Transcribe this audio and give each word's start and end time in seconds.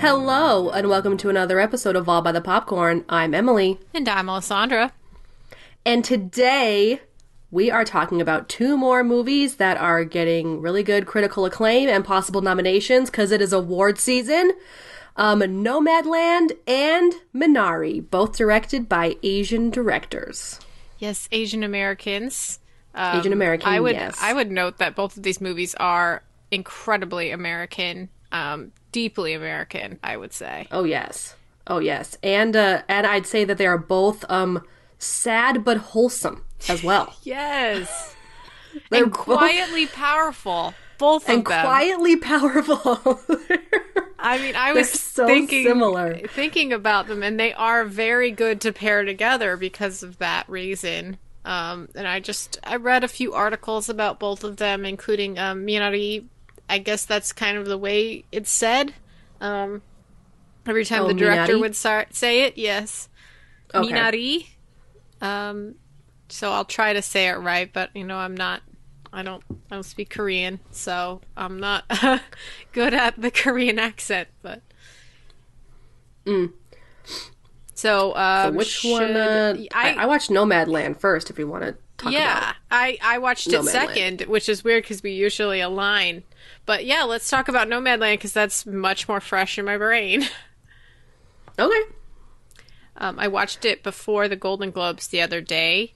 Hello, 0.00 0.70
and 0.70 0.88
welcome 0.88 1.16
to 1.18 1.28
another 1.28 1.60
episode 1.60 1.94
of 1.94 2.08
All 2.08 2.22
by 2.22 2.32
the 2.32 2.40
Popcorn. 2.40 3.04
I'm 3.08 3.34
Emily, 3.34 3.78
And 3.92 4.08
I'm 4.08 4.28
Alessandra. 4.30 4.92
and 5.84 6.04
today 6.04 7.00
we 7.50 7.70
are 7.70 7.84
talking 7.84 8.20
about 8.20 8.48
two 8.48 8.76
more 8.76 9.04
movies 9.04 9.56
that 9.56 9.76
are 9.76 10.04
getting 10.04 10.60
really 10.62 10.82
good 10.82 11.06
critical 11.06 11.44
acclaim 11.44 11.88
and 11.88 12.04
possible 12.04 12.40
nominations 12.40 13.10
because 13.10 13.30
it 13.30 13.42
is 13.42 13.52
award 13.52 13.98
season. 13.98 14.52
Um, 15.16 15.40
Nomadland 15.40 16.52
and 16.66 17.12
Minari, 17.34 18.08
both 18.10 18.36
directed 18.38 18.88
by 18.88 19.16
Asian 19.22 19.68
directors. 19.70 20.60
Yes, 20.98 21.28
Asian 21.30 21.62
Americans. 21.62 22.58
Um, 22.94 23.18
Asian 23.18 23.32
American, 23.32 23.68
I 23.68 23.80
would 23.80 23.96
yes. 23.96 24.18
I 24.20 24.32
would 24.32 24.50
note 24.50 24.78
that 24.78 24.96
both 24.96 25.16
of 25.16 25.22
these 25.22 25.40
movies 25.40 25.74
are 25.74 26.22
incredibly 26.50 27.30
American, 27.30 28.08
um, 28.32 28.72
deeply 28.92 29.32
American. 29.34 29.98
I 30.02 30.16
would 30.16 30.32
say. 30.32 30.66
Oh 30.70 30.84
yes, 30.84 31.34
oh 31.66 31.78
yes, 31.78 32.16
and 32.22 32.54
uh, 32.56 32.82
and 32.88 33.06
I'd 33.06 33.26
say 33.26 33.44
that 33.44 33.58
they 33.58 33.66
are 33.66 33.78
both 33.78 34.24
um 34.30 34.62
sad 34.98 35.64
but 35.64 35.76
wholesome 35.78 36.44
as 36.68 36.82
well. 36.82 37.14
Yes, 37.22 38.14
They're 38.90 39.04
and 39.04 39.12
both- 39.12 39.20
quietly 39.20 39.86
powerful. 39.86 40.74
Both 40.98 41.22
of 41.30 41.44
them. 41.46 41.64
quietly 41.64 42.16
powerful. 42.16 43.20
I 44.18 44.36
mean, 44.38 44.54
I 44.54 44.74
was 44.74 44.90
so 44.90 45.26
thinking 45.26 45.64
similar. 45.64 46.18
thinking 46.28 46.74
about 46.74 47.06
them, 47.06 47.22
and 47.22 47.40
they 47.40 47.54
are 47.54 47.86
very 47.86 48.30
good 48.30 48.60
to 48.60 48.72
pair 48.72 49.02
together 49.06 49.56
because 49.56 50.02
of 50.02 50.18
that 50.18 50.46
reason. 50.46 51.16
Um, 51.46 51.88
and 51.94 52.06
I 52.06 52.20
just 52.20 52.58
I 52.62 52.76
read 52.76 53.02
a 53.02 53.08
few 53.08 53.32
articles 53.32 53.88
about 53.88 54.20
both 54.20 54.44
of 54.44 54.58
them, 54.58 54.84
including 54.84 55.38
um, 55.38 55.64
Minari. 55.66 56.26
I 56.70 56.78
guess 56.78 57.04
that's 57.04 57.32
kind 57.32 57.58
of 57.58 57.66
the 57.66 57.76
way 57.78 58.24
it's 58.32 58.50
said. 58.50 58.94
Um, 59.40 59.82
every 60.66 60.84
time 60.84 61.02
Oh, 61.02 61.08
the 61.08 61.14
director 61.14 61.54
Minari? 61.54 61.60
would 61.60 61.76
start 61.76 62.14
say 62.14 62.42
it, 62.44 62.56
yes, 62.56 63.08
Okay. 63.74 63.92
Minari. 63.92 64.46
Um, 65.20 65.74
so 66.28 66.50
I'll 66.52 66.64
try 66.64 66.92
to 66.92 67.02
say 67.02 67.28
it 67.28 67.34
right, 67.34 67.70
but 67.72 67.90
you 67.94 68.04
know 68.04 68.16
I'm 68.16 68.36
not. 68.36 68.62
I 69.12 69.22
don't. 69.22 69.42
I 69.70 69.74
don't 69.74 69.82
speak 69.82 70.10
Korean, 70.10 70.60
so 70.70 71.20
I'm 71.36 71.58
not 71.58 71.84
good 72.72 72.94
at 72.94 73.20
the 73.20 73.30
Korean 73.32 73.78
accent. 73.78 74.28
But 74.40 74.62
so, 77.74 78.14
um, 78.14 78.52
Mm. 78.52 78.56
Which 78.56 78.68
should- 78.68 78.90
one? 78.92 79.16
Uh, 79.16 79.56
I, 79.74 79.94
I 79.94 80.06
watched 80.06 80.30
Nomadland 80.30 80.98
first. 81.00 81.30
If 81.30 81.38
you 81.38 81.48
want 81.48 81.64
to 81.64 81.76
talk 82.00 82.12
yeah. 82.12 82.54
I 82.70 82.98
I 83.02 83.18
watched 83.18 83.46
it 83.46 83.52
Nomadland. 83.52 83.68
second, 83.68 84.20
which 84.22 84.48
is 84.48 84.64
weird 84.64 84.84
because 84.84 85.02
we 85.02 85.12
usually 85.12 85.60
align. 85.60 86.22
But 86.66 86.84
yeah, 86.84 87.02
let's 87.04 87.28
talk 87.28 87.48
about 87.48 87.68
Nomadland 87.68 88.14
because 88.14 88.32
that's 88.32 88.64
much 88.66 89.08
more 89.08 89.20
fresh 89.20 89.58
in 89.58 89.64
my 89.64 89.76
brain. 89.76 90.24
Okay. 91.58 91.92
Um, 92.96 93.18
I 93.18 93.28
watched 93.28 93.66
it 93.66 93.82
before 93.82 94.28
the 94.28 94.36
Golden 94.36 94.70
Globes 94.70 95.08
the 95.08 95.20
other 95.20 95.42
day, 95.42 95.94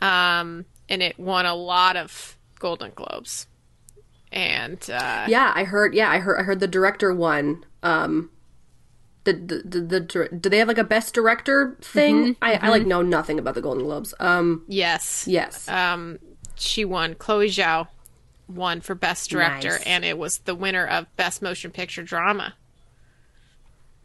um, 0.00 0.64
and 0.88 1.02
it 1.02 1.18
won 1.20 1.46
a 1.46 1.54
lot 1.54 1.96
of 1.96 2.36
Golden 2.58 2.90
Globes. 2.94 3.46
And 4.32 4.78
uh, 4.90 5.26
Yeah, 5.28 5.52
I 5.54 5.64
heard. 5.64 5.94
Yeah, 5.94 6.10
I 6.10 6.18
heard. 6.18 6.40
I 6.40 6.42
heard 6.42 6.60
the 6.60 6.66
director 6.66 7.14
won. 7.14 7.64
Um, 7.82 8.30
the 9.32 9.62
the 9.62 9.80
the, 9.80 10.00
the 10.00 10.28
do 10.36 10.48
they 10.48 10.58
have 10.58 10.68
like 10.68 10.78
a 10.78 10.84
best 10.84 11.14
director 11.14 11.76
thing? 11.80 12.36
I 12.42 12.54
I 12.54 12.68
like 12.68 12.86
know 12.86 13.02
nothing 13.02 13.38
about 13.38 13.54
the 13.54 13.60
Golden 13.62 13.84
Globes. 13.84 14.14
Um, 14.20 14.64
yes, 14.68 15.26
yes. 15.28 15.68
um, 15.68 16.18
she 16.54 16.84
won. 16.84 17.14
Chloe 17.14 17.48
Zhao 17.48 17.88
won 18.48 18.80
for 18.80 18.94
Best 18.94 19.30
Director, 19.30 19.70
Nice. 19.70 19.82
and 19.84 20.04
it 20.04 20.16
was 20.18 20.38
the 20.38 20.54
winner 20.54 20.86
of 20.86 21.14
Best 21.16 21.42
Motion 21.42 21.70
Picture 21.70 22.02
Drama. 22.02 22.54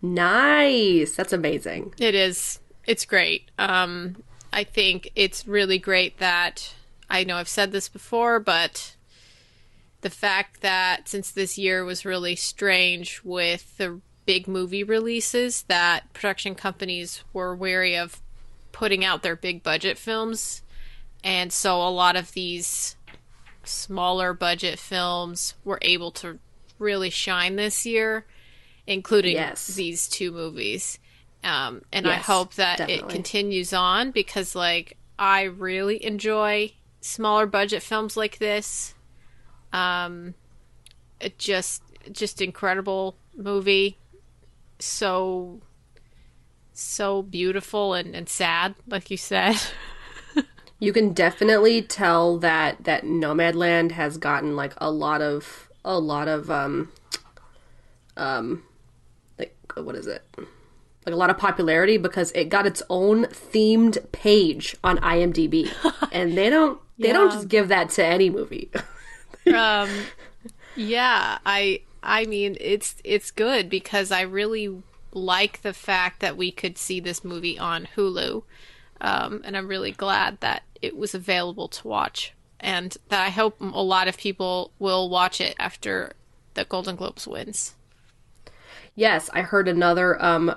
nice. 0.01 1.15
That's 1.15 1.33
amazing. 1.33 1.93
It 1.97 2.15
is. 2.15 2.59
It's 2.85 3.05
great. 3.05 3.49
Um, 3.57 4.23
I 4.51 4.63
think 4.63 5.11
it's 5.15 5.47
really 5.47 5.79
great 5.79 6.17
that 6.19 6.73
I 7.09 7.23
know 7.23 7.37
I've 7.37 7.47
said 7.47 7.71
this 7.71 7.87
before, 7.89 8.39
but 8.39 8.95
the 10.01 10.09
fact 10.09 10.61
that 10.61 11.07
since 11.07 11.31
this 11.31 11.57
year 11.57 11.85
was 11.85 12.03
really 12.05 12.35
strange 12.35 13.21
with 13.23 13.77
the 13.77 14.01
big 14.25 14.47
movie 14.47 14.83
releases, 14.83 15.63
that 15.63 16.11
production 16.13 16.55
companies 16.55 17.23
were 17.33 17.55
wary 17.55 17.95
of 17.97 18.21
putting 18.71 19.03
out 19.05 19.21
their 19.23 19.35
big 19.35 19.63
budget 19.63 19.97
films, 19.97 20.61
and 21.23 21.53
so 21.53 21.81
a 21.81 21.89
lot 21.89 22.15
of 22.15 22.31
these 22.33 22.95
smaller 23.63 24.33
budget 24.33 24.77
films 24.77 25.53
were 25.63 25.79
able 25.81 26.11
to 26.11 26.39
really 26.79 27.09
shine 27.09 27.55
this 27.55 27.85
year, 27.85 28.25
including 28.85 29.35
Yes. 29.35 29.67
these 29.67 30.07
two 30.07 30.31
movies. 30.31 30.99
Um, 31.43 31.81
and 31.91 32.07
I 32.07 32.15
hope 32.15 32.53
that 32.55 32.89
it 32.89 33.09
continues 33.09 33.73
on 33.73 34.11
because, 34.11 34.55
like, 34.55 34.97
I 35.19 35.43
really 35.43 36.03
enjoy 36.03 36.71
smaller 37.01 37.45
budget 37.45 37.83
films 37.83 38.15
like 38.15 38.37
this. 38.37 38.95
Um, 39.73 40.35
it 41.19 41.37
just, 41.37 41.83
just 42.11 42.41
incredible 42.41 43.17
movie. 43.35 43.97
So, 44.83 45.61
so 46.73 47.21
beautiful 47.21 47.93
and, 47.93 48.15
and 48.15 48.27
sad, 48.27 48.75
like 48.87 49.09
you 49.09 49.17
said. 49.17 49.55
You 50.83 50.91
can 50.91 51.13
definitely 51.13 51.81
tell 51.81 52.39
that 52.39 52.83
that 52.83 53.05
Nomadland 53.05 53.91
has 53.91 54.17
gotten 54.17 54.57
like 54.57 54.73
a 54.79 54.91
lot 54.91 55.21
of 55.21 55.69
a 55.85 55.97
lot 55.97 56.27
of 56.27 56.51
um 56.51 56.91
um 58.17 58.63
like 59.39 59.55
what 59.75 59.95
is 59.95 60.07
it? 60.07 60.23
Like 61.05 61.13
a 61.13 61.15
lot 61.15 61.29
of 61.29 61.37
popularity 61.37 61.95
because 61.95 62.33
it 62.33 62.49
got 62.49 62.65
its 62.65 62.83
own 62.89 63.27
themed 63.27 64.11
page 64.11 64.75
on 64.83 64.97
IMDb. 64.97 65.71
and 66.11 66.37
they 66.37 66.49
don't 66.49 66.81
they 66.99 67.13
don't 67.13 67.31
just 67.31 67.47
give 67.47 67.69
that 67.69 67.89
to 67.91 68.05
any 68.05 68.29
movie. 68.29 68.69
um 69.55 69.89
yeah 70.75 71.37
i 71.45 71.79
i 72.03 72.25
mean 72.25 72.57
it's 72.59 72.95
it's 73.03 73.31
good 73.31 73.69
because 73.69 74.11
i 74.11 74.21
really 74.21 74.81
like 75.11 75.61
the 75.61 75.73
fact 75.73 76.19
that 76.19 76.37
we 76.37 76.51
could 76.51 76.77
see 76.77 76.99
this 76.99 77.23
movie 77.23 77.57
on 77.57 77.87
hulu 77.95 78.43
um 79.01 79.41
and 79.43 79.55
i'm 79.57 79.67
really 79.67 79.91
glad 79.91 80.39
that 80.39 80.63
it 80.81 80.95
was 80.97 81.13
available 81.13 81.67
to 81.67 81.87
watch 81.87 82.33
and 82.59 82.97
that 83.09 83.25
i 83.25 83.29
hope 83.29 83.59
a 83.59 83.65
lot 83.65 84.07
of 84.07 84.17
people 84.17 84.71
will 84.79 85.09
watch 85.09 85.39
it 85.39 85.55
after 85.59 86.13
the 86.55 86.65
golden 86.65 86.95
globes 86.95 87.27
wins 87.27 87.75
Yes, 88.95 89.29
I 89.33 89.41
heard 89.41 89.67
another 89.67 90.21
um 90.23 90.55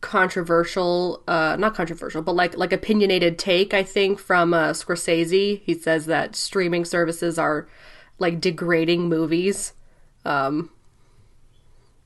controversial 0.00 1.22
uh 1.28 1.56
not 1.58 1.74
controversial, 1.74 2.22
but 2.22 2.34
like 2.34 2.56
like 2.56 2.72
opinionated 2.72 3.38
take 3.38 3.74
I 3.74 3.82
think 3.82 4.18
from 4.18 4.54
uh 4.54 4.70
Scorsese. 4.70 5.60
He 5.64 5.74
says 5.74 6.06
that 6.06 6.36
streaming 6.36 6.84
services 6.84 7.38
are 7.38 7.68
like 8.18 8.40
degrading 8.40 9.08
movies. 9.08 9.72
Um 10.24 10.70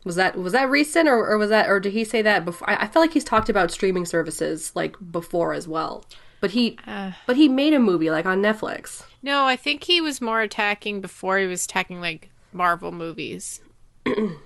was 0.04 0.14
that 0.16 0.36
was 0.36 0.52
that 0.52 0.70
recent 0.70 1.08
or, 1.08 1.26
or 1.26 1.36
was 1.36 1.50
that 1.50 1.68
or 1.68 1.80
did 1.80 1.92
he 1.92 2.04
say 2.04 2.22
that 2.22 2.44
before? 2.44 2.68
I, 2.70 2.84
I 2.84 2.86
feel 2.86 3.02
like 3.02 3.12
he's 3.12 3.24
talked 3.24 3.48
about 3.48 3.70
streaming 3.70 4.06
services 4.06 4.72
like 4.74 4.94
before 5.10 5.52
as 5.52 5.66
well. 5.66 6.04
But 6.40 6.50
he 6.52 6.78
but 7.26 7.36
he 7.36 7.48
made 7.48 7.72
a 7.72 7.80
movie 7.80 8.10
like 8.10 8.26
on 8.26 8.40
Netflix. 8.40 9.04
no 9.22 9.46
i 9.46 9.56
think 9.56 9.84
he 9.84 10.00
was 10.00 10.20
more 10.20 10.42
attacking 10.42 11.00
before 11.00 11.38
he 11.38 11.46
was 11.46 11.64
attacking 11.64 12.00
like 12.00 12.30
marvel 12.52 12.92
movies 12.92 13.60
and 14.06 14.36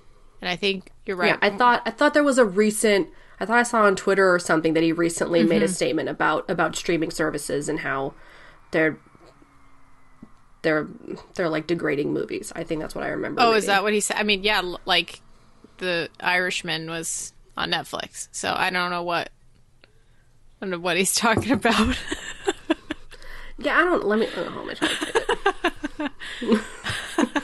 i 0.41 0.55
think 0.55 0.91
you're 1.05 1.17
right 1.17 1.27
Yeah, 1.29 1.37
I 1.41 1.55
thought 1.55 1.83
I 1.85 1.91
thought 1.91 2.13
there 2.13 2.23
was 2.23 2.37
a 2.39 2.45
recent 2.45 3.09
I 3.39 3.45
thought 3.45 3.57
I 3.59 3.63
saw 3.63 3.83
on 3.83 3.95
Twitter 3.95 4.33
or 4.33 4.39
something 4.39 4.73
that 4.73 4.83
he 4.83 4.91
recently 4.91 5.43
made 5.43 5.61
a 5.63 5.67
statement 5.67 6.09
about 6.09 6.49
about 6.49 6.75
streaming 6.75 7.11
services 7.11 7.67
and 7.69 7.79
how 7.81 8.13
they're 8.71 8.97
they're 10.61 10.87
they're 11.35 11.49
like 11.49 11.67
degrading 11.67 12.13
movies. 12.13 12.51
I 12.55 12.63
think 12.63 12.81
that's 12.81 12.95
what 12.95 13.03
I 13.03 13.09
remember. 13.09 13.41
Oh, 13.41 13.53
is 13.53 13.65
that 13.65 13.83
what 13.83 13.93
he 13.93 13.99
said? 13.99 14.17
I 14.17 14.23
mean, 14.23 14.43
yeah, 14.43 14.61
like 14.85 15.21
the 15.77 16.09
Irishman 16.19 16.89
was 16.89 17.33
on 17.57 17.71
Netflix, 17.71 18.27
so 18.31 18.53
I 18.55 18.69
don't 18.69 18.91
know 18.91 19.03
what 19.03 19.29
I 19.83 20.65
don't 20.65 20.71
know 20.71 20.79
what 20.79 20.97
he's 20.97 21.15
talking 21.15 21.51
about. 21.51 21.97
Yeah, 23.63 23.77
I 23.77 23.83
don't. 23.83 24.05
Let 24.05 24.19
me. 24.19 24.27
Oh, 24.35 24.63
let 24.65 24.67
me 24.67 24.75
try 24.75 24.87
to 24.87 26.57
find 26.57 26.61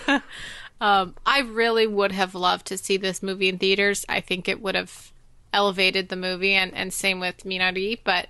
it. 0.08 0.22
um, 0.81 1.16
I 1.25 1.42
really 1.42 1.86
would 1.86 2.12
have 2.12 2.34
loved 2.34 2.68
to 2.68 2.78
see 2.78 2.98
this 2.98 3.22
movie 3.22 3.50
in 3.50 3.60
theaters. 3.60 4.06
I 4.10 4.22
think 4.22 4.48
it 4.48 4.62
would 4.62 4.75
have 4.75 5.12
elevated 5.54 6.10
the 6.10 6.16
movie, 6.16 6.54
and, 6.54 6.74
and 6.74 6.92
same 6.92 7.19
with 7.19 7.44
Minari, 7.44 8.00
but 8.04 8.30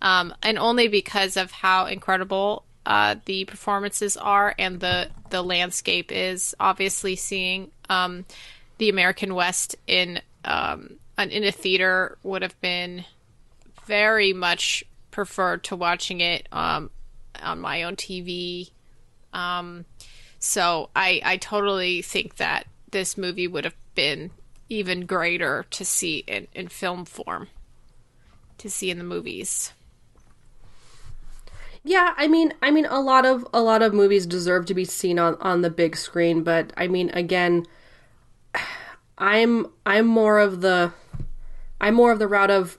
um, 0.00 0.34
and 0.42 0.58
only 0.58 0.88
because 0.88 1.36
of 1.36 1.50
how 1.50 1.86
incredible 1.86 2.64
uh, 2.86 3.16
the 3.24 3.44
performances 3.44 4.16
are 4.16 4.54
and 4.58 4.80
the 4.80 5.08
the 5.30 5.42
landscape 5.42 6.12
is. 6.12 6.54
Obviously, 6.60 7.16
seeing 7.16 7.70
um, 7.88 8.24
the 8.78 8.88
American 8.88 9.34
West 9.34 9.76
in 9.86 10.20
um, 10.44 10.96
in 11.18 11.44
a 11.44 11.52
theater 11.52 12.18
would 12.22 12.42
have 12.42 12.60
been 12.60 13.04
very 13.86 14.32
much 14.32 14.84
preferred 15.10 15.64
to 15.64 15.76
watching 15.76 16.20
it 16.20 16.48
um, 16.52 16.90
on 17.42 17.60
my 17.60 17.82
own 17.84 17.96
TV. 17.96 18.70
Um, 19.32 19.84
so 20.38 20.90
I 20.94 21.20
I 21.24 21.36
totally 21.38 22.02
think 22.02 22.36
that 22.36 22.66
this 22.90 23.16
movie 23.16 23.48
would 23.48 23.64
have 23.64 23.76
been 23.94 24.30
even 24.68 25.06
greater 25.06 25.64
to 25.70 25.84
see 25.84 26.18
in, 26.26 26.48
in 26.54 26.68
film 26.68 27.04
form, 27.04 27.48
to 28.58 28.70
see 28.70 28.90
in 28.90 28.98
the 28.98 29.04
movies. 29.04 29.72
Yeah, 31.84 32.14
I 32.16 32.28
mean, 32.28 32.54
I 32.62 32.70
mean, 32.70 32.86
a 32.86 33.00
lot 33.00 33.26
of 33.26 33.46
a 33.52 33.60
lot 33.60 33.82
of 33.82 33.92
movies 33.92 34.26
deserve 34.26 34.64
to 34.66 34.74
be 34.74 34.86
seen 34.86 35.18
on 35.18 35.36
on 35.40 35.60
the 35.60 35.70
big 35.70 35.96
screen, 35.96 36.42
but 36.42 36.72
I 36.76 36.88
mean, 36.88 37.10
again, 37.10 37.66
I'm 39.18 39.66
I'm 39.84 40.06
more 40.06 40.38
of 40.38 40.62
the 40.62 40.92
I'm 41.80 41.94
more 41.94 42.10
of 42.10 42.18
the 42.18 42.26
route 42.26 42.50
of 42.50 42.78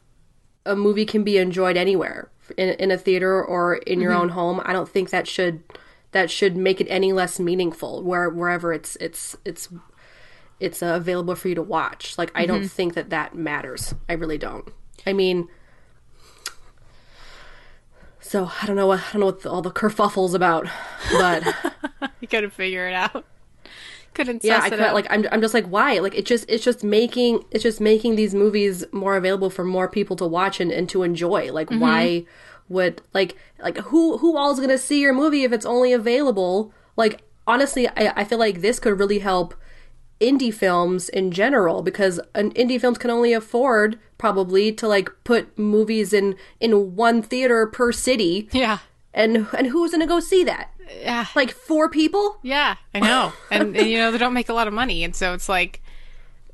a 0.66 0.75
movie 0.75 1.06
can 1.06 1.24
be 1.24 1.38
enjoyed 1.38 1.78
anywhere 1.78 2.31
in 2.57 2.69
in 2.69 2.90
a 2.90 2.98
theater 2.98 3.44
or 3.44 3.75
in 3.75 4.02
your 4.02 4.12
own 4.12 4.30
home. 4.30 4.60
I 4.66 4.74
don't 4.74 4.90
think 4.90 5.12
that 5.12 5.28
should 5.28 5.63
that 6.12 6.31
should 6.31 6.57
make 6.57 6.81
it 6.81 6.88
any 6.90 7.13
less 7.13 7.40
meaningful 7.40 8.02
where 8.02 8.30
wherever 8.30 8.74
it's 8.74 8.96
it's 8.98 9.36
it's 9.46 9.69
it's 10.60 10.81
uh, 10.81 10.94
available 10.96 11.36
for 11.36 11.50
you 11.50 11.56
to 11.56 11.62
watch. 11.62 12.18
Like 12.18 12.31
I 12.34 12.46
don't 12.46 12.68
think 12.68 12.96
that 12.96 13.12
that 13.12 13.36
matters. 13.36 13.94
I 14.10 14.13
really 14.13 14.38
don't. 14.38 14.68
I 15.06 15.13
mean, 15.13 15.48
so 18.27 18.50
I 18.62 18.66
don't 18.66 18.75
know. 18.75 18.88
what- 18.88 19.00
I 19.00 19.12
don't 19.13 19.19
know 19.22 19.25
what 19.27 19.42
the, 19.44 19.51
all 19.51 19.62
the 19.62 19.72
kerfuffles 19.72 20.33
about, 20.33 20.68
but 21.12 21.44
You 22.22 22.27
couldn't 22.27 22.51
figure 22.54 22.88
it 22.88 22.94
out. 22.94 23.24
Couldn't 24.13 24.44
yeah, 24.45 24.60
I 24.63 24.68
it 24.68 24.69
could 24.69 24.80
out. 24.80 24.94
like 24.94 25.07
I'm 25.10 25.25
I'm 25.31 25.42
just 25.42 25.54
like 25.54 25.66
why? 25.66 26.00
Like 26.00 26.16
it 26.16 26.25
just 26.25 26.45
it's 26.50 26.63
just 26.63 26.83
making 26.86 27.44
it's 27.51 27.63
just 27.63 27.81
making 27.81 28.16
these 28.16 28.33
movies 28.33 28.86
more 28.94 29.18
available 29.18 29.50
for 29.50 29.66
more 29.66 29.89
people 29.89 30.16
to 30.16 30.25
watch 30.25 30.60
and, 30.62 30.72
and 30.72 30.88
to 30.89 31.04
enjoy. 31.04 31.51
Like 31.51 31.68
Mm-hmm. 31.69 31.80
why 31.81 32.25
would 32.69 33.01
like 33.13 33.36
like 33.60 33.77
who 33.77 34.18
who 34.19 34.38
all 34.38 34.51
is 34.54 34.60
gonna 34.62 34.78
see 34.78 35.01
your 35.01 35.13
movie 35.13 35.44
if 35.44 35.51
it's 35.51 35.66
only 35.66 35.92
available? 35.92 36.74
Like 36.95 37.24
honestly, 37.45 37.88
I 37.89 38.13
I 38.16 38.24
feel 38.24 38.39
like 38.39 38.62
this 38.62 38.80
could 38.80 38.98
really 38.98 39.19
help 39.19 39.54
indie 40.22 40.54
films 40.54 41.10
in 41.10 41.32
general 41.32 41.82
because 41.82 42.20
an 42.34 42.52
indie 42.54 42.80
films 42.80 42.98
can 42.98 43.10
only 43.10 43.34
afford 43.34 44.00
probably 44.18 44.72
to 44.72 44.88
like 44.88 45.10
put 45.24 45.58
movies 45.58 46.14
in 46.14 46.36
in 46.60 46.96
one 46.96 47.22
theater 47.22 47.68
per 47.68 47.92
city 47.92 48.48
yeah, 48.52 48.80
and 49.14 49.48
and 49.58 49.68
who's 49.68 49.92
gonna 49.92 50.08
go 50.08 50.20
see 50.20 50.44
that 50.44 50.72
yeah, 51.02 51.26
like 51.36 51.52
four 51.52 51.90
people 51.90 52.38
yeah. 52.42 52.76
I 52.94 53.00
know, 53.00 53.34
and, 53.52 53.76
and 53.76 53.90
you 53.90 53.98
know 53.98 54.12
they 54.12 54.18
don't 54.18 54.34
make 54.34 54.50
a 54.50 54.54
lot 54.54 54.68
of 54.68 54.74
money, 54.74 55.04
and 55.04 55.16
so 55.16 55.34
it's 55.34 55.50
like, 55.50 55.82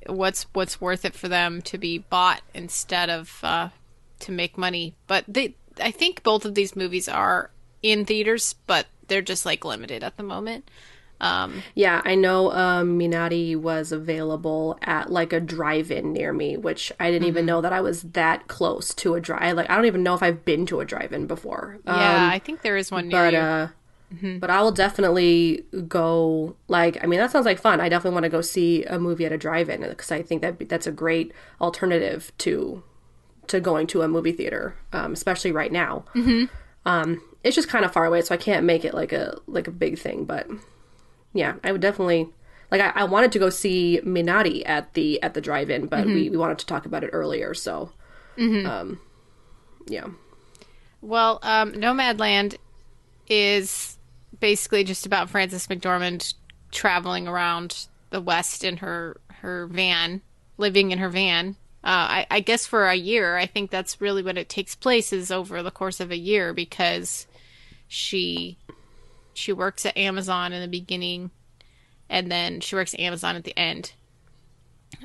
what's 0.07 0.43
what's 0.53 0.79
worth 0.79 1.05
it 1.05 1.13
for 1.13 1.27
them 1.27 1.61
to 1.63 1.77
be 1.77 1.97
bought 1.97 2.41
instead 2.53 3.09
of 3.09 3.39
uh, 3.43 3.69
to 4.19 4.31
make 4.31 4.57
money? 4.57 4.95
But 5.07 5.25
they, 5.27 5.55
I 5.79 5.91
think 5.91 6.23
both 6.23 6.45
of 6.45 6.55
these 6.55 6.75
movies 6.75 7.07
are 7.09 7.51
in 7.81 8.05
theaters, 8.05 8.55
but 8.67 8.87
they're 9.07 9.21
just 9.21 9.45
like 9.45 9.65
limited 9.65 10.03
at 10.03 10.17
the 10.17 10.23
moment. 10.23 10.69
Um, 11.21 11.63
Yeah, 11.75 12.01
I 12.03 12.15
know 12.15 12.51
um, 12.51 12.99
Minari 12.99 13.55
was 13.55 13.91
available 13.93 14.77
at 14.81 15.11
like 15.11 15.31
a 15.31 15.39
drive-in 15.39 16.11
near 16.13 16.33
me, 16.33 16.57
which 16.57 16.91
I 16.99 17.09
didn't 17.11 17.21
Mm-hmm. 17.21 17.27
even 17.29 17.45
know 17.45 17.61
that 17.61 17.71
I 17.71 17.79
was 17.81 18.01
that 18.01 18.47
close 18.47 18.93
to 18.95 19.13
a 19.15 19.21
drive. 19.21 19.55
Like 19.55 19.69
I 19.69 19.75
don't 19.75 19.85
even 19.85 20.03
know 20.03 20.15
if 20.15 20.23
I've 20.23 20.43
been 20.43 20.65
to 20.65 20.79
a 20.81 20.85
drive-in 20.85 21.27
before. 21.27 21.77
yeah, 21.85 22.25
Um, 22.25 22.31
I 22.31 22.39
think 22.39 22.61
there 22.63 22.75
is 22.75 22.91
one 22.91 23.07
near 23.07 23.17
but 23.25 23.33
you. 23.33 23.39
uh, 23.39 23.67
but 24.39 24.49
I 24.49 24.61
will 24.61 24.73
definitely 24.73 25.63
go. 25.87 26.57
Like, 26.67 27.01
I 27.01 27.07
mean, 27.07 27.19
that 27.19 27.31
sounds 27.31 27.45
like 27.45 27.61
fun. 27.61 27.79
I 27.79 27.87
definitely 27.87 28.15
want 28.15 28.25
to 28.25 28.29
go 28.29 28.41
see 28.41 28.83
a 28.83 28.99
movie 28.99 29.25
at 29.25 29.31
a 29.31 29.37
drive-in 29.37 29.81
because 29.87 30.11
I 30.11 30.21
think 30.21 30.41
that 30.41 30.67
that's 30.67 30.85
a 30.87 30.91
great 30.91 31.31
alternative 31.61 32.31
to 32.39 32.83
to 33.47 33.59
going 33.61 33.87
to 33.87 34.01
a 34.01 34.07
movie 34.09 34.31
theater, 34.33 34.75
um, 34.91 35.13
especially 35.13 35.51
right 35.53 35.71
now. 35.71 36.03
Mm-hmm. 36.13 36.45
Um, 36.85 37.21
it's 37.43 37.55
just 37.55 37.69
kind 37.69 37.85
of 37.85 37.93
far 37.93 38.05
away, 38.05 38.21
so 38.21 38.33
I 38.33 38.37
can't 38.37 38.65
make 38.65 38.83
it 38.83 38.93
like 38.93 39.13
a 39.13 39.37
like 39.47 39.67
a 39.67 39.71
big 39.71 39.97
thing. 39.97 40.25
But 40.25 40.47
yeah, 41.33 41.55
I 41.63 41.71
would 41.71 41.81
definitely 41.81 42.29
like. 42.71 42.81
I, 42.81 43.01
I 43.01 43.03
wanted 43.05 43.31
to 43.33 43.39
go 43.39 43.49
see 43.49 43.99
Minari 44.03 44.63
at 44.65 44.93
the 44.93 45.21
at 45.23 45.33
the 45.33 45.41
drive-in, 45.41 45.87
but 45.87 46.05
we, 46.05 46.29
we 46.29 46.37
wanted 46.37 46.59
to 46.59 46.65
talk 46.65 46.85
about 46.85 47.03
it 47.03 47.09
earlier. 47.13 47.53
So, 47.53 47.91
um, 48.65 48.99
yeah, 49.87 50.07
Well, 51.01 51.39
um, 51.43 51.73
Nomadland 51.73 52.57
is 53.27 53.97
basically 54.39 54.83
just 54.83 55.05
about 55.05 55.29
Frances 55.29 55.67
McDormand 55.67 56.33
traveling 56.71 57.27
around 57.27 57.87
the 58.09 58.21
West 58.21 58.63
in 58.63 58.77
her 58.77 59.19
her 59.41 59.67
van, 59.67 60.21
living 60.57 60.91
in 60.91 60.99
her 60.99 61.09
van. 61.09 61.55
Uh, 61.83 62.21
I, 62.21 62.27
I 62.29 62.39
guess 62.41 62.67
for 62.67 62.87
a 62.87 62.93
year. 62.95 63.37
I 63.37 63.47
think 63.47 63.71
that's 63.71 63.99
really 63.99 64.21
what 64.21 64.37
it 64.37 64.49
takes 64.49 64.75
place 64.75 65.11
is 65.11 65.31
over 65.31 65.63
the 65.63 65.71
course 65.71 65.99
of 65.99 66.11
a 66.11 66.17
year 66.17 66.53
because 66.53 67.25
she 67.87 68.59
she 69.33 69.53
works 69.53 69.85
at 69.85 69.97
Amazon 69.97 70.53
in 70.53 70.61
the 70.61 70.67
beginning, 70.67 71.31
and 72.09 72.31
then 72.31 72.59
she 72.59 72.75
works 72.75 72.93
at 72.93 72.99
Amazon 72.99 73.35
at 73.35 73.43
the 73.43 73.57
end. 73.57 73.93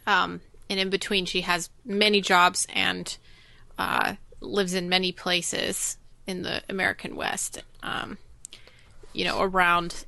Um, 0.06 0.40
and 0.68 0.80
in 0.80 0.90
between, 0.90 1.26
she 1.26 1.42
has 1.42 1.70
many 1.84 2.20
jobs 2.20 2.66
and 2.74 3.16
uh, 3.78 4.14
lives 4.40 4.74
in 4.74 4.88
many 4.88 5.12
places 5.12 5.96
in 6.26 6.42
the 6.42 6.62
American 6.68 7.16
West. 7.16 7.62
Um, 7.82 8.18
you 9.12 9.24
know, 9.24 9.40
around 9.40 10.04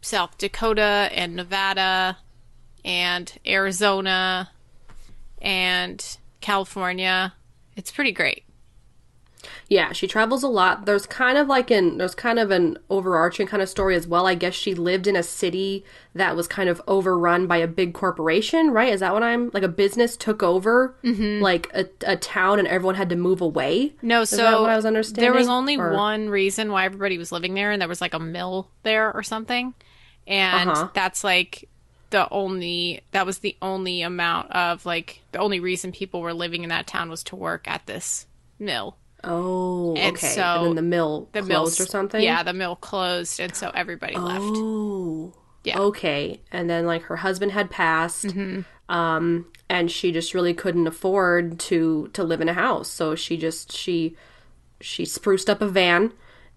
South 0.00 0.38
Dakota 0.38 1.10
and 1.12 1.34
Nevada 1.34 2.18
and 2.84 3.32
Arizona 3.46 4.50
and 5.40 6.18
California. 6.40 7.34
It's 7.76 7.90
pretty 7.90 8.12
great. 8.12 8.44
Yeah. 9.68 9.92
She 9.92 10.06
travels 10.06 10.42
a 10.42 10.48
lot. 10.48 10.84
There's 10.86 11.06
kind 11.06 11.38
of 11.38 11.46
like 11.46 11.70
an 11.70 11.98
there's 11.98 12.14
kind 12.14 12.38
of 12.38 12.50
an 12.50 12.78
overarching 12.90 13.46
kind 13.46 13.62
of 13.62 13.68
story 13.68 13.94
as 13.94 14.06
well. 14.06 14.26
I 14.26 14.34
guess 14.34 14.54
she 14.54 14.74
lived 14.74 15.06
in 15.06 15.14
a 15.16 15.22
city 15.22 15.84
that 16.14 16.34
was 16.36 16.48
kind 16.48 16.68
of 16.68 16.82
overrun 16.88 17.46
by 17.46 17.58
a 17.58 17.68
big 17.68 17.94
corporation, 17.94 18.70
right? 18.72 18.92
Is 18.92 19.00
that 19.00 19.12
what 19.14 19.22
I'm 19.22 19.50
like? 19.54 19.62
A 19.62 19.68
business 19.68 20.16
took 20.16 20.42
over 20.42 20.96
like 21.04 21.70
a, 21.74 21.86
a 22.06 22.16
town, 22.16 22.58
and 22.58 22.66
everyone 22.68 22.96
had 22.96 23.08
to 23.10 23.16
move 23.16 23.40
away. 23.40 23.94
No, 24.02 24.22
Is 24.22 24.30
so 24.30 24.64
I 24.64 24.74
was 24.76 24.84
understanding? 24.84 25.22
there 25.22 25.32
was 25.38 25.48
only 25.48 25.76
Or- 25.76 25.92
one 25.94 26.28
reason 26.28 26.72
why 26.72 26.84
everybody 26.84 27.16
was 27.18 27.30
living 27.32 27.54
there, 27.54 27.70
and 27.70 27.80
there 27.80 27.88
was 27.88 28.00
like 28.00 28.14
a 28.14 28.18
mill 28.20 28.70
there 28.82 29.12
or 29.12 29.22
something, 29.22 29.74
and 30.26 30.70
Uh-huh. 30.70 30.88
that's 30.94 31.22
like 31.24 31.68
the 32.10 32.28
only 32.30 33.02
that 33.12 33.24
was 33.26 33.38
the 33.38 33.56
only 33.62 34.02
amount 34.02 34.50
of 34.52 34.84
like 34.86 35.22
the 35.32 35.38
only 35.38 35.60
reason 35.60 35.92
people 35.92 36.20
were 36.22 36.34
living 36.34 36.62
in 36.64 36.70
that 36.70 36.86
town 36.86 37.08
was 37.10 37.22
to 37.24 37.36
work 37.36 37.68
at 37.68 37.86
this 37.86 38.26
mill. 38.58 38.96
Oh, 39.24 39.94
And 39.96 40.16
okay. 40.16 40.28
so 40.28 40.42
and 40.42 40.66
then 40.66 40.74
the 40.76 40.82
mill 40.82 41.28
The 41.32 41.40
closed 41.40 41.48
mill 41.48 41.62
or 41.64 41.88
something. 41.88 42.22
Yeah, 42.22 42.42
the 42.42 42.52
mill 42.52 42.76
closed, 42.76 43.40
and 43.40 43.54
so 43.54 43.70
everybody 43.74 44.16
left. 44.16 44.40
Oh. 44.42 45.32
Yeah. 45.64 45.78
Okay. 45.80 46.40
And 46.52 46.70
then 46.70 46.86
like 46.86 47.02
her 47.02 47.16
husband 47.16 47.52
had 47.52 47.70
passed. 47.70 48.26
Mm-hmm. 48.26 48.60
Um 48.94 49.46
and 49.68 49.90
she 49.90 50.12
just 50.12 50.32
really 50.34 50.54
couldn't 50.54 50.86
afford 50.86 51.58
to 51.60 52.08
to 52.14 52.22
live 52.24 52.40
in 52.40 52.48
a 52.48 52.54
house. 52.54 52.88
So 52.88 53.14
she 53.14 53.36
just 53.36 53.72
she 53.72 54.16
she 54.80 55.04
spruced 55.04 55.50
up 55.50 55.60
a 55.60 55.68
van 55.68 56.12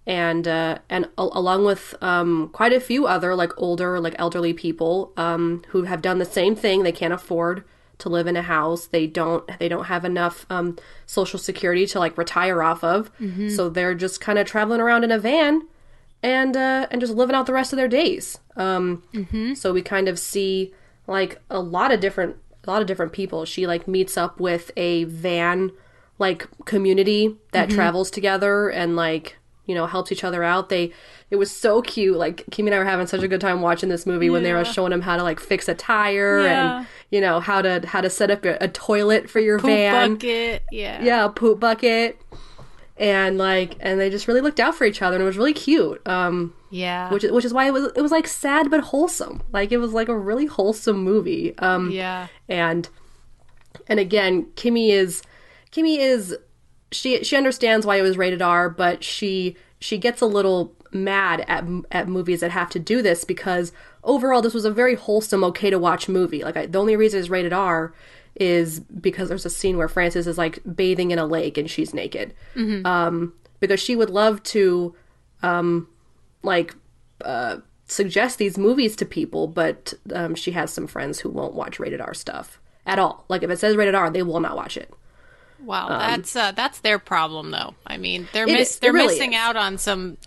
and 0.05 0.47
uh 0.47 0.77
and 0.89 1.05
a- 1.17 1.29
along 1.33 1.65
with 1.65 1.95
um 2.01 2.49
quite 2.53 2.73
a 2.73 2.79
few 2.79 3.05
other 3.07 3.35
like 3.35 3.51
older 3.57 3.99
like 3.99 4.15
elderly 4.19 4.53
people 4.53 5.11
um 5.17 5.63
who 5.69 5.83
have 5.83 6.01
done 6.01 6.19
the 6.19 6.25
same 6.25 6.55
thing. 6.55 6.83
They 6.83 6.91
can't 6.93 7.13
afford 7.13 7.63
to 8.01 8.09
live 8.09 8.27
in 8.27 8.35
a 8.35 8.41
house. 8.41 8.85
They 8.87 9.07
don't 9.07 9.43
they 9.59 9.67
don't 9.69 9.85
have 9.85 10.03
enough 10.05 10.45
um 10.49 10.77
social 11.05 11.39
security 11.39 11.85
to 11.87 11.99
like 11.99 12.17
retire 12.17 12.61
off 12.61 12.83
of. 12.83 13.09
So 13.49 13.69
they're 13.69 13.95
just 13.95 14.21
kind 14.21 14.37
of 14.39 14.45
traveling 14.47 14.81
around 14.81 15.03
in 15.03 15.11
a 15.11 15.19
van 15.19 15.67
and 16.23 16.55
uh, 16.55 16.87
and 16.91 17.01
just 17.01 17.13
living 17.13 17.35
out 17.35 17.45
the 17.47 17.53
rest 17.53 17.73
of 17.73 17.77
their 17.77 17.87
days. 17.87 18.37
Um, 18.55 19.03
So 19.55 19.73
we 19.73 19.81
kind 19.81 20.07
of 20.07 20.19
see 20.19 20.73
like 21.07 21.41
a 21.49 21.59
lot 21.59 21.91
of 21.91 21.99
different 21.99 22.35
a 22.65 22.69
lot 22.69 22.81
of 22.81 22.87
different 22.87 23.11
people. 23.11 23.43
She 23.45 23.65
like 23.65 23.87
meets 23.87 24.17
up 24.17 24.39
with 24.39 24.69
a 24.77 25.05
van 25.05 25.71
like 26.19 26.47
community 26.65 27.35
that 27.53 27.69
travels 27.71 28.11
together 28.11 28.69
and 28.69 28.95
like 28.95 29.37
you 29.65 29.73
know 29.75 29.87
helps 29.87 30.11
each 30.11 30.23
other 30.23 30.43
out. 30.43 30.69
They 30.69 30.91
it 31.31 31.37
was 31.37 31.49
so 31.51 31.81
cute. 31.81 32.17
Like 32.17 32.45
Kimmy 32.51 32.67
and 32.67 32.75
I 32.75 32.79
were 32.79 32.85
having 32.85 33.07
such 33.07 33.23
a 33.23 33.27
good 33.27 33.41
time 33.41 33.61
watching 33.61 33.89
this 33.89 34.05
movie 34.05 34.29
when 34.29 34.43
they 34.43 34.53
were 34.53 34.65
showing 34.65 34.91
him 34.91 35.01
how 35.01 35.17
to 35.17 35.23
like 35.23 35.39
fix 35.39 35.67
a 35.67 35.73
tire 35.73 36.41
Yeah. 36.43 36.77
and 36.79 36.87
you 37.11 37.21
know 37.21 37.39
how 37.39 37.61
to 37.61 37.85
how 37.85 38.01
to 38.01 38.09
set 38.09 38.31
up 38.31 38.43
a, 38.45 38.57
a 38.61 38.67
toilet 38.67 39.29
for 39.29 39.39
your 39.39 39.59
Poop 39.59 39.69
van 39.69 40.13
bucket, 40.15 40.63
yeah, 40.71 41.03
yeah, 41.03 41.25
a 41.25 41.29
poop 41.29 41.59
bucket. 41.59 42.19
and 42.97 43.37
like 43.37 43.75
and 43.79 43.99
they 43.99 44.09
just 44.09 44.27
really 44.27 44.41
looked 44.41 44.59
out 44.59 44.75
for 44.75 44.85
each 44.85 45.01
other 45.01 45.15
and 45.15 45.23
it 45.23 45.25
was 45.25 45.37
really 45.37 45.53
cute. 45.53 46.05
Um 46.07 46.53
Yeah. 46.69 47.11
which 47.11 47.23
which 47.23 47.45
is 47.45 47.53
why 47.53 47.65
it 47.67 47.73
was 47.73 47.91
it 47.95 48.01
was 48.01 48.11
like 48.11 48.27
sad 48.27 48.69
but 48.71 48.81
wholesome. 48.81 49.43
Like 49.51 49.71
it 49.71 49.77
was 49.77 49.93
like 49.93 50.07
a 50.09 50.17
really 50.17 50.45
wholesome 50.45 51.03
movie. 51.03 51.57
Um 51.59 51.91
yeah. 51.91 52.27
and 52.47 52.87
and 53.87 53.99
again 53.99 54.45
kimmy 54.55 54.89
is 54.91 55.21
kimmy 55.71 55.97
is 55.99 56.35
she 56.91 57.23
she 57.23 57.35
understands 57.37 57.85
why 57.85 57.95
it 57.95 58.01
was 58.01 58.17
rated 58.17 58.41
r 58.41 58.69
but 58.69 59.03
she 59.03 59.55
she 59.79 59.97
gets 59.97 60.21
a 60.21 60.25
little 60.25 60.73
mad 60.91 61.43
at 61.47 61.63
at 61.91 62.07
movies 62.09 62.41
that 62.41 62.51
have 62.51 62.69
to 62.69 62.79
do 62.79 63.01
this 63.01 63.23
because 63.23 63.71
overall 64.03 64.41
this 64.41 64.53
was 64.53 64.65
a 64.65 64.71
very 64.71 64.95
wholesome 64.95 65.43
okay 65.43 65.69
to 65.69 65.79
watch 65.79 66.09
movie 66.09 66.43
like 66.43 66.57
I, 66.57 66.65
the 66.65 66.79
only 66.79 66.95
reason 66.95 67.19
it's 67.19 67.29
rated 67.29 67.53
r 67.53 67.93
is 68.35 68.79
because 68.79 69.29
there's 69.29 69.45
a 69.45 69.49
scene 69.49 69.77
where 69.77 69.87
frances 69.87 70.25
is 70.25 70.37
like 70.37 70.59
bathing 70.75 71.11
in 71.11 71.19
a 71.19 71.25
lake 71.25 71.57
and 71.57 71.69
she's 71.69 71.93
naked 71.93 72.33
um 72.85 73.33
because 73.59 73.79
she 73.79 73.95
would 73.95 74.09
love 74.09 74.41
to 74.43 74.95
um 75.43 75.87
like 76.43 76.75
uh 77.23 77.57
suggest 77.91 78.37
these 78.37 78.57
movies 78.57 78.95
to 78.95 79.05
people, 79.05 79.47
but 79.47 79.93
um, 80.13 80.33
she 80.33 80.51
has 80.51 80.71
some 80.71 80.87
friends 80.87 81.19
who 81.19 81.29
won't 81.29 81.53
watch 81.53 81.79
rated 81.79 82.01
R 82.01 82.13
stuff 82.13 82.59
at 82.85 82.97
all. 82.97 83.25
Like 83.27 83.43
if 83.43 83.49
it 83.49 83.59
says 83.59 83.75
rated 83.75 83.95
R, 83.95 84.09
they 84.09 84.23
will 84.23 84.39
not 84.39 84.55
watch 84.55 84.77
it. 84.77 84.91
Wow, 85.63 85.89
that's 85.89 86.35
uh, 86.35 86.53
that's 86.53 86.79
their 86.79 86.97
problem, 86.97 87.51
though. 87.51 87.75
I 87.85 87.97
mean, 87.97 88.27
they're 88.33 88.47
miss 88.47 88.71
is. 88.71 88.79
They're 88.79 88.93
really 88.93 89.13
missing 89.13 89.33
is. 89.33 89.39
out 89.39 89.55
on 89.55 89.77
some 89.77 90.17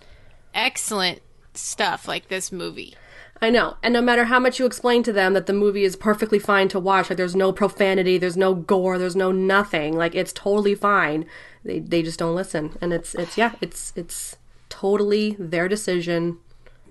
excellent 0.53 1.21
stuff 1.53 2.07
like 2.07 2.29
this 2.29 2.51
movie. 2.51 2.95
I 3.41 3.49
know, 3.49 3.75
and 3.83 3.93
no 3.93 4.01
matter 4.01 4.25
how 4.25 4.39
much 4.39 4.59
you 4.59 4.65
explain 4.65 5.03
to 5.03 5.13
them 5.13 5.33
that 5.33 5.45
the 5.45 5.53
movie 5.53 5.83
is 5.83 5.95
perfectly 5.95 6.39
fine 6.39 6.69
to 6.69 6.79
watch, 6.79 7.09
like 7.09 7.17
there's 7.17 7.35
no 7.35 7.51
profanity, 7.51 8.17
there's 8.17 8.37
no 8.37 8.55
gore, 8.55 8.97
there's 8.97 9.15
no 9.15 9.31
nothing, 9.31 9.95
like 9.95 10.15
it's 10.15 10.31
totally 10.31 10.73
fine. 10.73 11.25
They 11.63 11.79
they 11.79 12.01
just 12.01 12.17
don't 12.17 12.35
listen, 12.35 12.77
and 12.81 12.93
it's 12.93 13.13
it's 13.15 13.37
yeah, 13.37 13.53
it's 13.61 13.91
it's 13.95 14.37
totally 14.69 15.35
their 15.37 15.67
decision. 15.67 16.37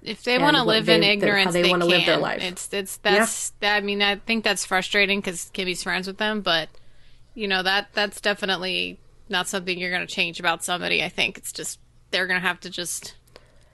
If 0.02 0.22
they 0.22 0.38
want 0.38 0.56
to 0.56 0.64
live 0.64 0.86
they- 0.86 0.96
in 0.96 1.02
ignorance, 1.02 1.46
how 1.46 1.50
they 1.52 1.62
they, 1.62 1.70
wanna 1.70 1.86
live 1.86 2.04
their 2.04 2.18
life. 2.18 2.42
It's 2.42 2.72
it's 2.72 2.98
that's 2.98 3.52
I 3.62 3.80
mean 3.80 4.02
I 4.02 4.16
think 4.16 4.44
that's 4.44 4.66
frustrating 4.66 5.20
because 5.20 5.50
Kimmy's 5.54 5.82
friends 5.82 6.06
with 6.06 6.18
them, 6.18 6.42
but 6.42 6.68
you 7.34 7.48
know 7.48 7.62
that 7.62 7.88
that's 7.94 8.20
definitely 8.20 8.98
not 9.28 9.48
something 9.48 9.78
you're 9.78 9.90
going 9.90 10.06
to 10.06 10.12
change 10.12 10.40
about 10.40 10.62
somebody. 10.64 11.02
I 11.02 11.08
think 11.08 11.38
it's 11.38 11.52
just 11.52 11.78
they're 12.10 12.26
going 12.26 12.40
to 12.40 12.46
have 12.46 12.60
to 12.60 12.70
just 12.70 13.14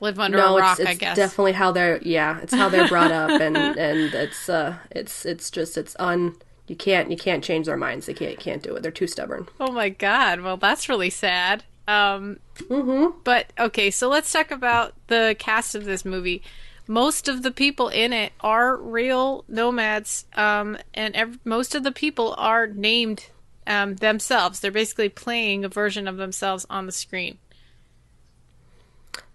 live 0.00 0.18
under 0.18 0.38
no, 0.38 0.56
a 0.56 0.60
rock. 0.60 0.80
it's, 0.80 0.88
I 0.88 0.92
it's 0.92 1.00
guess. 1.00 1.16
definitely 1.16 1.52
how 1.52 1.72
they're 1.72 2.00
yeah, 2.02 2.40
it's 2.40 2.54
how 2.54 2.68
they're 2.68 2.88
brought 2.88 3.12
up, 3.12 3.30
and 3.30 3.56
and 3.56 4.14
it's 4.14 4.48
uh 4.48 4.76
it's 4.90 5.24
it's 5.24 5.50
just 5.50 5.76
it's 5.78 5.94
un 5.98 6.36
you 6.66 6.76
can't 6.76 7.10
you 7.10 7.16
can't 7.16 7.44
change 7.44 7.66
their 7.66 7.76
minds. 7.76 8.06
They 8.06 8.14
can't 8.14 8.38
can't 8.38 8.62
do 8.62 8.74
it. 8.76 8.82
They're 8.82 8.92
too 8.92 9.06
stubborn. 9.06 9.48
Oh 9.58 9.72
my 9.72 9.88
god. 9.88 10.40
Well, 10.40 10.56
that's 10.56 10.88
really 10.88 11.10
sad. 11.10 11.64
Um, 11.88 12.38
mm-hmm. 12.56 13.18
But 13.24 13.52
okay, 13.58 13.90
so 13.90 14.08
let's 14.08 14.32
talk 14.32 14.50
about 14.50 14.94
the 15.08 15.34
cast 15.38 15.74
of 15.74 15.84
this 15.84 16.04
movie. 16.04 16.42
Most 16.86 17.28
of 17.28 17.42
the 17.42 17.50
people 17.50 17.88
in 17.88 18.12
it 18.12 18.32
are 18.40 18.76
real 18.76 19.44
nomads, 19.48 20.26
um, 20.34 20.76
and 20.94 21.14
ev- 21.16 21.38
most 21.44 21.74
of 21.74 21.82
the 21.82 21.92
people 21.92 22.34
are 22.38 22.66
named 22.66 23.26
um, 23.66 23.96
themselves. 23.96 24.60
They're 24.60 24.70
basically 24.70 25.08
playing 25.08 25.64
a 25.64 25.68
version 25.68 26.06
of 26.06 26.16
themselves 26.16 26.66
on 26.70 26.86
the 26.86 26.92
screen. 26.92 27.38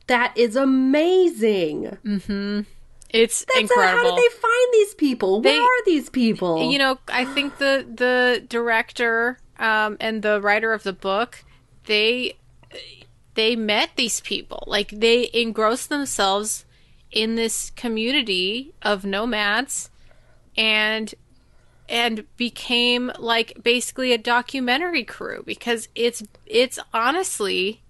That 0.07 0.37
is 0.37 0.55
amazing. 0.55 1.97
Mm-hmm. 2.05 2.61
It's 3.09 3.45
That's 3.45 3.59
incredible. 3.61 3.97
how 3.97 4.15
did 4.15 4.23
they 4.23 4.35
find 4.37 4.73
these 4.73 4.93
people? 4.95 5.41
They- 5.41 5.51
Where 5.57 5.61
are 5.61 5.85
these 5.85 6.09
people? 6.09 6.71
you 6.71 6.77
know 6.77 6.97
i 7.07 7.23
think 7.23 7.57
the 7.59 7.85
the 7.93 8.43
director 8.49 9.39
um, 9.57 9.95
and 10.01 10.21
the 10.21 10.41
writer 10.41 10.73
of 10.73 10.83
the 10.83 10.91
book 10.93 11.43
they 11.85 12.35
they 13.35 13.55
met 13.55 13.91
these 13.95 14.19
people 14.21 14.63
like 14.67 14.89
they 14.89 15.29
engrossed 15.33 15.89
themselves 15.89 16.65
in 17.11 17.35
this 17.35 17.69
community 17.71 18.73
of 18.81 19.05
nomads 19.05 19.89
and 20.57 21.13
and 21.87 22.25
became 22.35 23.11
like 23.19 23.61
basically 23.63 24.11
a 24.11 24.17
documentary 24.17 25.03
crew 25.03 25.43
because 25.45 25.87
it's 25.95 26.23
it's 26.45 26.79
honestly 26.93 27.81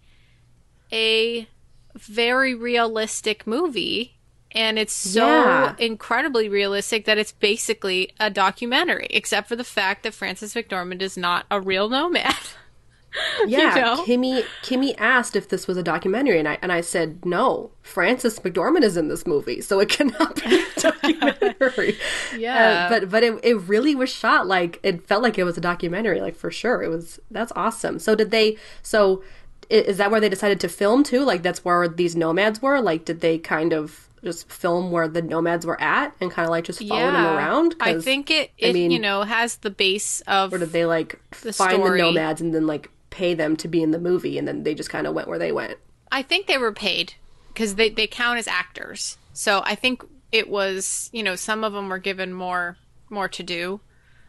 a 0.91 1.47
very 1.95 2.53
realistic 2.53 3.47
movie 3.47 4.11
and 4.51 4.79
it's 4.79 4.93
so 4.93 5.25
Yeah. 5.27 5.75
incredibly 5.79 6.47
realistic 6.47 7.05
that 7.05 7.17
it's 7.17 7.31
basically 7.33 8.13
a 8.19 8.29
documentary 8.29 9.07
except 9.09 9.47
for 9.49 9.55
the 9.55 9.63
fact 9.63 10.03
that 10.03 10.13
Frances 10.13 10.53
McDormand 10.53 11.01
is 11.01 11.17
not 11.17 11.45
a 11.51 11.59
real 11.59 11.89
nomad. 11.89 12.35
yeah, 13.47 13.73
know? 13.75 14.03
Kimmy 14.05 14.43
Kimmy 14.61 14.93
asked 14.97 15.35
if 15.37 15.47
this 15.47 15.67
was 15.67 15.77
a 15.77 15.83
documentary, 15.83 16.37
and 16.37 16.47
I 16.49 16.57
and 16.61 16.69
I 16.71 16.81
said 16.81 17.25
no. 17.25 17.71
Frances 17.81 18.37
McDormand 18.39 18.83
is 18.83 18.97
in 18.97 19.07
this 19.07 19.25
movie, 19.25 19.61
so 19.61 19.79
it 19.79 19.87
cannot 19.97 20.35
be 20.43 20.61
a 20.61 20.79
documentary. 20.81 21.97
Yeah. 22.37 22.87
Uh, 22.87 22.89
but 22.89 23.09
but 23.09 23.23
it 23.23 23.39
it 23.43 23.55
really 23.55 23.95
was 23.95 24.09
shot 24.09 24.47
like 24.47 24.79
it 24.83 25.07
felt 25.07 25.23
like 25.23 25.37
it 25.37 25.45
was 25.45 25.57
a 25.57 25.61
documentary, 25.61 26.19
like 26.19 26.35
for 26.35 26.51
sure. 26.51 26.83
It 26.83 26.89
was 26.89 27.19
that's 27.31 27.53
awesome. 27.55 27.99
So 27.99 28.15
did 28.15 28.31
they? 28.31 28.57
So 28.81 29.23
is 29.69 29.97
that 29.97 30.11
where 30.11 30.19
they 30.21 30.29
decided 30.29 30.59
to 30.61 30.69
film 30.69 31.03
too? 31.03 31.23
Like 31.23 31.41
that's 31.43 31.63
where 31.65 31.87
these 31.87 32.15
nomads 32.15 32.61
were. 32.61 32.81
Like 32.81 33.05
did 33.05 33.21
they 33.21 33.37
kind 33.37 33.73
of 33.73 34.07
just 34.23 34.49
film 34.51 34.91
where 34.91 35.07
the 35.07 35.21
nomads 35.21 35.65
were 35.65 35.79
at 35.81 36.13
and 36.19 36.31
kind 36.31 36.45
of 36.45 36.49
like 36.49 36.63
just 36.65 36.85
follow 36.87 37.11
them 37.11 37.25
around? 37.25 37.75
I 37.79 37.99
think 37.99 38.31
it, 38.31 38.51
I 38.61 38.67
it 38.67 38.73
mean- 38.73 38.91
you 38.91 38.99
know 38.99 39.23
has 39.23 39.57
the 39.57 39.69
base 39.69 40.21
of 40.21 40.53
or 40.53 40.57
did 40.57 40.71
they 40.71 40.85
like 40.85 41.19
The 41.41 41.53
find 41.53 41.73
story. 41.73 41.99
the 42.01 42.05
nomads 42.07 42.41
and 42.41 42.53
then 42.53 42.65
like 42.67 42.89
pay 43.09 43.33
them 43.33 43.55
to 43.57 43.67
be 43.67 43.81
in 43.83 43.91
the 43.91 43.99
movie 43.99 44.37
and 44.37 44.47
then 44.47 44.63
they 44.63 44.73
just 44.73 44.89
kind 44.89 45.07
of 45.07 45.13
went 45.13 45.27
where 45.27 45.39
they 45.39 45.51
went 45.51 45.77
I 46.11 46.21
think 46.21 46.47
they 46.47 46.57
were 46.57 46.71
paid 46.71 47.13
because 47.49 47.75
they, 47.75 47.89
they 47.89 48.07
count 48.07 48.37
as 48.39 48.47
actors. 48.47 49.17
So 49.33 49.61
I 49.65 49.75
think 49.75 50.03
it 50.31 50.49
was, 50.49 51.09
you 51.13 51.23
know, 51.23 51.35
some 51.35 51.63
of 51.63 51.73
them 51.73 51.89
were 51.89 51.97
given 51.99 52.33
more 52.33 52.77
more 53.09 53.27
to 53.29 53.43
do. 53.43 53.79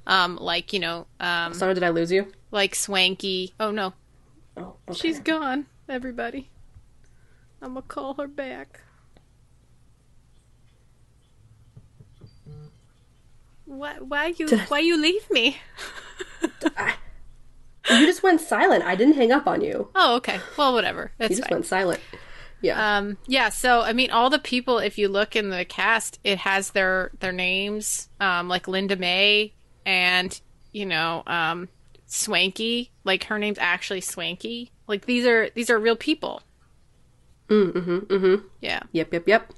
Um, 0.07 0.37
like, 0.37 0.73
you 0.73 0.79
know, 0.81 1.07
um, 1.21 1.53
sorry 1.55 1.75
did 1.75 1.83
i 1.83 1.89
lose 1.91 2.13
you 2.13 2.33
like 2.51 2.75
Swanky. 2.75 3.55
Oh 3.59 3.71
no, 3.71 3.93
oh 4.57 4.77
okay. 4.89 4.99
she's 4.99 5.21
gone. 5.21 5.67
Everybody, 5.89 6.51
I'm 7.63 7.71
gonna 7.75 7.83
call 7.83 8.15
her 8.15 8.27
back. 8.29 8.81
Why? 13.65 13.95
Why 13.99 14.27
you? 14.37 14.49
Why 14.69 14.79
you 14.79 15.01
leave 15.01 15.29
me? 15.31 15.59
you 17.91 18.05
just 18.07 18.23
went 18.23 18.41
silent 18.41 18.83
i 18.85 18.95
didn't 18.97 19.15
hang 19.15 19.31
up 19.33 19.47
on 19.47 19.61
you 19.61 19.89
Oh, 19.95 20.17
okay. 20.17 20.41
Well, 20.59 20.73
whatever. 20.73 21.13
That's 21.19 21.31
you 21.31 21.37
just 21.37 21.49
fine. 21.49 21.57
went 21.57 21.67
silent 21.67 22.01
yeah 22.61 22.97
Um, 22.99 23.19
yeah, 23.27 23.49
so 23.51 23.83
I 23.83 23.93
mean, 23.93 24.11
all 24.11 24.31
the 24.31 24.39
people, 24.39 24.79
if 24.79 24.97
you 24.99 25.09
look 25.09 25.37
in 25.37 25.51
the 25.51 25.65
cast, 25.65 26.19
it 26.25 26.39
has 26.39 26.71
their 26.71 27.11
their 27.21 27.33
names, 27.33 28.09
um, 28.21 28.49
like 28.49 28.67
Linda 28.67 28.97
May 28.97 29.53
and 29.85 30.39
you 30.73 30.87
know, 30.87 31.23
um, 31.27 31.69
Swanky. 32.07 32.91
Like 33.05 33.25
her 33.25 33.39
name's 33.39 33.59
actually 33.59 34.01
Swanky. 34.01 34.71
Like 34.87 35.07
these 35.07 35.27
are 35.27 35.51
these 35.51 35.71
are 35.71 35.79
real 35.79 35.97
people. 35.97 36.43
mm-hmm 37.49 37.99
mm-hmm 37.99 38.47
Yeah, 38.61 38.81
yep 38.93 39.13
yep 39.13 39.29
yep 39.29 39.53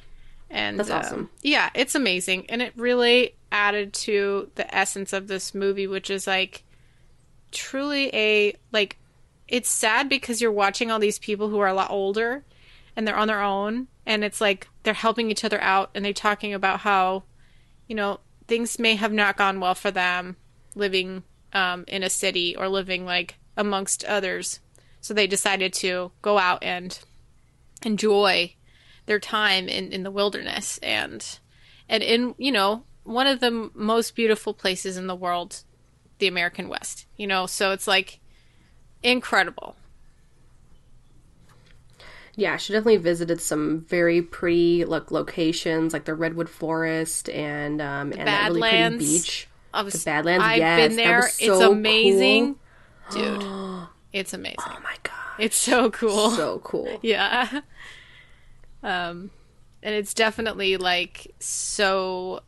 and 0.50 0.78
That's 0.78 0.90
uh, 0.90 0.94
awesome. 0.94 1.30
Yeah, 1.42 1.70
it's 1.74 1.94
amazing, 1.94 2.46
and 2.48 2.62
it 2.62 2.72
really 2.76 3.34
added 3.52 3.92
to 3.92 4.50
the 4.54 4.72
essence 4.74 5.12
of 5.12 5.28
this 5.28 5.54
movie, 5.54 5.86
which 5.86 6.10
is 6.10 6.26
like 6.26 6.64
truly 7.52 8.10
a 8.14 8.54
like. 8.72 8.98
It's 9.46 9.70
sad 9.70 10.10
because 10.10 10.42
you're 10.42 10.52
watching 10.52 10.90
all 10.90 10.98
these 10.98 11.18
people 11.18 11.48
who 11.48 11.58
are 11.58 11.68
a 11.68 11.74
lot 11.74 11.90
older, 11.90 12.44
and 12.96 13.06
they're 13.06 13.16
on 13.16 13.28
their 13.28 13.42
own, 13.42 13.88
and 14.06 14.24
it's 14.24 14.40
like 14.40 14.68
they're 14.82 14.94
helping 14.94 15.30
each 15.30 15.44
other 15.44 15.60
out, 15.60 15.90
and 15.94 16.04
they're 16.04 16.12
talking 16.12 16.52
about 16.52 16.80
how, 16.80 17.24
you 17.86 17.94
know, 17.94 18.20
things 18.46 18.78
may 18.78 18.94
have 18.96 19.12
not 19.12 19.36
gone 19.36 19.60
well 19.60 19.74
for 19.74 19.90
them 19.90 20.36
living 20.74 21.22
um, 21.52 21.84
in 21.88 22.02
a 22.02 22.10
city 22.10 22.56
or 22.56 22.68
living 22.68 23.04
like 23.04 23.36
amongst 23.56 24.04
others, 24.04 24.60
so 25.00 25.14
they 25.14 25.26
decided 25.26 25.72
to 25.74 26.12
go 26.22 26.38
out 26.38 26.62
and 26.62 26.98
enjoy 27.84 28.54
their 29.06 29.18
time 29.18 29.68
in, 29.68 29.92
in 29.92 30.02
the 30.02 30.10
wilderness. 30.10 30.78
And 30.82 31.24
and 31.88 32.02
in 32.02 32.34
you 32.38 32.52
know 32.52 32.84
one 33.04 33.26
of 33.26 33.40
the 33.40 33.70
most 33.74 34.14
beautiful 34.14 34.52
places 34.52 34.96
in 34.96 35.06
the 35.06 35.16
world 35.16 35.62
the 36.18 36.26
american 36.26 36.68
west 36.68 37.06
you 37.16 37.26
know? 37.26 37.46
So 37.46 37.72
it's 37.72 37.86
like 37.86 38.20
incredible. 39.02 39.76
Yeah 42.36 42.56
she 42.56 42.72
definitely 42.72 42.98
visited 42.98 43.40
some 43.40 43.80
very 43.88 44.22
pretty 44.22 44.84
like 44.84 45.10
locations 45.10 45.92
like 45.92 46.04
the 46.04 46.14
redwood 46.14 46.48
forest 46.48 47.28
and 47.30 47.82
um 47.82 48.12
and 48.12 48.28
that 48.28 48.48
really 48.48 48.60
pretty 48.60 48.98
beach 48.98 49.48
I 49.72 49.82
was, 49.82 49.94
The 49.94 50.04
Badlands, 50.04 50.44
i've 50.44 50.58
yes, 50.58 50.88
been 50.88 50.96
that 50.96 51.04
there. 51.04 51.16
was 51.18 51.38
it's 51.38 51.58
so 51.58 51.72
amazing. 51.72 52.56
Dude 53.10 53.44
it's 54.12 54.32
amazing. 54.32 54.56
Oh 54.60 54.78
my 54.82 54.94
god 55.02 55.14
it's 55.38 55.56
so 55.56 55.90
cool. 55.90 56.30
So 56.30 56.58
cool. 56.60 56.98
Yeah. 57.02 57.60
Um 58.82 59.30
and 59.82 59.94
it's 59.94 60.14
definitely 60.14 60.76
like 60.76 61.34
so 61.38 62.40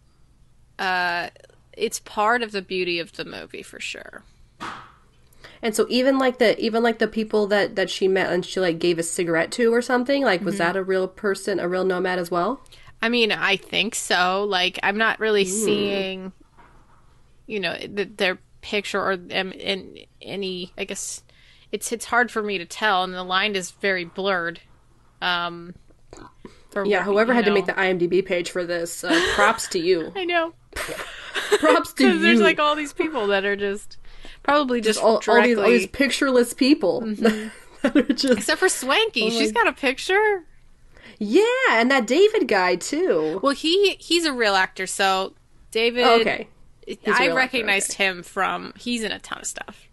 uh 0.78 1.28
it's 1.76 2.00
part 2.00 2.42
of 2.42 2.52
the 2.52 2.62
beauty 2.62 2.98
of 2.98 3.12
the 3.12 3.24
movie 3.24 3.62
for 3.62 3.80
sure. 3.80 4.22
And 5.62 5.76
so 5.76 5.86
even 5.88 6.18
like 6.18 6.38
the 6.38 6.58
even 6.58 6.82
like 6.82 6.98
the 6.98 7.06
people 7.06 7.46
that 7.48 7.76
that 7.76 7.90
she 7.90 8.08
met 8.08 8.32
and 8.32 8.44
she 8.44 8.60
like 8.60 8.78
gave 8.78 8.98
a 8.98 9.02
cigarette 9.02 9.52
to 9.52 9.72
or 9.72 9.82
something, 9.82 10.24
like 10.24 10.42
was 10.42 10.58
that 10.58 10.74
a 10.76 10.82
real 10.82 11.06
person, 11.06 11.60
a 11.60 11.68
real 11.68 11.84
nomad 11.84 12.18
as 12.18 12.30
well? 12.30 12.60
I 13.02 13.08
mean, 13.08 13.32
I 13.32 13.56
think 13.56 13.94
so. 13.94 14.44
Like, 14.44 14.78
I'm 14.82 14.98
not 14.98 15.20
really 15.20 15.44
seeing, 15.46 16.32
you 17.50 17.60
know, 17.60 17.76
the, 17.78 18.04
their 18.04 18.38
picture 18.62 19.00
or 19.04 19.16
them 19.16 19.52
in 19.52 19.98
any. 20.22 20.72
I 20.78 20.84
guess 20.84 21.22
it's 21.72 21.92
it's 21.92 22.04
hard 22.06 22.30
for 22.30 22.42
me 22.42 22.58
to 22.58 22.64
tell, 22.64 23.04
and 23.04 23.12
the 23.14 23.22
line 23.24 23.56
is 23.56 23.70
very 23.72 24.04
blurred. 24.04 24.60
Um, 25.22 25.74
for 26.70 26.84
Yeah, 26.86 27.02
whoever 27.02 27.34
had 27.34 27.44
to 27.46 27.50
make 27.50 27.66
the 27.66 27.72
IMDb 27.72 28.24
page 28.24 28.50
for 28.50 28.64
this, 28.64 29.02
uh, 29.04 29.20
props 29.34 29.66
to 29.68 29.78
you. 29.78 30.12
I 30.16 30.24
know 30.24 30.52
Props 31.58 31.92
to 31.94 32.04
you. 32.12 32.18
there's 32.20 32.40
like 32.40 32.58
all 32.60 32.76
these 32.76 32.92
people 32.92 33.26
that 33.28 33.44
are 33.44 33.56
just 33.56 33.96
probably 34.42 34.80
just, 34.80 35.00
all, 35.00 35.14
all 35.14 35.20
directly. 35.20 35.48
these 35.54 35.58
all 35.58 35.70
these 35.70 35.86
pictureless 35.88 36.54
people 36.54 37.02
are 37.84 38.02
just 38.02 38.38
Except 38.38 38.60
for 38.60 38.68
Swanky, 38.68 39.24
Oh 39.24 39.30
she's 39.30 39.52
got 39.52 39.66
a 39.66 39.72
picture. 39.72 40.44
yeah, 41.18 41.44
and 41.72 41.90
that 41.90 42.06
David 42.06 42.46
guy 42.48 42.76
too. 42.76 43.40
Well, 43.42 43.52
he 43.52 43.96
he's 43.98 44.24
a 44.24 44.32
real 44.32 44.54
actor, 44.54 44.86
so 44.86 45.34
David. 45.70 46.04
Oh, 46.04 46.20
okay, 46.20 46.48
I 47.06 47.10
real 47.10 47.12
actor, 47.20 47.34
recognized 47.34 47.92
him 47.94 48.22
from. 48.22 48.72
He's 48.76 49.02
in 49.02 49.12
a 49.12 49.18
ton 49.18 49.38
of 49.40 49.46
stuff. 49.46 49.88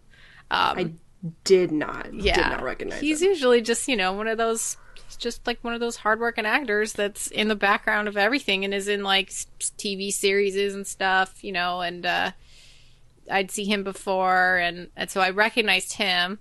Um, 0.50 0.78
I 0.78 0.90
did 1.44 1.70
not 1.72 2.12
yeah, 2.14 2.34
did 2.36 2.56
not 2.56 2.62
recognize 2.62 3.00
He's 3.00 3.20
him. 3.22 3.28
usually 3.30 3.60
just 3.60 3.88
you 3.88 3.96
know 3.96 4.12
one 4.12 4.28
of 4.28 4.38
those. 4.38 4.76
He's 5.06 5.16
just 5.16 5.46
like 5.46 5.62
one 5.62 5.74
of 5.74 5.80
those 5.80 5.96
hardworking 5.96 6.46
actors 6.46 6.92
that's 6.92 7.28
in 7.28 7.48
the 7.48 7.56
background 7.56 8.08
of 8.08 8.16
everything 8.16 8.64
and 8.64 8.72
is 8.74 8.88
in 8.88 9.02
like 9.02 9.30
TV 9.30 10.12
series 10.12 10.56
and 10.56 10.86
stuff, 10.86 11.42
you 11.42 11.52
know. 11.52 11.80
And 11.80 12.04
uh, 12.04 12.30
I'd 13.30 13.50
see 13.50 13.64
him 13.64 13.82
before, 13.84 14.56
and, 14.56 14.88
and 14.96 15.10
so 15.10 15.20
I 15.20 15.30
recognized 15.30 15.94
him. 15.94 16.38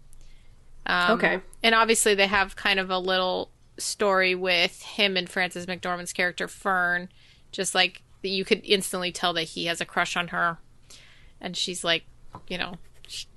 Um, 0.85 1.11
Okay. 1.11 1.41
and 1.63 1.75
obviously 1.75 2.15
they 2.15 2.27
have 2.27 2.55
kind 2.55 2.79
of 2.79 2.89
a 2.89 2.97
little 2.99 3.51
story 3.77 4.35
with 4.35 4.81
him 4.81 5.17
and 5.17 5.29
Frances 5.29 5.65
McDormand's 5.65 6.13
character 6.13 6.47
Fern, 6.47 7.09
just 7.51 7.75
like 7.75 8.01
you 8.21 8.45
could 8.45 8.62
instantly 8.63 9.12
tell 9.12 9.33
that 9.33 9.43
he 9.43 9.65
has 9.65 9.81
a 9.81 9.86
crush 9.86 10.17
on 10.17 10.29
her, 10.29 10.57
and 11.39 11.55
she's 11.55 11.83
like, 11.83 12.03
you 12.47 12.57
know, 12.57 12.75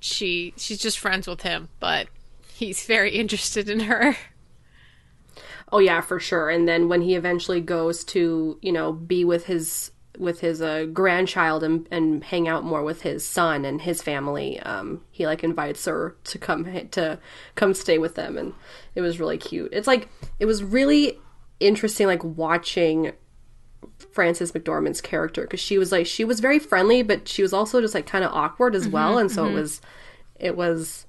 she 0.01 0.55
she's 0.57 0.79
just 0.79 0.99
friends 0.99 1.27
with 1.27 1.43
him, 1.43 1.69
but 1.79 2.09
he's 2.55 2.85
very 2.85 3.13
interested 3.13 3.69
in 3.69 3.81
her. 3.81 4.17
Oh 5.73 5.79
yeah, 5.79 6.01
for 6.01 6.19
sure. 6.19 6.51
And 6.51 6.67
then 6.67 6.89
when 6.89 7.03
he 7.03 7.15
eventually 7.15 7.61
goes 7.61 8.03
to, 8.05 8.59
you 8.61 8.73
know, 8.73 8.93
be 8.93 9.25
with 9.25 9.47
his 9.47 9.93
with 10.19 10.41
his 10.41 10.61
uh, 10.61 10.87
grandchild 10.93 11.63
and 11.63 11.87
and 11.91 12.25
hang 12.25 12.49
out 12.49 12.65
more 12.65 12.83
with 12.83 13.03
his 13.03 13.25
son 13.27 13.65
and 13.65 13.81
his 13.81 14.03
family, 14.03 14.59
um, 14.61 15.03
he 15.11 15.27
like 15.27 15.45
invites 15.45 15.85
her 15.85 16.17
to 16.25 16.39
come 16.39 16.65
to 16.91 17.19
come 17.55 17.75
stay 17.75 17.99
with 17.99 18.17
them, 18.17 18.37
and 18.37 18.53
it 18.95 19.01
was 19.01 19.21
really 19.21 19.39
cute. 19.39 19.73
It's 19.73 19.87
like 19.87 20.09
it 20.41 20.47
was 20.47 20.65
really 20.65 21.19
interesting, 21.61 22.07
like 22.07 22.25
watching 22.25 23.13
Frances 24.21 24.53
McDormand's 24.53 25.01
character 25.01 25.43
because 25.45 25.61
she 25.61 25.79
was 25.79 25.91
like 25.91 26.07
she 26.07 26.25
was 26.27 26.41
very 26.41 26.59
friendly, 26.59 27.03
but 27.03 27.27
she 27.27 27.41
was 27.41 27.55
also 27.55 27.81
just 27.81 27.95
like 27.95 28.05
kind 28.05 28.23
of 28.23 28.31
awkward 28.35 28.75
as 28.75 28.87
well, 28.87 29.17
and 29.17 29.33
so 29.33 29.47
it 29.47 29.55
was 29.55 29.81
it 30.39 30.57
was 30.59 31.07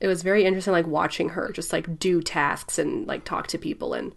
it 0.00 0.06
was 0.06 0.22
very 0.22 0.46
interesting 0.46 0.72
like 0.72 0.86
watching 0.86 1.28
her 1.30 1.52
just 1.52 1.74
like 1.74 1.98
do 1.98 2.22
tasks 2.22 2.78
and 2.78 3.06
like 3.06 3.22
talk 3.24 3.48
to 3.48 3.58
people 3.58 3.92
and 3.92 4.14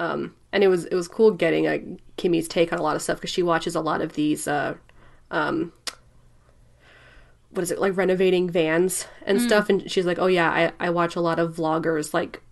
um 0.00 0.34
and 0.52 0.64
it 0.64 0.68
was 0.68 0.86
it 0.86 0.96
was 0.96 1.06
cool 1.06 1.30
getting 1.30 1.68
a 1.68 1.80
Kimmy's 2.16 2.48
take 2.48 2.72
on 2.72 2.80
a 2.80 2.82
lot 2.82 2.96
of 2.96 3.02
stuff 3.02 3.18
because 3.18 3.30
she 3.30 3.44
watches 3.44 3.76
a 3.76 3.80
lot 3.80 4.00
of 4.00 4.14
these 4.14 4.48
uh 4.48 4.74
um 5.30 5.72
what 7.50 7.62
is 7.62 7.70
it 7.70 7.78
like 7.78 7.96
renovating 7.96 8.50
vans 8.50 9.06
and 9.24 9.40
stuff 9.40 9.68
and 9.68 9.88
she's 9.88 10.06
like 10.06 10.18
oh 10.18 10.26
yeah 10.26 10.50
I, 10.50 10.86
I 10.86 10.90
watch 10.90 11.14
a 11.14 11.20
lot 11.20 11.38
of 11.38 11.54
vloggers 11.54 12.12
like 12.12 12.42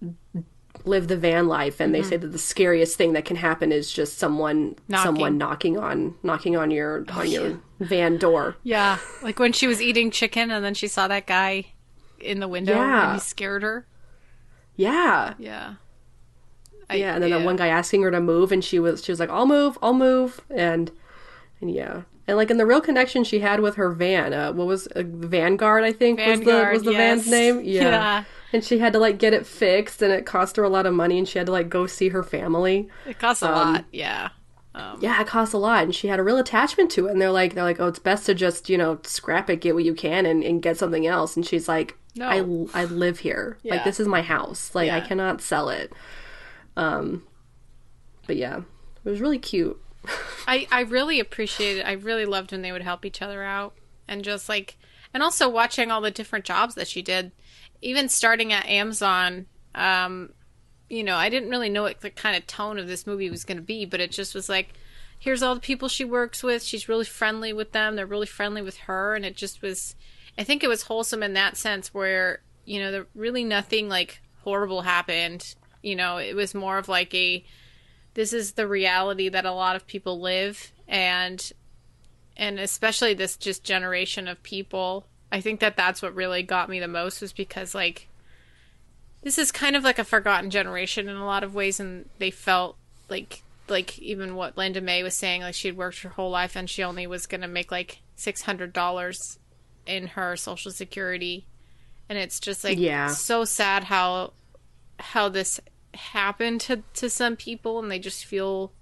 live 0.87 1.09
the 1.09 1.17
van 1.17 1.47
life 1.49 1.81
and 1.81 1.95
they 1.95 2.03
say 2.03 2.17
that 2.17 2.29
the 2.29 2.39
scariest 2.39 2.97
thing 2.97 3.13
that 3.13 3.25
can 3.25 3.37
happen 3.37 3.71
is 3.73 3.93
just 3.93 4.19
someone 4.19 4.75
Knocking. 4.89 5.05
someone 5.05 5.39
knocking 5.39 5.79
on 5.79 6.15
knocking 6.23 6.57
on 6.57 6.71
your 6.71 7.05
on 7.13 7.31
your 7.31 7.61
van 7.81 8.17
door 8.19 8.57
Yeah, 8.63 8.99
like 9.23 9.39
when 9.39 9.53
she 9.53 9.67
was 9.67 9.81
eating 9.83 10.11
chicken 10.11 10.51
and 10.51 10.65
then 10.65 10.75
she 10.75 10.89
saw 10.89 11.09
that 11.09 11.27
guy 11.27 11.67
in 12.19 12.41
the 12.41 12.49
window 12.49 12.75
Yeah. 12.75 13.05
and 13.13 13.15
he 13.15 13.21
scared 13.21 13.63
her. 13.63 13.87
yeah 14.77 15.35
Yeah. 15.39 15.75
yeah, 16.93 17.15
and 17.15 17.23
then 17.23 17.31
that 17.31 17.45
one 17.45 17.57
guy 17.57 17.69
asking 17.69 18.03
her 18.03 18.11
to 18.11 18.21
move, 18.21 18.51
and 18.53 18.65
she 18.65 18.79
was 18.79 19.05
she 19.05 19.13
was 19.13 19.21
like, 19.21 19.31
"I'll 19.31 19.47
move, 19.47 19.79
I'll 19.83 19.95
move," 19.95 20.41
and 20.51 20.91
and 21.61 21.71
yeah, 21.71 22.03
and 22.27 22.37
like 22.37 22.51
in 22.51 22.57
the 22.57 22.67
real 22.67 22.81
connection 22.81 23.23
she 23.23 23.39
had 23.39 23.61
with 23.61 23.77
her 23.77 23.91
van, 23.91 24.33
uh, 24.33 24.53
what 24.53 24.67
was 24.67 24.87
uh, 24.89 25.03
Vanguard? 25.07 25.85
I 25.85 25.93
think 25.93 26.19
was 26.19 26.41
the 26.41 26.69
was 26.73 26.83
the 26.83 26.93
van's 26.93 27.27
yes. 27.27 27.31
name. 27.31 27.61
Yeah. 27.65 28.25
Yeah. 28.53 28.57
and 28.57 28.65
she 28.65 28.79
had 28.79 28.93
to 28.95 28.99
like 28.99 29.19
get 29.19 29.33
it 29.33 29.47
fixed, 29.47 30.03
and 30.03 30.13
it 30.13 30.27
cost 30.27 30.57
her 30.57 30.63
a 30.65 30.69
lot 30.69 30.87
of 30.87 30.95
money, 30.95 31.19
and 31.19 31.29
she 31.29 31.39
had 31.39 31.47
to 31.47 31.53
like 31.53 31.69
go 31.69 31.87
see 31.87 32.09
her 32.11 32.23
family. 32.23 32.89
It 33.07 33.19
costs 33.19 33.43
a 33.43 33.49
Um, 33.49 33.55
lot. 33.55 33.85
Yeah. 33.93 34.31
Yeah, 35.01 35.21
it 35.21 35.27
costs 35.27 35.53
a 35.53 35.59
lot, 35.59 35.83
and 35.85 35.95
she 35.95 36.09
had 36.09 36.19
a 36.19 36.23
real 36.23 36.39
attachment 36.39 36.91
to 36.93 37.07
it. 37.07 37.11
And 37.11 37.21
they're 37.21 37.31
like, 37.31 37.55
they're 37.55 37.65
like, 37.65 37.81
oh, 37.81 37.89
it's 37.89 37.99
best 37.99 38.25
to 38.27 38.35
just 38.35 38.69
you 38.71 38.79
know 38.79 38.99
scrap 39.03 39.51
it, 39.51 39.61
get 39.61 39.75
what 39.75 39.85
you 39.85 39.95
can, 39.95 40.25
and, 40.27 40.43
and 40.43 40.63
get 40.63 40.79
something 40.79 41.07
else. 41.07 41.37
And 41.37 41.45
she's 41.45 41.69
like, 41.69 41.99
No. 42.15 42.69
I 42.75 42.83
I 42.83 42.85
live 42.87 43.19
here, 43.19 43.59
like 43.65 43.85
this 43.85 44.01
is 44.01 44.07
my 44.09 44.23
house, 44.23 44.75
like 44.75 44.91
I 44.91 45.01
cannot 45.01 45.41
sell 45.43 45.69
it. 45.69 45.93
Um, 46.77 47.25
but 48.27 48.37
yeah, 48.37 48.61
it 49.05 49.09
was 49.11 49.21
really 49.21 49.39
cute. 49.39 49.79
I, 50.47 50.67
I 50.73 50.81
really 50.83 51.21
appreciated 51.21 51.85
I 51.85 51.93
really 51.93 52.25
loved 52.25 52.53
when 52.53 52.63
they 52.63 52.73
would 52.73 52.83
help 52.83 53.05
each 53.05 53.21
other 53.21 53.43
out 53.43 53.75
and 54.09 54.25
just 54.25 54.49
like 54.49 54.79
and 55.13 55.23
also 55.23 55.47
watching 55.49 55.91
all 55.91 56.01
the 56.01 56.11
different 56.11 56.45
jobs 56.47 56.75
that 56.77 56.89
she 56.89 57.03
did. 57.03 57.33
Even 57.83 58.09
starting 58.09 58.53
at 58.53 58.67
Amazon, 58.67 59.47
um, 59.75 60.33
you 60.89 61.05
know, 61.05 61.17
I 61.17 61.29
didn't 61.29 61.51
really 61.51 61.69
know 61.69 61.83
what 61.83 62.01
the 62.01 62.11
kind 62.11 62.37
of 62.37 62.47
tone 62.47 62.79
of 62.79 62.89
this 62.89 63.07
movie 63.07 63.31
was 63.31 63.45
gonna 63.45 63.61
be, 63.61 63.85
but 63.85 64.01
it 64.01 64.11
just 64.11 64.35
was 64.35 64.49
like 64.49 64.75
here's 65.21 65.43
all 65.43 65.55
the 65.55 65.61
people 65.61 65.89
she 65.89 66.05
works 66.05 66.43
with. 66.43 66.65
She's 66.65 66.89
really 66.89 67.05
friendly 67.05 67.53
with 67.53 67.73
them. 67.73 67.95
They're 67.95 68.07
really 68.07 68.27
friendly 68.27 68.63
with 68.63 68.79
her 68.79 69.15
and 69.15 69.25
it 69.25 69.37
just 69.37 69.63
was 69.63 69.95
I 70.37 70.45
think 70.45 70.65
it 70.65 70.69
was 70.69 70.83
wholesome 70.83 71.23
in 71.23 71.35
that 71.35 71.57
sense 71.57 71.93
where, 71.93 72.41
you 72.65 72.81
know, 72.81 72.91
there 72.91 73.07
really 73.15 73.45
nothing 73.45 73.89
like 73.89 74.23
horrible 74.43 74.83
happened. 74.83 75.55
You 75.83 75.97
know, 75.97 76.17
it 76.17 76.35
was 76.35 76.55
more 76.55 76.79
of 76.79 76.89
like 76.89 77.15
a 77.15 77.45
this 78.15 78.33
is 78.33 78.53
the 78.53 78.67
reality 78.67 79.29
that 79.29 79.45
a 79.45 79.53
lot 79.53 79.77
of 79.77 79.87
people 79.87 80.21
live 80.21 80.73
and 80.89 81.53
and 82.37 82.59
especially 82.59 83.15
this 83.15 83.37
just 83.37 83.63
generation 83.63 84.27
of 84.27 84.43
people 84.43 85.07
i 85.33 85.41
think 85.41 85.61
that 85.61 85.77
that's 85.77 86.03
what 86.03 86.15
really 86.15 86.43
got 86.43 86.69
me 86.69 86.81
the 86.81 86.89
most 86.89 87.21
was 87.21 87.33
because 87.33 87.75
like 87.75 88.09
this 89.23 89.37
is 89.39 89.53
kind 89.53 89.77
of 89.77 89.85
like 89.85 89.99
a 89.99 90.05
forgotten 90.05 90.51
generation 90.51 91.09
in 91.09 91.17
a 91.17 91.27
lot 91.27 91.45
of 91.45 91.55
ways 91.55 91.79
and 91.81 92.09
they 92.19 92.31
felt 92.31 92.77
like 93.09 93.43
like 93.69 93.99
even 93.99 94.35
what 94.35 94.57
linda 94.57 94.81
may 94.81 95.03
was 95.03 95.15
saying 95.15 95.43
like 95.43 95.55
she'd 95.55 95.77
worked 95.77 96.01
her 96.03 96.09
whole 96.11 96.31
life 96.31 96.57
and 96.57 96.69
she 96.71 96.83
only 96.83 97.07
was 97.07 97.27
going 97.27 97.41
to 97.43 97.49
make 97.49 97.71
like 97.71 98.01
$600 98.19 99.39
in 99.87 100.07
her 100.09 100.37
social 100.37 100.71
security 100.71 101.47
and 102.09 102.19
it's 102.19 102.41
just 102.41 102.65
like 102.65 102.79
Yeah. 102.79 103.09
so 103.09 103.45
sad 103.45 103.85
how 103.85 104.33
how 104.99 105.29
this 105.29 105.61
happened 105.95 106.61
to 106.63 106.83
to 106.95 107.09
some 107.09 107.37
people 107.37 107.79
and 107.79 107.91
they 107.91 107.99
just 107.99 108.25
feel 108.25 108.73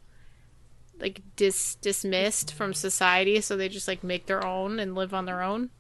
like 1.00 1.22
dis 1.37 1.76
dismissed 1.76 2.52
from 2.52 2.74
society 2.74 3.40
so 3.40 3.56
they 3.56 3.68
just 3.68 3.87
like 3.88 4.02
make 4.02 4.26
their 4.26 4.44
own 4.44 4.80
and 4.80 4.94
live 4.94 5.14
on 5.14 5.24
their 5.26 5.40
own 5.42 5.70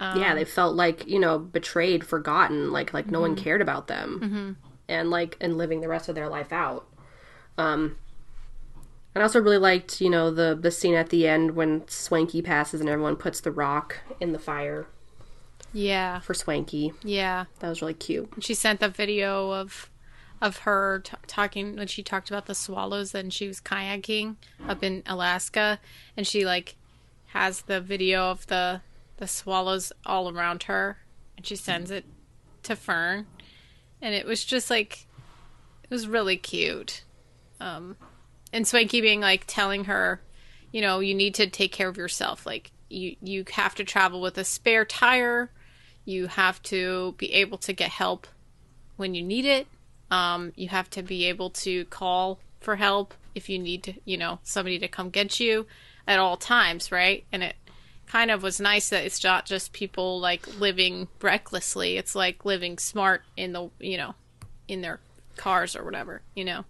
yeah, 0.00 0.34
they 0.34 0.42
um, 0.42 0.46
felt 0.46 0.76
like 0.76 1.06
you 1.06 1.18
know 1.18 1.38
betrayed, 1.38 2.04
forgotten, 2.04 2.70
like 2.70 2.92
like 2.92 3.10
no 3.10 3.20
one 3.20 3.34
mm-hmm. 3.34 3.44
cared 3.44 3.62
about 3.62 3.88
them, 3.88 4.20
mm-hmm. 4.22 4.52
and 4.88 5.10
like 5.10 5.36
and 5.40 5.58
living 5.58 5.80
the 5.80 5.88
rest 5.88 6.08
of 6.08 6.14
their 6.14 6.28
life 6.28 6.52
out. 6.52 6.86
Um, 7.56 7.96
and 9.14 9.22
I 9.22 9.24
also 9.24 9.40
really 9.40 9.58
liked 9.58 10.00
you 10.00 10.10
know 10.10 10.30
the 10.30 10.56
the 10.60 10.70
scene 10.70 10.94
at 10.94 11.10
the 11.10 11.26
end 11.26 11.52
when 11.52 11.86
Swanky 11.88 12.42
passes 12.42 12.80
and 12.80 12.88
everyone 12.88 13.16
puts 13.16 13.40
the 13.40 13.50
rock 13.50 13.98
in 14.20 14.32
the 14.32 14.38
fire. 14.38 14.86
Yeah. 15.72 16.20
For 16.20 16.34
Swanky. 16.34 16.92
yeah. 17.02 17.44
That 17.60 17.68
was 17.68 17.82
really 17.82 17.94
cute. 17.94 18.32
she 18.40 18.54
sent 18.54 18.80
the 18.80 18.88
video 18.88 19.52
of 19.52 19.90
of 20.40 20.58
her 20.58 21.00
t- 21.00 21.16
talking 21.26 21.76
when 21.76 21.88
she 21.88 22.02
talked 22.02 22.30
about 22.30 22.46
the 22.46 22.54
swallows 22.54 23.14
and 23.14 23.32
she 23.32 23.48
was 23.48 23.60
kayaking 23.60 24.36
up 24.68 24.82
in 24.82 25.02
Alaska. 25.06 25.80
And 26.16 26.26
she 26.26 26.44
like 26.44 26.76
has 27.28 27.62
the 27.62 27.80
video 27.80 28.30
of 28.30 28.46
the 28.46 28.80
the 29.18 29.28
swallows 29.28 29.92
all 30.04 30.30
around 30.30 30.64
her 30.64 30.98
and 31.36 31.46
she 31.46 31.56
sends 31.56 31.90
it 31.90 32.04
to 32.62 32.74
Fern 32.74 33.26
and 34.00 34.14
it 34.14 34.26
was 34.26 34.44
just 34.44 34.70
like 34.70 35.06
it 35.84 35.90
was 35.90 36.08
really 36.08 36.36
cute 36.36 37.04
um 37.60 37.96
and 38.52 38.66
Swanky 38.66 39.00
being 39.00 39.20
like 39.20 39.44
telling 39.46 39.84
her 39.84 40.20
you 40.72 40.80
know 40.80 41.00
you 41.00 41.14
need 41.14 41.34
to 41.34 41.46
take 41.46 41.72
care 41.72 41.88
of 41.88 41.96
yourself 41.96 42.46
like 42.46 42.70
you 42.88 43.16
you 43.20 43.44
have 43.52 43.74
to 43.74 43.84
travel 43.84 44.20
with 44.20 44.38
a 44.38 44.44
spare 44.44 44.84
tire 44.84 45.50
you 46.08 46.26
have 46.26 46.62
to 46.62 47.14
be 47.18 47.34
able 47.34 47.58
to 47.58 47.74
get 47.74 47.90
help 47.90 48.26
when 48.96 49.14
you 49.14 49.22
need 49.22 49.44
it. 49.44 49.66
Um, 50.10 50.52
you 50.56 50.68
have 50.68 50.88
to 50.90 51.02
be 51.02 51.26
able 51.26 51.50
to 51.50 51.84
call 51.86 52.38
for 52.60 52.76
help 52.76 53.12
if 53.34 53.50
you 53.50 53.58
need 53.58 53.82
to, 53.84 53.94
you 54.06 54.16
know, 54.16 54.38
somebody 54.42 54.78
to 54.78 54.88
come 54.88 55.10
get 55.10 55.38
you 55.38 55.66
at 56.06 56.18
all 56.18 56.38
times, 56.38 56.90
right? 56.90 57.24
And 57.30 57.42
it 57.42 57.56
kind 58.08 58.30
of 58.30 58.42
was 58.42 58.60
nice 58.60 58.88
that 58.88 59.04
it's 59.04 59.22
not 59.22 59.46
just 59.46 59.72
people 59.72 60.18
like 60.18 60.58
living 60.58 61.08
recklessly. 61.20 61.96
It's 61.96 62.14
like 62.14 62.44
living 62.44 62.78
smart 62.78 63.22
in 63.36 63.52
the 63.52 63.70
you 63.78 63.96
know 63.96 64.14
in 64.66 64.80
their 64.80 65.00
cars 65.36 65.76
or 65.76 65.84
whatever. 65.84 66.22
You 66.34 66.44
know. 66.44 66.64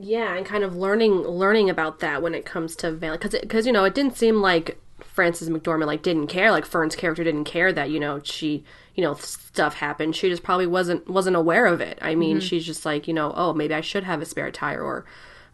Yeah, 0.00 0.34
and 0.34 0.46
kind 0.46 0.64
of 0.64 0.76
learning 0.76 1.22
learning 1.22 1.68
about 1.68 2.00
that 2.00 2.22
when 2.22 2.34
it 2.34 2.44
comes 2.44 2.76
to 2.76 2.92
Van, 2.92 3.12
because 3.12 3.38
because 3.40 3.66
you 3.66 3.72
know 3.72 3.84
it 3.84 3.94
didn't 3.94 4.16
seem 4.16 4.36
like 4.36 4.78
Frances 5.00 5.50
McDormand 5.50 5.86
like 5.86 6.02
didn't 6.02 6.28
care, 6.28 6.50
like 6.50 6.64
Fern's 6.64 6.96
character 6.96 7.24
didn't 7.24 7.44
care 7.44 7.72
that 7.72 7.90
you 7.90 7.98
know 7.98 8.20
she 8.22 8.64
you 8.94 9.02
know 9.02 9.14
stuff 9.14 9.74
happened. 9.74 10.16
She 10.16 10.28
just 10.28 10.42
probably 10.42 10.66
wasn't 10.66 11.08
wasn't 11.08 11.36
aware 11.36 11.66
of 11.66 11.80
it. 11.80 11.98
I 12.00 12.14
mean, 12.14 12.40
she's 12.40 12.64
just 12.64 12.84
like 12.86 13.08
you 13.08 13.14
know 13.14 13.32
oh 13.36 13.52
maybe 13.52 13.74
I 13.74 13.80
should 13.80 14.04
have 14.04 14.22
a 14.22 14.26
spare 14.26 14.50
tire 14.50 14.82
or 14.82 15.04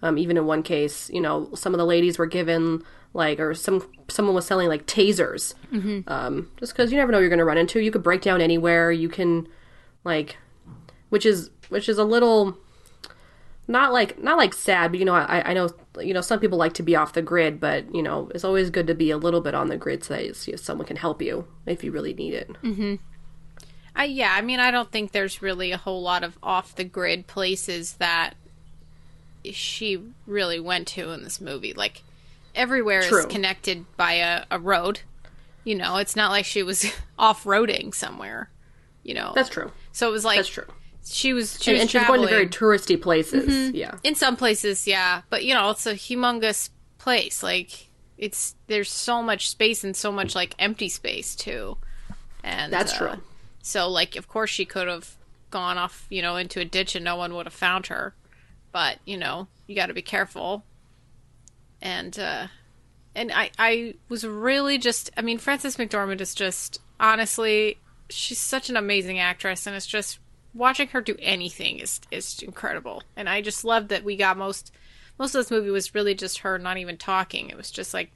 um, 0.03 0.19
even 0.19 0.37
in 0.37 0.45
one 0.45 0.63
case 0.63 1.09
you 1.11 1.21
know 1.21 1.51
some 1.55 1.73
of 1.73 1.79
the 1.79 1.87
ladies 1.87 2.19
were 2.19 2.27
given 2.27 2.85
like 3.15 3.41
or 3.41 3.55
some 3.55 3.89
someone 4.09 4.35
was 4.35 4.47
selling 4.47 4.69
like 4.69 4.87
tasers 4.87 5.55
um, 6.09 6.51
just 6.59 6.75
because 6.75 6.93
you 6.93 6.99
never 6.99 7.11
know 7.11 7.19
you're 7.19 7.31
going 7.31 7.39
to 7.39 7.45
run 7.45 7.57
into. 7.57 7.81
You 7.81 7.91
could 7.91 8.03
break 8.03 8.21
down 8.21 8.41
anywhere. 8.43 8.93
You 8.93 9.09
can 9.09 9.49
like 10.05 10.37
which 11.09 11.25
is 11.25 11.51
which 11.71 11.89
is 11.89 11.97
a 11.97 12.05
little 12.05 12.59
not 13.67 13.93
like 13.93 14.23
not 14.23 14.37
like 14.37 14.53
sad 14.53 14.91
but 14.91 15.01
you 15.01 15.07
know 15.07 15.15
i 15.15 15.51
i 15.51 15.55
know 15.55 15.71
you 16.01 16.13
know 16.13 16.21
some 16.21 16.39
people 16.39 16.59
like 16.59 16.75
to 16.75 16.83
be 16.83 16.95
off 16.95 17.15
the 17.15 17.23
grid 17.23 17.59
but 17.59 17.83
you 17.95 18.03
know 18.03 18.31
it's 18.35 18.45
always 18.45 18.69
good 18.69 18.87
to 18.87 18.95
be 18.95 19.11
a 19.11 19.17
little 19.17 19.41
bit 19.41 19.55
on 19.55 19.69
the 19.69 19.77
grid 19.79 20.05
so 20.05 20.13
that 20.13 20.47
you 20.47 20.53
know, 20.53 20.57
someone 20.57 20.87
can 20.87 20.99
help 20.99 21.23
you 21.23 21.47
if 21.65 21.83
you 21.83 21.91
really 21.91 22.13
need 22.13 22.35
it 22.35 22.51
Hmm. 22.61 22.97
I 23.97 24.05
yeah, 24.05 24.35
I 24.37 24.41
mean, 24.41 24.59
I 24.61 24.71
don't 24.71 24.91
think 24.91 25.13
there's 25.13 25.41
really 25.41 25.71
a 25.71 25.77
whole 25.77 26.03
lot 26.03 26.25
of 26.25 26.37
off 26.43 26.75
the 26.75 26.85
grid 26.85 27.27
places 27.27 27.95
that 27.95 28.35
she 29.45 30.03
really 30.27 30.59
went 30.59 30.89
to 30.89 31.11
in 31.11 31.23
this 31.23 31.41
movie. 31.41 31.73
Like 31.73 32.03
everywhere 32.55 33.01
is 33.01 33.27
connected 33.27 33.85
by 33.97 34.15
a, 34.15 34.45
a 34.51 34.59
road. 34.59 35.01
You 35.65 35.75
know, 35.75 35.97
it's 35.97 36.15
not 36.15 36.31
like 36.31 36.45
she 36.45 36.63
was 36.63 36.85
off 37.19 37.45
roading 37.45 37.95
somewhere. 37.95 38.51
You 39.03 39.15
know, 39.15 39.33
that's 39.35 39.51
true 39.51 39.71
so 39.93 40.09
it 40.09 40.13
was 40.13 40.25
like 40.25 40.37
that's 40.37 40.49
true 40.49 40.67
she 41.07 41.35
was 41.35 41.63
she 41.63 41.71
and, 41.71 41.75
was 41.75 41.81
and 41.83 41.91
she's 41.91 42.07
going 42.07 42.23
to 42.23 42.27
very 42.27 42.49
touristy 42.49 43.01
places 43.01 43.71
yeah 43.73 43.99
in 44.03 44.15
some 44.15 44.37
places, 44.37 44.87
yeah, 44.87 45.23
but 45.29 45.45
you 45.45 45.55
know, 45.55 45.71
it's 45.71 45.87
a 45.87 45.95
humongous 45.95 46.71
place. 46.99 47.43
Like 47.43 47.89
it's 48.17 48.55
there's 48.67 48.91
so 48.91 49.23
much 49.23 49.51
space 49.51 49.85
and 49.85 49.95
so 49.95 50.11
much 50.11 50.35
like 50.35 50.55
empty 50.59 50.89
space 50.89 51.37
too. 51.37 51.77
And 52.43 52.73
That's 52.73 52.93
uh, 52.95 52.97
true. 52.97 53.23
So 53.63 53.89
like, 53.89 54.17
of 54.17 54.29
course, 54.29 54.51
she 54.51 54.65
could 54.65 54.89
have 54.89 55.17
gone 55.51 55.79
off, 55.79 56.07
you 56.11 56.23
know, 56.23 56.37
into 56.37 56.61
a 56.61 56.65
ditch 56.65 56.95
and 56.95 57.05
no 57.05 57.17
one 57.17 57.35
would 57.35 57.47
have 57.47 57.55
found 57.55 57.89
her. 57.89 58.15
But 58.73 58.99
you 59.05 59.19
know, 59.19 59.49
you 59.67 59.75
got 59.75 59.87
to 59.87 59.95
be 59.95 60.03
careful. 60.03 60.65
And 61.85 62.19
uh, 62.19 62.47
and 63.15 63.31
I 63.31 63.51
I 63.59 63.95
was 64.09 64.27
really 64.27 64.79
just 64.79 65.11
I 65.17 65.23
mean, 65.23 65.39
Frances 65.39 65.77
McDormand 65.77 66.21
is 66.21 66.35
just 66.35 66.81
honestly 66.99 67.79
she's 68.11 68.39
such 68.41 68.69
an 68.71 68.77
amazing 68.77 69.19
actress, 69.21 69.67
and 69.67 69.77
it's 69.77 69.87
just 69.87 70.19
watching 70.55 70.89
her 70.89 71.01
do 71.01 71.15
anything 71.21 71.79
is 71.79 72.01
is 72.11 72.43
incredible. 72.43 73.03
And 73.17 73.29
I 73.29 73.41
just 73.43 73.65
love 73.65 73.89
that 73.89 74.03
we 74.03 74.17
got 74.17 74.37
most 74.39 74.73
most 75.19 75.35
of 75.35 75.39
this 75.41 75.51
movie 75.51 75.71
was 75.71 75.95
really 75.95 76.15
just 76.15 76.39
her 76.39 76.59
not 76.59 76.79
even 76.79 76.97
talking. 76.97 77.51
It 77.51 77.57
was 77.57 77.71
just 77.71 77.93
like 77.95 78.11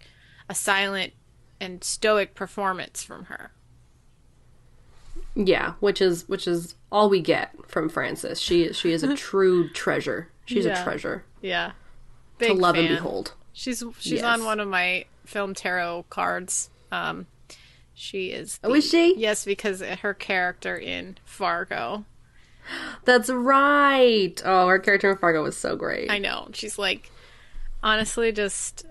a 0.48 0.54
silent 0.54 1.12
and 1.60 1.84
stoic 1.84 2.34
performance 2.34 3.02
from 3.02 3.26
her. 3.26 3.50
yeah 5.34 5.74
which 5.80 6.00
is 6.00 6.28
which 6.28 6.48
is 6.48 6.74
all 6.90 7.08
we 7.08 7.20
get 7.20 7.52
from 7.66 7.88
frances 7.88 8.40
she 8.40 8.72
she 8.72 8.92
is 8.92 9.02
a 9.02 9.14
true 9.28 9.68
treasure 9.70 10.28
she's 10.46 10.64
Yeah. 10.64 10.80
a 10.80 10.84
treasure 10.84 11.24
Yeah, 11.40 11.68
to 11.68 11.74
Big 12.38 12.58
love 12.58 12.76
and 12.76 12.88
behold 12.88 13.34
She's 13.58 13.82
she's 13.98 14.12
Yes. 14.12 14.24
on 14.24 14.44
one 14.44 14.60
of 14.60 14.68
my 14.68 15.06
film 15.24 15.52
tarot 15.52 16.04
cards. 16.10 16.70
Um, 16.92 17.26
she 17.92 18.28
is. 18.28 18.60
Oh, 18.62 18.72
is 18.72 18.88
she? 18.88 19.16
Yes, 19.18 19.44
because 19.44 19.80
her 19.80 20.14
character 20.14 20.76
in 20.76 21.18
Fargo. 21.24 22.04
that's 23.04 23.30
right 23.30 24.40
oh 24.44 24.68
her 24.68 24.78
character 24.78 25.10
in 25.10 25.16
fargo 25.16 25.42
was 25.42 25.56
so 25.56 25.74
great 25.74 26.08
I 26.10 26.18
know. 26.18 26.48
She's 26.52 26.78
like, 26.78 27.10
honestly, 27.82 28.30
just 28.30 28.86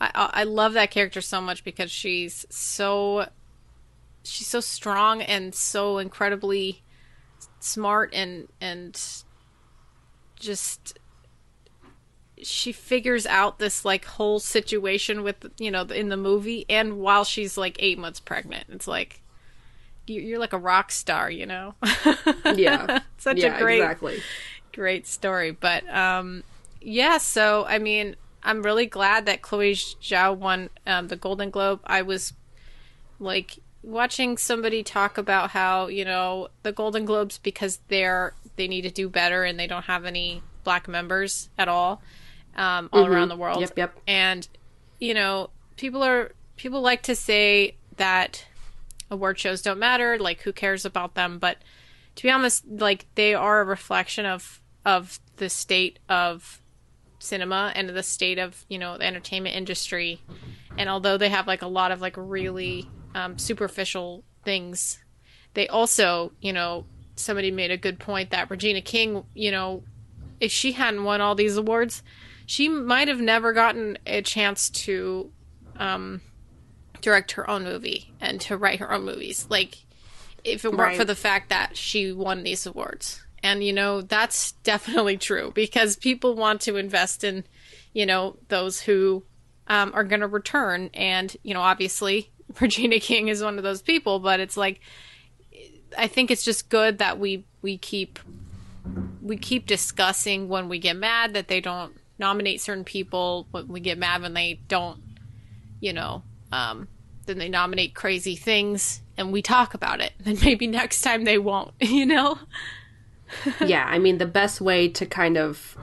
I 0.00 0.10
I 0.14 0.30
I 0.40 0.42
love 0.44 0.72
that 0.72 0.90
character 0.90 1.20
so 1.20 1.42
much 1.42 1.62
because 1.62 1.90
she's 1.90 2.46
so 2.48 3.28
she's 4.24 4.46
so 4.46 4.60
strong 4.60 5.20
and 5.20 5.54
so 5.54 5.98
incredibly 5.98 6.82
smart 7.60 8.14
and 8.14 8.48
and 8.58 8.98
just 10.36 10.98
she 12.42 12.72
figures 12.72 13.26
out 13.26 13.58
this 13.58 13.84
like 13.84 14.04
whole 14.04 14.38
situation 14.40 15.22
with 15.22 15.46
you 15.58 15.70
know 15.70 15.82
in 15.82 16.08
the 16.08 16.16
movie 16.16 16.64
and 16.68 16.98
while 16.98 17.24
she's 17.24 17.56
like 17.56 17.76
eight 17.78 17.98
months 17.98 18.20
pregnant 18.20 18.64
it's 18.70 18.86
like 18.88 19.20
you- 20.06 20.20
you're 20.20 20.38
like 20.38 20.52
a 20.52 20.58
rock 20.58 20.90
star 20.90 21.30
you 21.30 21.46
know 21.46 21.74
yeah 22.56 23.00
Such 23.18 23.42
a 23.42 23.58
great- 23.58 23.80
exactly 23.80 24.20
great 24.72 25.06
story. 25.06 25.50
But 25.50 25.86
um, 25.94 26.42
yeah, 26.80 27.18
so 27.18 27.66
I 27.68 27.78
mean, 27.78 28.16
I'm 28.42 28.62
really 28.62 28.86
glad 28.86 29.26
that 29.26 29.42
Chloe 29.42 29.74
Zhao 29.74 30.34
won 30.34 30.70
um, 30.86 31.08
the 31.08 31.16
Golden 31.16 31.50
Globe. 31.50 31.80
I 31.84 32.00
was 32.00 32.32
like 33.20 33.58
watching 33.82 34.38
somebody 34.38 34.82
talk 34.82 35.18
about 35.18 35.50
how 35.50 35.88
you 35.88 36.04
know 36.06 36.48
the 36.62 36.72
Golden 36.72 37.04
Globes 37.04 37.36
because 37.38 37.80
they're 37.88 38.32
they 38.56 38.66
need 38.66 38.82
to 38.82 38.90
do 38.90 39.08
better 39.08 39.44
and 39.44 39.58
they 39.60 39.66
don't 39.66 39.84
have 39.84 40.04
any 40.06 40.42
black 40.64 40.88
members 40.88 41.50
at 41.58 41.68
all 41.68 42.00
um, 42.56 42.88
all 42.92 43.06
around 43.06 43.28
the 43.28 43.36
world. 43.36 43.60
Yep, 43.60 43.72
yep. 43.76 43.98
And 44.06 44.46
you 44.98 45.14
know, 45.14 45.50
people 45.76 46.02
are 46.02 46.32
people 46.56 46.80
like 46.80 47.02
to 47.04 47.14
say 47.14 47.76
that 47.96 48.44
award 49.10 49.38
shows 49.38 49.62
don't 49.62 49.78
matter. 49.78 50.18
Like, 50.18 50.42
who 50.42 50.52
cares 50.52 50.84
about 50.84 51.14
them? 51.14 51.38
But 51.38 51.58
to 52.16 52.22
be 52.22 52.30
honest, 52.30 52.64
like 52.68 53.06
they 53.14 53.34
are 53.34 53.60
a 53.60 53.64
reflection 53.64 54.26
of 54.26 54.60
of 54.84 55.20
the 55.36 55.48
state 55.48 55.98
of 56.08 56.60
cinema 57.18 57.72
and 57.74 57.88
the 57.88 58.02
state 58.02 58.38
of 58.38 58.64
you 58.68 58.78
know 58.78 58.98
the 58.98 59.04
entertainment 59.04 59.54
industry. 59.54 60.20
And 60.76 60.88
although 60.88 61.18
they 61.18 61.28
have 61.28 61.46
like 61.46 61.62
a 61.62 61.66
lot 61.66 61.92
of 61.92 62.00
like 62.00 62.14
really 62.16 62.88
um, 63.14 63.38
superficial 63.38 64.24
things, 64.44 64.98
they 65.54 65.68
also 65.68 66.32
you 66.40 66.52
know 66.52 66.86
somebody 67.16 67.50
made 67.50 67.70
a 67.70 67.76
good 67.76 67.98
point 67.98 68.30
that 68.30 68.50
Regina 68.50 68.80
King, 68.80 69.24
you 69.34 69.50
know, 69.50 69.82
if 70.40 70.50
she 70.50 70.72
hadn't 70.72 71.04
won 71.04 71.20
all 71.20 71.34
these 71.34 71.56
awards, 71.56 72.02
she 72.52 72.68
might 72.68 73.08
have 73.08 73.18
never 73.18 73.54
gotten 73.54 73.96
a 74.06 74.20
chance 74.20 74.68
to 74.68 75.32
um, 75.76 76.20
direct 77.00 77.32
her 77.32 77.48
own 77.48 77.64
movie 77.64 78.12
and 78.20 78.42
to 78.42 78.58
write 78.58 78.78
her 78.78 78.92
own 78.92 79.06
movies. 79.06 79.46
Like, 79.48 79.86
if 80.44 80.66
it 80.66 80.68
weren't 80.68 80.80
Right. 80.80 80.96
for 80.98 81.06
the 81.06 81.14
fact 81.14 81.48
that 81.48 81.78
she 81.78 82.12
won 82.12 82.42
these 82.42 82.66
awards. 82.66 83.24
And, 83.42 83.64
you 83.64 83.72
know, 83.72 84.02
that's 84.02 84.52
definitely 84.64 85.16
true 85.16 85.50
because 85.54 85.96
people 85.96 86.34
want 86.34 86.60
to 86.62 86.76
invest 86.76 87.24
in, 87.24 87.44
you 87.94 88.04
know, 88.04 88.36
those 88.48 88.82
who 88.82 89.24
um, 89.66 89.90
are 89.94 90.04
going 90.04 90.20
to 90.20 90.26
return. 90.26 90.90
And, 90.92 91.34
you 91.42 91.54
know, 91.54 91.62
obviously, 91.62 92.32
Regina 92.60 93.00
King 93.00 93.28
is 93.28 93.42
one 93.42 93.56
of 93.56 93.64
those 93.64 93.80
people, 93.80 94.18
but 94.18 94.40
it's 94.40 94.58
like, 94.58 94.82
I 95.96 96.06
think 96.06 96.30
it's 96.30 96.44
just 96.44 96.68
good 96.68 96.98
that 96.98 97.18
we, 97.18 97.46
we 97.62 97.78
keep 97.78 98.18
we 99.22 99.36
keep 99.36 99.66
discussing 99.66 100.48
when 100.48 100.68
we 100.68 100.80
get 100.80 100.96
mad 100.96 101.34
that 101.34 101.46
they 101.46 101.60
don't 101.60 101.94
nominate 102.22 102.60
certain 102.60 102.84
people 102.84 103.46
when 103.50 103.68
we 103.68 103.80
get 103.80 103.98
mad 103.98 104.22
when 104.22 104.32
they 104.32 104.60
don't 104.68 105.00
you 105.80 105.92
know 105.92 106.22
um 106.52 106.88
then 107.26 107.38
they 107.38 107.48
nominate 107.48 107.94
crazy 107.94 108.36
things 108.36 109.00
and 109.16 109.32
we 109.32 109.42
talk 109.42 109.74
about 109.74 110.00
it. 110.00 110.12
Then 110.20 110.38
maybe 110.42 110.66
next 110.66 111.02
time 111.02 111.24
they 111.24 111.38
won't 111.38 111.72
you 111.80 112.06
know? 112.06 112.38
Yeah, 113.64 113.86
I 113.86 113.98
mean, 113.98 114.18
the 114.18 114.26
best 114.26 114.60
way 114.60 114.88
to 114.88 115.06
kind 115.06 115.38
of 115.38 115.78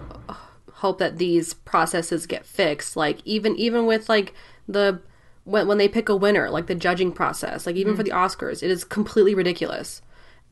hope 0.74 1.00
that 1.00 1.18
these 1.18 1.56
processes 1.56 2.28
get 2.28 2.46
fixed, 2.46 2.96
like 2.96 3.18
even 3.26 3.56
even 3.56 3.88
with 3.88 4.08
like 4.08 4.36
the 4.68 5.02
when 5.46 5.68
when 5.68 5.80
they 5.80 5.88
pick 5.88 6.10
a 6.10 6.16
winner, 6.16 6.52
like 6.52 6.68
the 6.68 6.76
judging 6.76 7.12
process, 7.12 7.66
like 7.66 7.76
even 7.76 7.96
for 7.96 8.04
the 8.04 8.12
Oscars, 8.12 8.62
it 8.62 8.70
is 8.70 8.84
completely 8.84 9.34
ridiculous, 9.34 10.04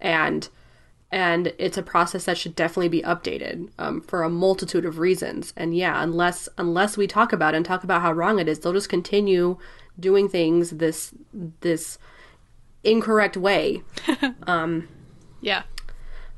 and 0.02 0.50
and 1.12 1.54
it's 1.58 1.78
a 1.78 1.84
process 1.84 2.26
that 2.26 2.38
should 2.38 2.56
definitely 2.56 2.89
be 2.89 3.02
updated 3.02 3.70
um, 3.80 4.02
for 4.02 4.24
a 4.24 4.30
multitude 4.30 4.86
of 4.86 5.00
reasons. 5.00 5.54
And 5.56 5.76
yeah, 5.76 6.02
unless 6.04 6.50
unless 6.58 6.98
we 6.98 7.08
talk 7.08 7.32
about 7.32 7.54
it 7.54 7.58
and 7.58 7.65
talk 7.65 7.84
about 7.84 8.02
how 8.02 8.12
wrong 8.12 8.39
it 8.39 8.48
is, 8.48 8.60
they'll 8.60 8.74
just 8.74 8.89
continue 8.89 9.58
doing 10.00 10.30
things 10.30 10.72
this 10.72 11.13
this 11.62 11.98
incorrect 12.84 13.36
way 13.36 13.82
um, 14.48 14.88
yeah 15.41 15.63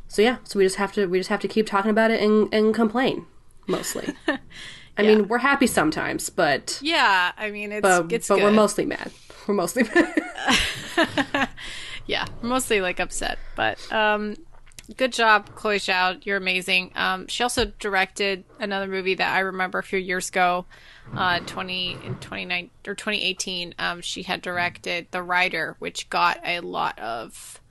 so 0.10 0.24
yeah, 0.24 0.38
so 0.44 0.58
we 0.58 0.66
just 0.66 0.78
have 0.78 0.92
to 0.94 1.06
we 1.06 1.20
just 1.20 1.30
have 1.30 1.40
to 1.42 1.48
keep 1.48 1.68
talking 1.68 1.92
about 1.92 2.10
it 2.10 2.20
and 2.20 2.52
and 2.52 2.74
complain 2.74 3.28
mostly. 3.68 4.14
I 4.98 5.04
mean, 5.04 5.30
we're 5.30 5.38
happy 5.38 5.68
sometimes, 5.68 6.30
but 6.30 6.78
yeah 6.82 7.32
i 7.38 7.50
mean 7.52 7.72
it's 7.72 7.84
but, 7.84 8.12
it's 8.12 8.28
but 8.28 8.36
good. 8.36 8.44
we're 8.44 8.52
mostly 8.52 8.86
mad. 8.86 9.12
We're 9.48 9.54
mostly 9.54 9.84
mad. 9.84 11.50
yeah 12.08 12.26
mostly 12.42 12.82
like 12.82 13.00
upset 13.00 13.38
but 13.56 13.80
um 13.94 14.36
good 14.98 15.14
job, 15.14 15.50
Chloe 15.56 15.78
Zhao. 15.78 16.26
You're 16.26 16.38
amazing. 16.38 16.92
Um, 16.96 17.28
she 17.28 17.44
also 17.44 17.66
directed 17.80 18.44
another 18.60 18.88
movie 18.88 19.16
that 19.16 19.36
I 19.36 19.40
remember 19.40 19.80
a 19.80 19.84
few 19.84 20.00
years 20.00 20.30
ago, 20.30 20.66
uh, 21.16 21.40
20 21.46 22.00
in 22.04 22.16
29 22.18 22.70
or 22.88 22.96
2018. 22.96 23.76
Um, 23.80 24.02
she 24.02 24.24
had 24.24 24.42
directed 24.42 25.08
The 25.12 25.22
Rider, 25.24 25.76
which 25.80 26.10
got 26.10 26.40
a 26.44 26.60
lot 26.62 26.98
of 27.00 27.62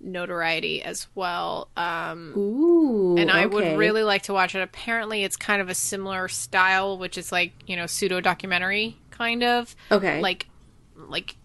notoriety 0.00 0.82
as 0.82 1.06
well. 1.14 1.68
Um, 1.76 2.32
Ooh. 2.36 3.16
and 3.18 3.30
I 3.30 3.44
okay. 3.44 3.54
would 3.54 3.78
really 3.78 4.02
like 4.02 4.22
to 4.22 4.32
watch 4.32 4.54
it. 4.54 4.62
Apparently, 4.62 5.24
it's 5.24 5.36
kind 5.36 5.60
of 5.60 5.68
a 5.68 5.74
similar 5.74 6.28
style, 6.28 6.98
which 6.98 7.18
is 7.18 7.30
like 7.32 7.52
you 7.66 7.76
know 7.76 7.86
pseudo 7.86 8.20
documentary 8.20 8.96
kind 9.10 9.42
of 9.42 9.76
Okay. 9.92 10.20
like 10.20 10.46
like 10.96 11.36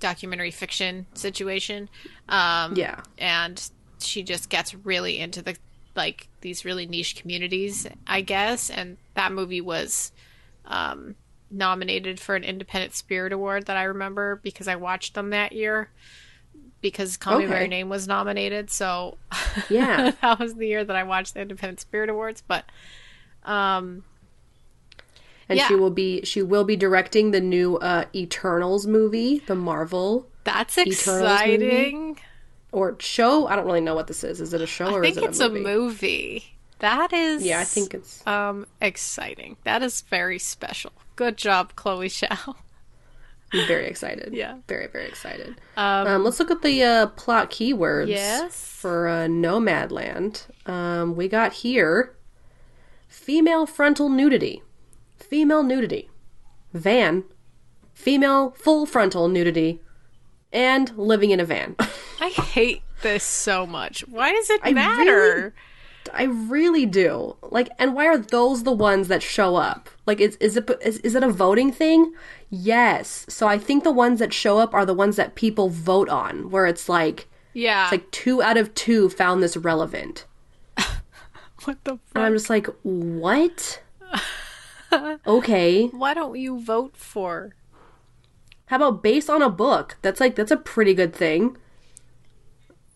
documentary 0.00 0.50
fiction 0.50 1.06
situation. 1.14 1.88
Um, 2.28 2.74
Yeah. 2.76 3.00
and 3.18 3.70
she 4.04 4.22
just 4.22 4.48
gets 4.48 4.74
really 4.74 5.18
into 5.18 5.42
the 5.42 5.56
like 5.94 6.28
these 6.40 6.64
really 6.64 6.86
niche 6.86 7.16
communities, 7.16 7.86
I 8.06 8.20
guess. 8.22 8.70
And 8.70 8.96
that 9.14 9.30
movie 9.32 9.60
was 9.60 10.12
um, 10.64 11.16
nominated 11.50 12.18
for 12.18 12.34
an 12.34 12.44
Independent 12.44 12.94
Spirit 12.94 13.32
Award 13.32 13.66
that 13.66 13.76
I 13.76 13.82
remember 13.84 14.40
because 14.42 14.68
I 14.68 14.76
watched 14.76 15.14
them 15.14 15.30
that 15.30 15.52
year. 15.52 15.90
Because 16.80 17.16
Call 17.16 17.38
Me 17.38 17.46
by 17.46 17.60
Your 17.60 17.68
Name 17.68 17.88
was 17.88 18.08
nominated, 18.08 18.68
so 18.70 19.18
Yeah. 19.68 20.12
that 20.20 20.38
was 20.40 20.54
the 20.54 20.66
year 20.66 20.82
that 20.84 20.96
I 20.96 21.04
watched 21.04 21.34
the 21.34 21.40
Independent 21.40 21.78
Spirit 21.78 22.10
Awards. 22.10 22.42
But 22.44 22.64
um, 23.44 24.02
And 25.48 25.58
Yeah. 25.58 25.68
she 25.68 25.76
will 25.76 25.90
be 25.90 26.24
she 26.24 26.42
will 26.42 26.64
be 26.64 26.74
directing 26.74 27.30
the 27.30 27.40
new 27.40 27.76
uh 27.76 28.06
Eternals 28.14 28.86
movie, 28.86 29.40
the 29.46 29.54
Marvel 29.54 30.26
that's 30.44 30.76
exciting. 30.76 32.18
Or 32.72 32.96
show. 32.98 33.46
I 33.46 33.54
don't 33.56 33.66
really 33.66 33.80
know 33.80 33.94
what 33.94 34.06
this 34.08 34.24
is. 34.24 34.40
Is 34.40 34.52
it 34.54 34.60
a 34.60 34.66
show 34.66 34.86
I 34.86 34.92
or 34.92 35.02
think 35.02 35.16
is 35.18 35.18
it 35.18 35.22
a 35.22 35.22
movie 35.22 35.30
it's 35.30 35.40
a 35.40 35.48
movie? 35.50 35.64
movie. 35.64 36.44
That 36.80 37.12
is, 37.12 37.44
Yeah, 37.44 37.60
I 37.60 37.64
think 37.64 37.94
it's 37.94 38.26
um 38.26 38.66
exciting. 38.80 39.56
That 39.64 39.82
is 39.82 40.00
very 40.02 40.38
special. 40.40 40.92
Good 41.14 41.36
job, 41.36 41.74
Chloe 41.76 42.08
Zhao. 42.08 42.56
I'm 43.54 43.66
very 43.68 43.86
excited. 43.86 44.32
Yeah. 44.42 44.56
Very, 44.66 44.86
very 44.88 45.06
excited. 45.06 45.60
Um, 45.76 46.06
Um, 46.06 46.24
let's 46.24 46.40
look 46.40 46.50
at 46.50 46.62
the 46.62 46.82
uh, 46.82 47.06
plot 47.08 47.50
keywords 47.50 48.08
Yes. 48.08 48.56
for 48.56 49.06
uh, 49.08 49.26
Nomadland. 49.28 50.46
Um, 50.66 51.14
we 51.14 51.28
got 51.28 51.52
here 51.52 52.16
female 53.08 53.66
frontal 53.66 54.08
nudity, 54.08 54.62
female 55.18 55.62
nudity, 55.62 56.08
van, 56.72 57.24
female 57.92 58.50
full 58.52 58.86
frontal 58.86 59.28
nudity, 59.28 59.80
and 60.52 60.96
living 60.96 61.30
in 61.30 61.40
a 61.40 61.44
van. 61.44 61.76
I 62.20 62.28
hate 62.28 62.82
this 63.02 63.24
so 63.24 63.66
much. 63.66 64.06
Why 64.08 64.32
does 64.32 64.50
it 64.50 64.60
I 64.62 64.72
matter? 64.72 65.54
I 66.12 66.24
really 66.24 66.86
do. 66.86 67.36
Like, 67.42 67.68
and 67.78 67.94
why 67.94 68.06
are 68.06 68.18
those 68.18 68.64
the 68.64 68.72
ones 68.72 69.08
that 69.08 69.22
show 69.22 69.56
up? 69.56 69.88
Like, 70.06 70.20
is 70.20 70.36
is 70.36 70.56
it 70.56 70.68
is, 70.82 70.98
is 70.98 71.14
it 71.14 71.22
a 71.22 71.30
voting 71.30 71.72
thing? 71.72 72.12
Yes. 72.50 73.24
So 73.28 73.46
I 73.46 73.58
think 73.58 73.84
the 73.84 73.92
ones 73.92 74.18
that 74.18 74.32
show 74.32 74.58
up 74.58 74.74
are 74.74 74.84
the 74.84 74.94
ones 74.94 75.16
that 75.16 75.34
people 75.34 75.68
vote 75.68 76.08
on, 76.08 76.50
where 76.50 76.66
it's 76.66 76.88
like 76.88 77.28
yeah. 77.52 77.84
it's 77.84 77.92
like 77.92 78.10
two 78.10 78.42
out 78.42 78.56
of 78.56 78.74
two 78.74 79.08
found 79.10 79.42
this 79.42 79.56
relevant, 79.56 80.26
what 81.64 81.82
the 81.84 81.98
and? 82.14 82.24
I'm 82.24 82.32
just 82.32 82.50
like, 82.50 82.66
what? 82.82 83.82
okay. 85.26 85.86
Why 85.86 86.14
don't 86.14 86.38
you 86.38 86.60
vote 86.60 86.96
for? 86.96 87.54
How 88.72 88.76
about 88.76 89.02
based 89.02 89.28
on 89.28 89.42
a 89.42 89.50
book? 89.50 89.98
That's 90.00 90.18
like 90.18 90.34
that's 90.34 90.50
a 90.50 90.56
pretty 90.56 90.94
good 90.94 91.14
thing. 91.14 91.58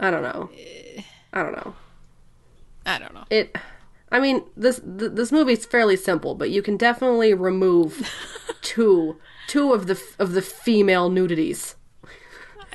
I 0.00 0.10
don't 0.10 0.22
know. 0.22 0.48
I 1.34 1.42
don't 1.42 1.52
know. 1.52 1.74
I 2.86 2.98
don't 2.98 3.12
know. 3.12 3.24
it 3.28 3.54
i 4.10 4.18
mean 4.20 4.42
this 4.56 4.78
th- 4.80 5.10
this 5.12 5.30
movie's 5.32 5.66
fairly 5.66 5.96
simple 5.96 6.34
but 6.36 6.48
you 6.48 6.62
can 6.62 6.76
definitely 6.78 7.34
remove 7.34 8.08
two 8.62 9.18
two 9.48 9.72
of 9.74 9.86
the 9.88 10.00
of 10.18 10.32
the 10.32 10.40
female 10.40 11.10
nudities 11.10 11.74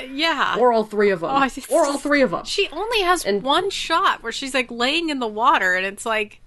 Yeah. 0.09 0.57
or 0.59 0.71
all 0.73 0.83
three 0.83 1.09
of 1.09 1.21
them 1.21 1.31
Oh, 1.31 1.49
or 1.71 1.85
all 1.85 1.97
three 1.97 2.21
of 2.21 2.31
them 2.31 2.43
She 2.45 2.67
only 2.71 3.01
has 3.01 3.25
one 3.25 3.69
shot 3.71 4.21
where 4.21 4.31
she's 4.33 4.53
like 4.53 4.69
laying 4.69 5.09
in 5.09 5.19
the 5.19 5.27
water, 5.27 5.73
and 5.73 5.85
it's 5.85 6.05
like, 6.05 6.41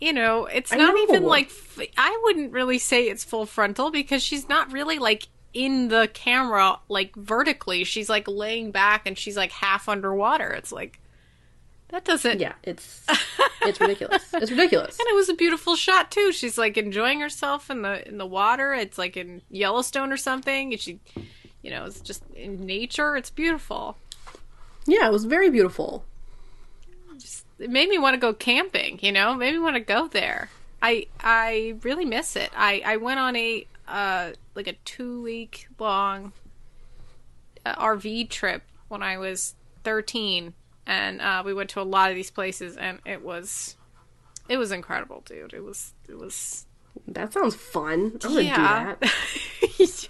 you 0.00 0.12
know, 0.12 0.46
it's 0.46 0.72
I 0.72 0.76
not 0.76 0.96
even 0.96 1.24
like 1.24 1.46
f- 1.46 1.80
I 1.98 2.18
wouldn't 2.22 2.52
really 2.52 2.78
say 2.78 3.08
it's 3.08 3.24
full 3.24 3.44
frontal 3.46 3.90
because 3.90 4.22
she's 4.22 4.48
not 4.48 4.72
really 4.72 4.98
like 5.00 5.26
in 5.52 5.88
the 5.88 6.08
camera 6.12 6.78
like 6.88 7.14
vertically. 7.16 7.84
She's 7.84 8.08
like 8.08 8.26
laying 8.28 8.70
back 8.70 9.06
and 9.06 9.16
she's 9.18 9.36
like 9.36 9.52
half 9.52 9.88
underwater. 9.88 10.50
It's 10.50 10.72
like 10.72 10.98
that 11.88 12.04
doesn't. 12.04 12.38
yeah 12.38 12.52
it's 12.62 13.04
it's 13.62 13.80
ridiculous 13.80 14.22
it's 14.32 14.50
ridiculous 14.56 14.96
And 14.96 15.08
it 15.08 15.14
was 15.16 15.28
a 15.28 15.34
beautiful 15.34 15.74
shot 15.74 16.10
too. 16.12 16.30
She's 16.32 16.56
like 16.56 16.76
enjoying 16.76 17.20
herself 17.20 17.68
in 17.70 17.82
the 17.82 18.06
in 18.08 18.18
the 18.18 18.26
water. 18.26 18.72
It's 18.72 18.96
like 18.98 19.16
in 19.16 19.42
Yellowstone 19.50 20.12
or 20.12 20.16
something. 20.16 20.72
And 20.72 20.80
she, 20.80 21.00
you 21.62 21.70
know, 21.70 21.84
it's 21.86 22.00
just 22.00 22.22
in 22.34 22.64
nature. 22.64 23.16
It's 23.16 23.30
beautiful. 23.30 23.96
yeah 24.86 25.06
it 25.06 25.12
was 25.12 25.24
very 25.24 25.50
beautiful 25.50 26.04
just, 27.18 27.44
it 27.58 27.68
made 27.70 27.88
me 27.88 27.98
want 27.98 28.14
to 28.14 28.18
go 28.20 28.32
camping 28.32 28.98
you 29.02 29.12
know 29.12 29.34
made 29.34 29.52
me 29.52 29.58
want 29.58 29.76
to 29.76 29.80
go 29.80 30.08
there 30.08 30.48
i 30.80 31.06
i 31.20 31.74
really 31.82 32.06
miss 32.06 32.34
it 32.34 32.50
i 32.56 32.80
i 32.86 32.96
went 32.96 33.20
on 33.20 33.36
a 33.36 33.66
uh 33.90 34.32
like 34.54 34.66
a 34.66 34.72
two 34.84 35.22
week 35.22 35.68
long 35.78 36.32
uh, 37.66 37.74
rv 37.76 38.28
trip 38.28 38.62
when 38.88 39.02
i 39.02 39.18
was 39.18 39.54
13 39.84 40.54
and 40.86 41.20
uh 41.20 41.42
we 41.44 41.52
went 41.52 41.70
to 41.70 41.80
a 41.80 41.82
lot 41.82 42.10
of 42.10 42.16
these 42.16 42.30
places 42.30 42.76
and 42.76 42.98
it 43.04 43.22
was 43.22 43.76
it 44.50 44.58
was 44.58 44.72
incredible 44.72 45.22
dude. 45.24 45.54
It 45.54 45.62
was 45.62 45.94
it 46.08 46.18
was 46.18 46.66
that 47.06 47.32
sounds 47.32 47.54
fun. 47.54 48.18
I'm 48.24 48.34
gonna 48.34 48.42
yeah. 48.42 48.94
do 49.00 49.06
that. 49.06 49.14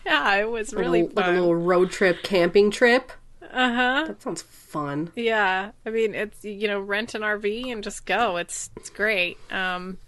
Yeah 0.05 0.35
it 0.37 0.51
was 0.51 0.75
really 0.75 1.03
like 1.03 1.27
a 1.27 1.31
little 1.31 1.55
road 1.55 1.91
trip 1.91 2.23
camping 2.23 2.71
trip? 2.71 3.13
Uh-huh. 3.43 4.05
That 4.07 4.23
sounds 4.23 4.43
fun. 4.43 5.13
Yeah, 5.15 5.73
I 5.85 5.91
mean 5.91 6.15
it's 6.15 6.43
you 6.43 6.67
know 6.67 6.81
rent 6.81 7.15
an 7.15 7.21
RV 7.21 7.71
and 7.71 7.85
just 7.85 8.07
go. 8.07 8.39
It's 8.39 8.71
it's 8.77 8.91
great. 8.91 9.39
Um, 9.53 9.99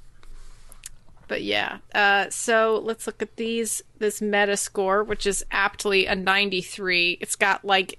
but 1.33 1.43
yeah, 1.43 1.79
uh, 1.95 2.29
so 2.29 2.79
let's 2.85 3.07
look 3.07 3.23
at 3.23 3.37
these 3.37 3.83
this 3.99 4.21
meta 4.21 4.55
score, 4.55 5.03
which 5.03 5.27
is 5.27 5.43
aptly 5.51 6.05
a 6.05 6.15
ninety 6.15 6.61
three. 6.61 7.17
It's 7.23 7.37
got 7.37 7.65
like 7.65 7.99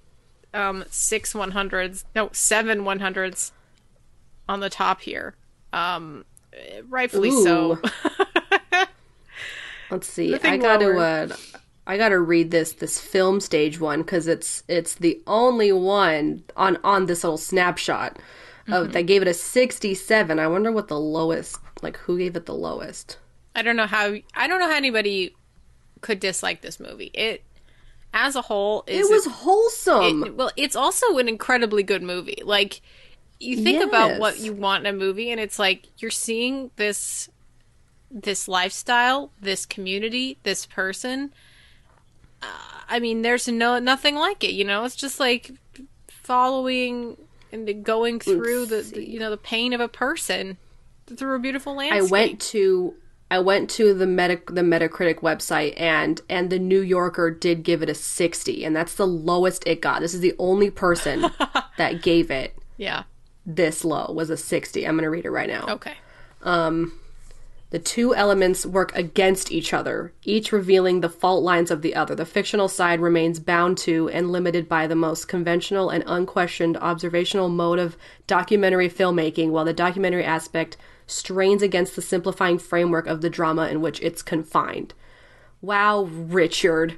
um 0.53 0.85
six 0.91 1.33
one 1.33 1.49
hundreds, 1.49 2.05
no 2.13 2.29
seven 2.31 2.85
one 2.85 2.99
hundreds 2.99 3.51
on 4.47 4.59
the 4.59 4.69
top 4.69 5.01
here. 5.01 5.33
Um, 5.73 6.25
rightfully 6.87 7.31
so. 7.31 7.81
Let's 9.89 10.07
see. 10.07 10.35
I 10.35 10.57
got 10.57 10.77
to 10.81 10.95
uh, 10.99 11.35
I 11.87 11.97
got 11.97 12.09
to 12.09 12.19
read 12.19 12.51
this 12.51 12.73
this 12.73 12.99
film 12.99 13.39
stage 13.39 13.79
one 13.79 14.03
because 14.03 14.27
it's 14.27 14.61
it's 14.67 14.93
the 14.93 15.19
only 15.25 15.71
one 15.71 16.43
on 16.55 16.77
on 16.83 17.07
this 17.07 17.23
little 17.23 17.39
snapshot 17.39 18.19
of 18.67 18.83
Mm-hmm. 18.83 18.91
that 18.91 19.07
gave 19.07 19.23
it 19.23 19.27
a 19.27 19.33
sixty 19.33 19.95
seven. 19.95 20.37
I 20.37 20.45
wonder 20.45 20.71
what 20.71 20.87
the 20.87 20.99
lowest 20.99 21.57
like 21.81 21.97
who 21.97 22.17
gave 22.17 22.35
it 22.35 22.45
the 22.45 22.53
lowest. 22.55 23.17
I 23.55 23.61
don't 23.61 23.75
know 23.75 23.87
how 23.87 24.15
I 24.35 24.47
don't 24.47 24.59
know 24.59 24.69
how 24.69 24.75
anybody 24.75 25.35
could 26.01 26.19
dislike 26.19 26.61
this 26.61 26.79
movie. 26.79 27.11
It 27.13 27.43
as 28.13 28.35
a 28.35 28.41
whole 28.41 28.83
is 28.87 29.09
It 29.09 29.11
was 29.11 29.25
wholesome. 29.25 30.23
it, 30.23 30.35
well, 30.35 30.51
it's 30.55 30.75
also 30.75 31.17
an 31.17 31.27
incredibly 31.27 31.83
good 31.83 32.03
movie. 32.03 32.41
Like 32.43 32.81
you 33.39 33.57
think 33.57 33.83
about 33.83 34.19
what 34.19 34.39
you 34.39 34.53
want 34.53 34.85
in 34.85 34.93
a 34.93 34.97
movie, 34.97 35.31
and 35.31 35.39
it's 35.39 35.59
like 35.59 35.87
you're 35.97 36.11
seeing 36.11 36.71
this 36.75 37.29
this 38.09 38.47
lifestyle, 38.47 39.31
this 39.41 39.65
community, 39.65 40.37
this 40.43 40.65
person. 40.65 41.33
Uh, 42.41 42.45
I 42.87 42.99
mean, 42.99 43.21
there's 43.21 43.47
no 43.47 43.79
nothing 43.79 44.15
like 44.15 44.43
it. 44.43 44.51
You 44.51 44.63
know, 44.63 44.83
it's 44.85 44.95
just 44.95 45.19
like 45.19 45.51
following 46.07 47.17
and 47.51 47.83
going 47.83 48.19
through 48.19 48.65
the, 48.67 48.81
the 48.81 49.07
you 49.07 49.19
know 49.19 49.29
the 49.29 49.37
pain 49.37 49.73
of 49.73 49.81
a 49.81 49.87
person 49.87 50.57
through 51.07 51.35
a 51.35 51.39
beautiful 51.39 51.75
landscape. 51.75 52.03
I 52.03 52.11
went 52.11 52.41
to 52.41 52.95
I 53.33 53.39
went 53.39 53.67
to 53.71 53.95
the 53.95 54.05
Meta 54.05 54.39
the 54.45 54.61
Metacritic 54.61 55.21
website 55.21 55.73
and 55.75 56.21
and 56.29 56.51
the 56.51 56.59
New 56.59 56.81
Yorker 56.81 57.31
did 57.31 57.63
give 57.63 57.81
it 57.81 57.89
a 57.89 57.95
sixty, 57.95 58.63
and 58.63 58.75
that's 58.75 58.93
the 58.93 59.07
lowest 59.07 59.63
it 59.65 59.81
got. 59.81 60.01
This 60.01 60.13
is 60.13 60.19
the 60.19 60.35
only 60.37 60.69
person 60.69 61.25
that 61.79 62.03
gave 62.03 62.29
it 62.29 62.55
yeah. 62.77 63.05
this 63.43 63.83
low 63.83 64.11
was 64.13 64.29
a 64.29 64.37
sixty. 64.37 64.85
I'm 64.85 64.95
gonna 64.95 65.09
read 65.09 65.25
it 65.25 65.31
right 65.31 65.49
now. 65.49 65.65
Okay. 65.67 65.95
Um, 66.43 66.93
the 67.71 67.79
two 67.79 68.13
elements 68.13 68.67
work 68.67 68.95
against 68.95 69.51
each 69.51 69.73
other, 69.73 70.13
each 70.23 70.51
revealing 70.51 71.01
the 71.01 71.09
fault 71.09 71.43
lines 71.43 71.71
of 71.71 71.81
the 71.81 71.95
other. 71.95 72.13
The 72.13 72.27
fictional 72.27 72.67
side 72.67 72.99
remains 72.99 73.39
bound 73.39 73.79
to 73.79 74.09
and 74.09 74.31
limited 74.31 74.69
by 74.69 74.85
the 74.85 74.95
most 74.95 75.27
conventional 75.27 75.89
and 75.89 76.03
unquestioned 76.05 76.77
observational 76.77 77.49
mode 77.49 77.79
of 77.79 77.97
documentary 78.27 78.89
filmmaking, 78.89 79.49
while 79.49 79.65
the 79.65 79.73
documentary 79.73 80.23
aspect 80.23 80.77
strains 81.07 81.61
against 81.61 81.95
the 81.95 82.01
simplifying 82.01 82.57
framework 82.59 83.07
of 83.07 83.21
the 83.21 83.29
drama 83.29 83.67
in 83.67 83.81
which 83.81 84.01
it's 84.01 84.21
confined. 84.21 84.93
Wow, 85.61 86.03
Richard. 86.03 86.97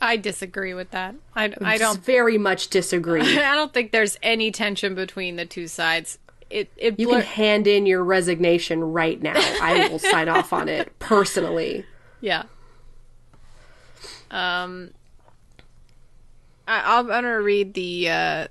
I 0.00 0.16
disagree 0.16 0.74
with 0.74 0.90
that. 0.90 1.14
I, 1.34 1.54
I 1.62 1.78
don't. 1.78 1.98
very 2.04 2.36
much 2.38 2.68
disagree. 2.68 3.20
I 3.38 3.54
don't 3.54 3.72
think 3.72 3.92
there's 3.92 4.18
any 4.22 4.50
tension 4.50 4.94
between 4.94 5.36
the 5.36 5.46
two 5.46 5.68
sides. 5.68 6.18
It 6.50 6.70
it 6.76 6.98
You 7.00 7.08
blur- 7.08 7.22
can 7.22 7.26
hand 7.26 7.66
in 7.66 7.86
your 7.86 8.04
resignation 8.04 8.84
right 8.84 9.20
now. 9.20 9.34
I 9.36 9.88
will 9.88 9.98
sign 9.98 10.28
off 10.28 10.52
on 10.52 10.68
it 10.68 10.96
personally. 10.98 11.84
Yeah. 12.20 12.44
Um, 14.30 14.90
I, 16.68 16.98
I'm 16.98 17.06
gonna 17.06 17.40
read 17.40 17.74
the 17.74 18.08
uh, 18.10 18.46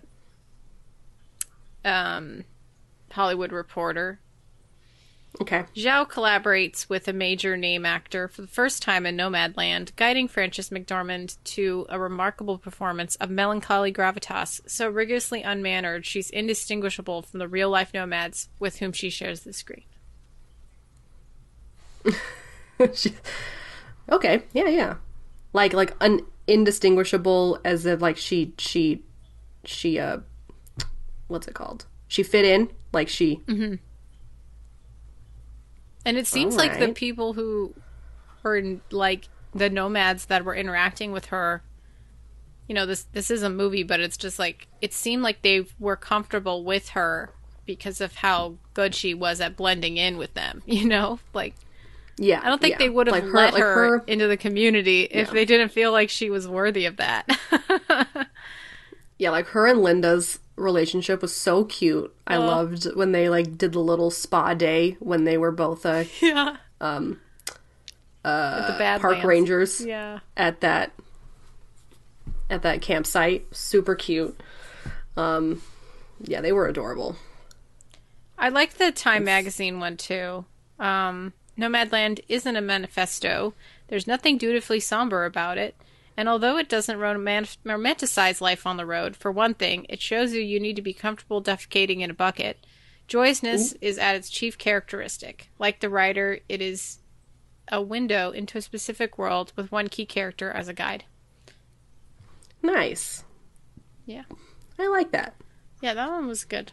um, 1.84 2.44
Hollywood 3.12 3.52
Reporter. 3.52 4.20
Okay. 5.42 5.66
Zhao 5.76 6.08
collaborates 6.10 6.88
with 6.88 7.08
a 7.10 7.14
major 7.14 7.58
name 7.58 7.86
actor 7.86 8.28
for 8.30 8.42
the 8.42 8.48
first 8.48 8.82
time 8.82 9.06
in 9.06 9.18
Nomadland, 9.18 9.94
guiding 9.98 10.28
Frances 10.30 10.70
McDormand 10.70 11.36
to 11.44 11.86
a 11.90 12.00
remarkable 12.00 12.58
performance 12.58 13.16
of 13.16 13.30
melancholy 13.30 13.92
gravitas, 13.92 14.62
so 14.66 14.88
rigorously 14.90 15.42
unmannered 15.42 16.06
she's 16.06 16.30
indistinguishable 16.30 17.22
from 17.22 17.40
the 17.40 17.48
real 17.50 17.70
life 17.70 17.94
nomads 17.94 18.48
with 18.60 18.78
whom 18.80 18.94
she 18.94 19.10
shares 19.10 19.42
the 19.42 19.54
screen. 19.54 19.84
She- 22.94 23.16
okay. 24.12 24.44
Yeah, 24.54 24.68
yeah. 24.68 24.96
Like 25.54 25.72
like 25.74 25.94
un 26.02 26.22
indistinguishable 26.46 27.60
as 27.64 27.86
if 27.86 28.02
like 28.02 28.18
she 28.18 28.54
she 28.58 29.04
she 29.64 29.98
uh 29.98 30.18
what's 31.28 31.48
it 31.48 31.54
called? 31.54 31.86
She 32.10 32.22
fit 32.22 32.44
in 32.46 32.70
like 32.92 33.08
she 33.08 33.42
And 36.06 36.18
it 36.18 36.28
seems 36.28 36.56
like 36.56 36.80
the 36.80 36.94
people 36.94 37.34
who 37.34 37.74
were 38.44 38.58
in, 38.58 38.82
like 38.92 39.28
the 39.54 39.70
nomads 39.70 40.26
that 40.26 40.46
were 40.46 40.56
interacting 40.56 41.12
with 41.12 41.26
her, 41.26 41.64
you 42.68 42.76
know, 42.76 42.86
this 42.86 43.04
this 43.12 43.32
is 43.32 43.44
a 43.44 43.50
movie, 43.50 43.84
but 43.84 44.00
it's 44.00 44.18
just 44.18 44.38
like 44.40 44.68
it 44.82 44.94
seemed 44.94 45.24
like 45.24 45.42
they 45.42 45.66
were 45.80 45.96
comfortable 45.96 46.64
with 46.64 46.90
her 46.90 47.32
because 47.66 48.02
of 48.02 48.16
how 48.18 48.56
good 48.74 48.94
she 48.94 49.14
was 49.14 49.42
at 49.42 49.58
blending 49.58 49.98
in 49.98 50.18
with 50.18 50.34
them. 50.34 50.62
You 50.68 50.88
know, 50.88 51.20
like 51.34 51.56
yeah. 52.18 52.42
I 52.44 52.48
don't 52.48 52.62
think 52.62 52.74
yeah. 52.74 52.78
they 52.80 52.90
would 52.90 53.08
have 53.08 53.16
like 53.16 53.34
let 53.34 53.54
like 53.54 53.64
her, 53.64 54.04
into 54.08 54.28
the 54.28 54.38
community 54.38 55.04
if 55.04 55.32
they 55.32 55.46
didn't 55.46 55.70
feel 55.70 55.92
like 55.92 56.10
she 56.10 56.30
was 56.30 56.48
worthy 56.48 56.86
of 56.86 56.98
that. 56.98 57.28
Yeah, 59.18 59.30
like 59.30 59.48
her 59.48 59.66
and 59.68 59.82
Linda's 59.82 60.40
relationship 60.58 61.22
was 61.22 61.34
so 61.36 61.64
cute. 61.66 62.14
I 62.28 62.38
loved 62.38 62.86
when 62.96 63.12
they 63.12 63.30
like 63.30 63.58
did 63.58 63.74
the 63.74 63.80
little 63.80 64.12
spa 64.12 64.54
day 64.54 64.98
when 65.00 65.24
they 65.24 65.38
were 65.38 65.52
both 65.52 65.86
uh, 65.86 66.04
yeah. 66.22 66.58
Um. 66.82 67.20
Uh, 68.24 68.76
the 68.76 69.00
park 69.00 69.24
rangers 69.24 69.80
Yeah. 69.86 70.20
at 70.36 70.62
that 70.62 70.92
at 72.50 72.62
that 72.64 72.82
campsite. 72.82 73.46
Super 73.56 73.96
cute. 73.96 74.40
Um 75.16 75.62
yeah, 76.22 76.42
they 76.42 76.52
were 76.52 76.68
adorable. 76.68 77.16
I 78.38 78.50
like 78.50 78.76
the 78.76 78.92
Time 78.92 79.24
magazine 79.24 79.80
one 79.80 79.96
too. 79.98 80.46
Um, 80.80 81.34
Nomadland 81.58 82.20
isn't 82.28 82.56
a 82.56 82.62
manifesto. 82.62 83.54
There's 83.88 84.08
nothing 84.08 84.38
dutifully 84.38 84.80
somber 84.80 85.26
about 85.26 85.58
it. 85.58 85.76
And 86.18 86.30
although 86.30 86.58
it 86.58 86.70
doesn't 86.70 86.98
romanticize 86.98 88.40
life 88.40 88.66
on 88.66 88.78
the 88.78 88.86
road, 88.86 89.16
for 89.16 89.32
one 89.32 89.54
thing, 89.54 89.86
it 89.90 90.02
shows 90.02 90.34
you 90.34 90.42
you 90.42 90.60
need 90.60 90.78
to 90.78 90.82
be 90.82 90.94
comfortable 90.94 91.44
defecating 91.44 92.00
in 92.00 92.10
a 92.10 92.14
bucket. 92.14 92.66
Joyousness 93.08 93.74
is 93.82 93.98
at 93.98 94.16
its 94.16 94.30
chief 94.30 94.58
characteristic. 94.58 95.50
Like 95.60 95.80
the 95.80 95.90
writer, 95.90 96.40
it 96.48 96.62
is 96.62 97.00
a 97.72 97.82
window 97.82 98.32
into 98.32 98.58
a 98.58 98.62
specific 98.62 99.18
world 99.18 99.52
with 99.56 99.72
one 99.72 99.90
key 99.90 100.06
character 100.06 100.52
as 100.52 100.68
a 100.68 100.74
guide. 100.74 101.04
Nice. 102.62 103.26
Yeah. 104.06 104.24
I 104.80 104.88
like 104.88 105.12
that. 105.12 105.36
Yeah, 105.82 105.94
that 105.94 106.10
one 106.10 106.28
was 106.28 106.46
good. 106.46 106.72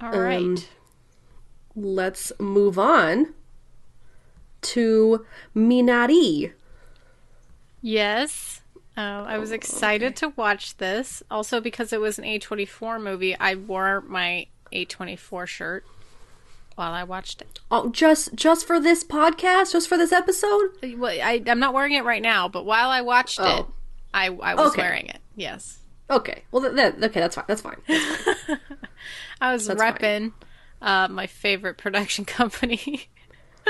All 0.00 0.12
right. 0.12 0.40
Um, 0.40 0.56
Let's 1.74 2.32
move 2.40 2.78
on 2.78 3.34
to 4.62 5.24
Minari. 5.56 6.52
Yes. 7.80 8.62
Uh, 8.96 9.24
I 9.26 9.38
was 9.38 9.52
excited 9.52 10.16
to 10.16 10.30
watch 10.30 10.76
this. 10.78 11.22
Also, 11.30 11.60
because 11.60 11.92
it 11.92 12.00
was 12.00 12.18
an 12.18 12.24
A24 12.24 13.00
movie, 13.02 13.36
I 13.38 13.54
wore 13.54 14.00
my 14.00 14.46
A24 14.72 15.46
shirt 15.46 15.84
while 16.74 16.92
I 16.92 17.04
watched 17.04 17.40
it. 17.42 17.60
Oh, 17.70 17.90
just 17.90 18.34
just 18.34 18.66
for 18.66 18.80
this 18.80 19.04
podcast, 19.04 19.72
just 19.72 19.88
for 19.88 19.96
this 19.96 20.10
episode? 20.12 20.70
Well, 20.96 21.12
I, 21.22 21.40
I'm 21.46 21.60
not 21.60 21.74
wearing 21.74 21.92
it 21.92 22.04
right 22.04 22.22
now, 22.22 22.48
but 22.48 22.64
while 22.64 22.88
I 22.90 23.02
watched 23.02 23.38
it, 23.38 23.44
Oh. 23.44 23.68
I, 24.12 24.26
I 24.26 24.54
was 24.54 24.72
Okay. 24.72 24.82
wearing 24.82 25.06
it. 25.06 25.18
Yes. 25.36 25.78
Okay. 26.10 26.42
Well, 26.50 26.62
th- 26.62 26.74
that 26.74 26.94
okay, 27.04 27.20
that's 27.20 27.34
fine. 27.36 27.44
That's 27.46 27.60
fine. 27.60 27.76
That's 27.86 28.16
fine. 28.46 28.58
I 29.40 29.52
was 29.52 29.66
That's 29.66 29.80
repping 29.80 30.32
uh, 30.82 31.06
my 31.08 31.26
favorite 31.28 31.78
production 31.78 32.24
company. 32.24 33.08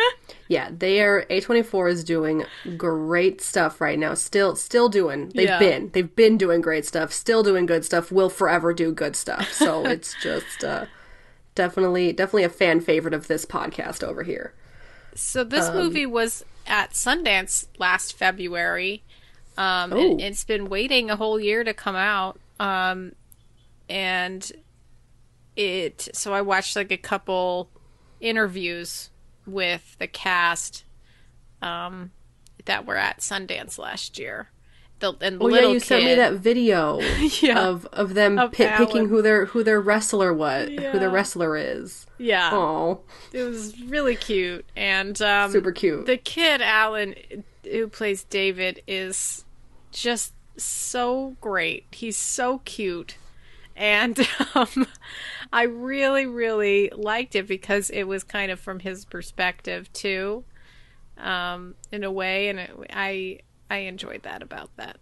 Yeah, 0.51 0.71
they 0.75 1.03
are 1.03 1.27
A24 1.29 1.91
is 1.91 2.03
doing 2.05 2.43
great 2.79 3.43
stuff 3.43 3.83
right 3.83 3.99
now. 3.99 4.15
Still 4.15 4.57
still 4.57 4.89
doing. 4.89 5.31
They've 5.35 5.47
Yeah. 5.47 5.59
been. 5.59 5.91
They've 5.93 6.17
been 6.17 6.39
doing 6.39 6.63
great 6.63 6.87
stuff. 6.87 7.13
Still 7.13 7.43
doing 7.43 7.67
good 7.67 7.85
stuff. 7.85 8.11
Will 8.11 8.31
forever 8.31 8.73
do 8.73 8.91
good 8.93 9.15
stuff. 9.15 9.53
So 9.53 9.85
it's 9.87 10.15
just 10.23 10.65
uh 10.65 10.87
definitely 11.55 12.13
definitely 12.15 12.45
a 12.45 12.49
fan 12.49 12.81
favorite 12.81 13.13
of 13.13 13.27
this 13.29 13.45
podcast 13.45 14.03
over 14.03 14.23
here. 14.23 14.55
So 15.15 15.43
Um, 15.43 15.51
this 15.51 15.69
movie 15.71 16.07
was 16.07 16.47
at 16.67 16.93
Sundance 16.93 17.67
last 17.79 18.17
February. 18.17 19.03
Um, 19.59 19.93
Oh. 19.93 20.13
and 20.13 20.21
it's 20.23 20.45
been 20.45 20.71
waiting 20.71 21.11
a 21.11 21.17
whole 21.17 21.39
year 21.39 21.63
to 21.63 21.75
come 21.75 21.97
out. 21.97 22.41
Um, 22.59 23.13
and 23.89 24.51
it 25.57 26.09
so 26.15 26.33
I 26.33 26.41
watched 26.41 26.75
like 26.75 26.91
a 26.91 26.97
couple 26.97 27.69
interviews 28.21 29.11
with 29.49 29.97
the 29.99 30.07
cast 30.07 30.85
um, 31.63 32.11
that 32.67 32.87
were 32.87 32.97
at 32.97 33.19
Sundance 33.21 33.79
last 33.79 34.19
year. 34.19 34.49
The 35.01 35.15
and 35.21 35.39
Oh 35.41 35.49
yeah, 35.49 35.69
you 35.69 35.79
sent 35.79 36.05
me 36.05 36.15
that 36.17 36.35
video 36.35 36.99
Yeah. 37.41 37.61
of 37.69 37.87
of 37.93 38.15
them 38.15 38.37
Of 38.37 38.51
pit 38.51 38.73
picking 38.77 39.09
who 39.09 39.23
their 39.23 39.47
who 39.47 39.63
their 39.63 39.81
wrestler 39.81 40.35
was, 40.35 40.69
who 40.71 40.75
Yeah. 40.75 40.99
their 40.99 41.09
wrestler 41.11 41.57
is. 41.57 42.05
yeah, 42.19 42.51
Oh, 42.53 43.03
it 43.33 43.45
was 43.45 43.81
really 43.83 44.17
cute 44.17 44.65
and 44.75 45.21
um, 45.23 45.53
super 45.53 45.71
cute. 45.71 46.07
the 46.07 46.17
kid 46.17 46.61
Alan 46.61 47.15
who 47.63 47.87
plays 47.87 48.25
David 48.25 48.83
is 48.89 49.45
just 49.93 50.33
so 50.57 51.37
great. 51.41 51.87
He's 51.93 52.17
so 52.17 52.59
cute. 52.65 53.17
And 53.77 54.19
um, 54.57 54.89
I 55.53 55.63
really, 55.63 56.27
really 56.27 56.91
liked 56.95 57.35
it 57.35 57.47
because 57.49 57.91
it 57.91 58.05
was 58.05 58.25
kind 58.25 58.51
of 58.51 58.61
from 58.61 58.81
his 58.81 59.05
perspective 59.05 59.93
too, 59.93 60.45
um, 61.17 61.75
in 61.91 62.05
a 62.05 62.11
way, 62.13 62.49
and 62.49 62.59
it, 62.59 62.71
I 62.91 63.41
I 63.71 63.79
enjoyed 63.79 64.23
that 64.25 64.43
about 64.43 64.71
that. 64.77 64.99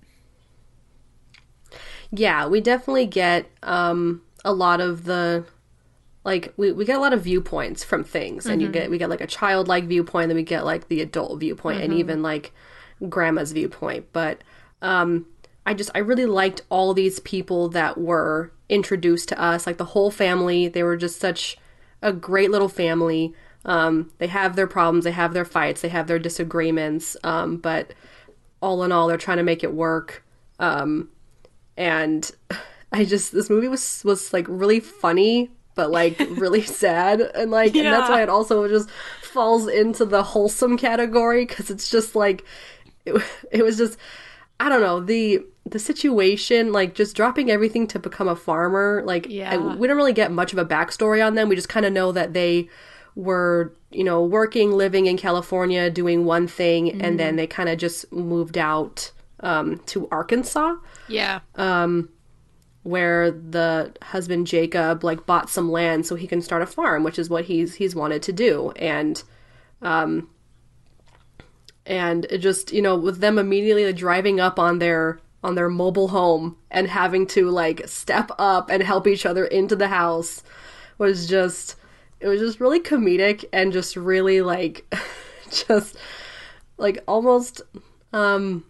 Yeah, 2.10 2.46
we 2.46 2.60
definitely 2.60 3.06
get 3.06 3.50
um 3.62 4.22
a 4.44 4.52
lot 4.52 4.80
of 4.80 5.04
the 5.04 5.44
like 6.24 6.52
we, 6.56 6.72
we 6.72 6.84
get 6.84 6.96
a 6.96 7.00
lot 7.00 7.12
of 7.12 7.22
viewpoints 7.22 7.84
from 7.84 8.02
things 8.04 8.48
and 8.48 8.60
you 8.60 8.68
get 8.68 8.90
we 8.90 8.98
get 8.98 9.08
like 9.08 9.20
a 9.20 9.26
childlike 9.26 9.84
viewpoint 9.84 10.28
then 10.28 10.36
we 10.36 10.42
get 10.42 10.64
like 10.64 10.88
the 10.88 11.00
adult 11.00 11.38
viewpoint 11.38 11.80
and 11.80 11.92
even 11.92 12.20
like 12.20 12.52
grandma's 13.08 13.52
viewpoint 13.52 14.06
but 14.12 14.42
um 14.82 15.26
i 15.66 15.74
just 15.74 15.90
i 15.94 15.98
really 15.98 16.26
liked 16.26 16.62
all 16.70 16.94
these 16.94 17.20
people 17.20 17.68
that 17.68 17.98
were 17.98 18.50
introduced 18.68 19.28
to 19.28 19.40
us 19.40 19.66
like 19.66 19.76
the 19.76 19.84
whole 19.84 20.10
family. 20.10 20.68
They 20.68 20.82
were 20.82 20.96
just 20.96 21.20
such 21.20 21.56
a 22.02 22.12
great 22.12 22.50
little 22.50 22.68
family. 22.68 23.34
Um 23.64 24.10
they 24.18 24.26
have 24.26 24.56
their 24.56 24.66
problems 24.66 25.04
they 25.04 25.12
have 25.12 25.34
their 25.34 25.44
fights 25.44 25.80
they 25.80 25.88
have 25.88 26.06
their 26.06 26.18
disagreements 26.18 27.16
um 27.24 27.56
but 27.56 27.94
all 28.60 28.82
in 28.82 28.92
all 28.92 29.06
they're 29.06 29.16
trying 29.16 29.38
to 29.38 29.42
make 29.42 29.62
it 29.62 29.72
work. 29.72 30.24
Um 30.58 31.10
and 31.76 32.30
I 32.92 33.04
just 33.04 33.32
this 33.32 33.50
movie 33.50 33.68
was 33.68 34.02
was 34.04 34.32
like 34.32 34.46
really 34.48 34.80
funny 34.80 35.50
but 35.74 35.90
like 35.90 36.18
really 36.30 36.62
sad. 36.62 37.20
And 37.20 37.50
like 37.50 37.76
and 37.76 37.86
that's 37.86 38.10
why 38.10 38.22
it 38.22 38.28
also 38.28 38.66
just 38.68 38.90
falls 39.22 39.68
into 39.68 40.04
the 40.04 40.22
wholesome 40.22 40.78
category 40.78 41.44
because 41.44 41.70
it's 41.70 41.90
just 41.90 42.16
like 42.16 42.44
it, 43.04 43.22
it 43.52 43.62
was 43.62 43.76
just 43.76 43.98
I 44.58 44.68
don't 44.68 44.80
know 44.80 45.00
the 45.00 45.44
the 45.68 45.78
situation 45.80 46.72
like 46.72 46.94
just 46.94 47.16
dropping 47.16 47.50
everything 47.50 47.86
to 47.88 47.98
become 47.98 48.28
a 48.28 48.36
farmer 48.36 49.02
like 49.04 49.26
I- 49.26 49.30
Yeah. 49.30 49.74
we 49.76 49.86
don't 49.88 49.96
really 49.96 50.12
get 50.12 50.30
much 50.30 50.52
of 50.52 50.58
a 50.58 50.64
backstory 50.64 51.26
on 51.26 51.34
them 51.34 51.48
we 51.48 51.56
just 51.56 51.68
kind 51.68 51.84
of 51.84 51.92
know 51.92 52.12
that 52.12 52.32
they 52.34 52.68
were 53.16 53.74
you 53.90 54.04
know 54.04 54.22
working 54.22 54.70
living 54.72 55.06
in 55.06 55.16
California 55.16 55.90
doing 55.90 56.24
one 56.24 56.46
thing 56.46 57.00
and 57.02 57.18
then 57.18 57.34
they 57.36 57.46
kind 57.46 57.68
of 57.68 57.78
just 57.78 58.10
moved 58.12 58.56
out 58.56 59.10
um, 59.40 59.78
to 59.86 60.08
Arkansas 60.10 60.76
Yeah, 61.08 61.40
where 62.84 63.32
the 63.32 63.92
husband 64.02 64.46
Jacob 64.46 65.02
like 65.02 65.26
bought 65.26 65.50
some 65.50 65.70
land 65.72 66.06
so 66.06 66.14
he 66.14 66.28
can 66.28 66.40
start 66.40 66.62
a 66.62 66.66
farm, 66.66 67.02
which 67.02 67.18
is 67.18 67.28
what 67.28 67.46
he's 67.46 67.74
he's 67.74 67.96
wanted 67.96 68.22
to 68.22 68.32
do. 68.32 68.70
And 68.76 69.20
um 69.82 70.28
and 71.84 72.24
it 72.26 72.38
just 72.38 72.72
you 72.72 72.82
know 72.82 72.96
with 72.96 73.18
them 73.20 73.38
immediately 73.38 73.92
driving 73.92 74.40
up 74.40 74.58
on 74.58 74.78
their 74.78 75.18
on 75.42 75.54
their 75.54 75.68
mobile 75.68 76.08
home 76.08 76.56
and 76.70 76.88
having 76.88 77.26
to 77.26 77.50
like 77.50 77.86
step 77.86 78.30
up 78.38 78.70
and 78.70 78.82
help 78.82 79.06
each 79.06 79.24
other 79.26 79.44
into 79.44 79.76
the 79.76 79.88
house 79.88 80.42
was 80.98 81.28
just 81.28 81.76
it 82.20 82.28
was 82.28 82.40
just 82.40 82.60
really 82.60 82.80
comedic 82.80 83.44
and 83.52 83.72
just 83.72 83.96
really 83.96 84.40
like 84.40 84.92
just 85.50 85.96
like 86.78 87.02
almost 87.06 87.62
um 88.12 88.64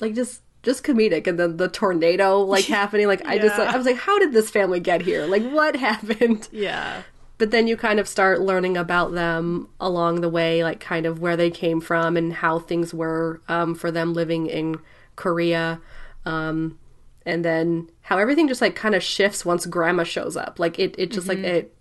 like 0.00 0.14
just 0.14 0.42
just 0.62 0.84
comedic. 0.84 1.26
And 1.26 1.38
then 1.38 1.56
the 1.56 1.68
tornado 1.68 2.40
like 2.40 2.64
happening 2.66 3.06
like 3.06 3.24
i 3.26 3.38
just 3.38 3.58
like 3.58 3.68
i 3.68 3.76
was 3.76 3.86
like 3.86 3.96
how 3.96 4.18
did 4.18 4.32
this 4.32 4.50
family 4.50 4.80
get 4.80 5.02
here? 5.02 5.26
Like 5.26 5.44
what 5.50 5.76
happened? 5.76 6.48
Yeah. 6.52 7.02
but 7.38 7.50
then 7.50 7.66
you 7.66 7.76
kind 7.76 7.98
of 7.98 8.06
start 8.06 8.40
learning 8.40 8.76
about 8.76 9.12
them 9.12 9.68
along 9.80 10.20
the 10.20 10.28
way 10.28 10.62
like 10.62 10.78
kind 10.80 11.06
of 11.06 11.20
where 11.20 11.36
they 11.36 11.50
came 11.50 11.80
from 11.80 12.16
and 12.16 12.32
how 12.34 12.58
things 12.58 12.92
were 12.92 13.40
um, 13.48 13.74
for 13.74 13.90
them 13.90 14.12
living 14.14 14.46
in 14.46 14.76
korea 15.16 15.80
um, 16.24 16.78
and 17.26 17.44
then 17.44 17.88
how 18.02 18.18
everything 18.18 18.48
just 18.48 18.60
like 18.60 18.74
kind 18.74 18.94
of 18.94 19.02
shifts 19.02 19.44
once 19.44 19.66
grandma 19.66 20.04
shows 20.04 20.36
up 20.36 20.58
like 20.58 20.78
it, 20.78 20.94
it 20.98 21.10
just 21.10 21.28
like 21.28 21.38
it 21.38 21.74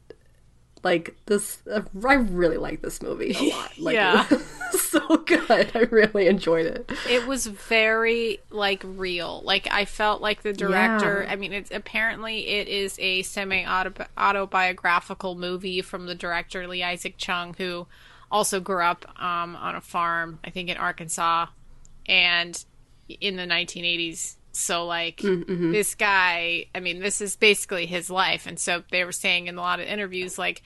like 0.83 1.15
this 1.27 1.61
uh, 1.71 1.81
i 2.07 2.13
really 2.13 2.57
like 2.57 2.81
this 2.81 3.01
movie 3.03 3.35
a 3.39 3.49
lot 3.55 3.71
like 3.79 3.93
Yeah. 3.93 4.27
so 4.71 5.17
good 5.17 5.69
i 5.75 5.79
really 5.91 6.27
enjoyed 6.27 6.65
it 6.65 6.91
It 7.09 7.27
was 7.27 7.45
very 7.45 8.39
like 8.49 8.81
real. 8.85 9.41
Like 9.43 9.67
I 9.69 9.85
felt 9.85 10.21
like 10.21 10.41
the 10.43 10.53
director. 10.53 11.23
Yeah. 11.23 11.31
I 11.31 11.35
mean, 11.35 11.51
it's 11.53 11.71
apparently 11.71 12.47
it 12.47 12.67
is 12.67 12.97
a 12.99 13.21
semi 13.23 13.65
autobiographical 14.17 15.35
movie 15.35 15.81
from 15.81 16.05
the 16.05 16.15
director 16.15 16.67
Lee 16.67 16.83
Isaac 16.83 17.15
Chung, 17.17 17.53
who 17.57 17.87
also 18.31 18.59
grew 18.59 18.81
up 18.83 19.05
um, 19.21 19.55
on 19.55 19.75
a 19.75 19.81
farm, 19.81 20.39
I 20.43 20.49
think 20.49 20.69
in 20.69 20.77
Arkansas, 20.77 21.47
and 22.05 22.63
in 23.19 23.35
the 23.35 23.43
1980s. 23.43 24.35
So 24.53 24.85
like 24.85 25.21
this 25.71 25.95
guy, 25.95 26.65
I 26.75 26.79
mean, 26.79 26.99
this 26.99 27.21
is 27.21 27.35
basically 27.35 27.85
his 27.85 28.09
life, 28.09 28.45
and 28.45 28.59
so 28.59 28.83
they 28.91 29.05
were 29.05 29.13
saying 29.13 29.47
in 29.47 29.57
a 29.57 29.61
lot 29.61 29.79
of 29.79 29.87
interviews, 29.87 30.37
like 30.37 30.61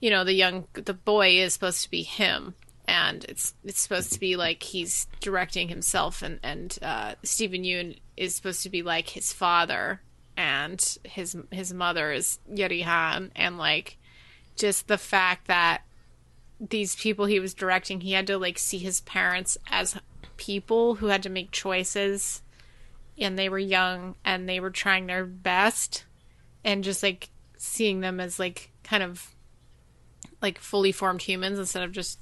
you 0.00 0.10
know 0.10 0.24
the 0.24 0.32
young 0.32 0.66
the 0.72 0.94
boy 0.94 1.38
is 1.38 1.52
supposed 1.52 1.82
to 1.84 1.90
be 1.90 2.02
him. 2.02 2.54
And 2.88 3.24
it's 3.24 3.54
it's 3.64 3.80
supposed 3.80 4.12
to 4.14 4.20
be 4.20 4.36
like 4.36 4.62
he's 4.64 5.06
directing 5.20 5.68
himself. 5.68 6.22
And 6.22 6.40
and 6.42 6.76
uh 6.82 7.14
Steven 7.22 7.62
Yeun 7.62 7.98
is 8.16 8.34
supposed 8.34 8.64
to 8.64 8.70
be 8.70 8.82
like 8.82 9.10
his 9.10 9.32
father. 9.32 10.00
And 10.36 10.82
his 11.04 11.36
his 11.52 11.72
mother 11.72 12.10
is 12.10 12.40
Yeri 12.52 12.80
Han. 12.80 13.30
And 13.36 13.58
like 13.58 13.98
just 14.56 14.88
the 14.88 14.98
fact 14.98 15.46
that 15.46 15.82
these 16.58 16.96
people 16.96 17.26
he 17.26 17.40
was 17.40 17.54
directing 17.54 18.00
he 18.00 18.12
had 18.12 18.26
to 18.26 18.36
like 18.36 18.58
see 18.58 18.78
his 18.78 19.00
parents 19.02 19.56
as 19.70 19.96
people 20.40 20.96
who 20.96 21.06
had 21.06 21.22
to 21.22 21.28
make 21.28 21.50
choices 21.52 22.42
and 23.18 23.38
they 23.38 23.48
were 23.48 23.58
young 23.58 24.14
and 24.24 24.48
they 24.48 24.58
were 24.58 24.70
trying 24.70 25.06
their 25.06 25.26
best 25.26 26.04
and 26.64 26.82
just 26.82 27.02
like 27.02 27.28
seeing 27.58 28.00
them 28.00 28.18
as 28.18 28.38
like 28.38 28.70
kind 28.82 29.02
of 29.02 29.34
like 30.40 30.58
fully 30.58 30.92
formed 30.92 31.20
humans 31.20 31.58
instead 31.58 31.82
of 31.82 31.92
just 31.92 32.18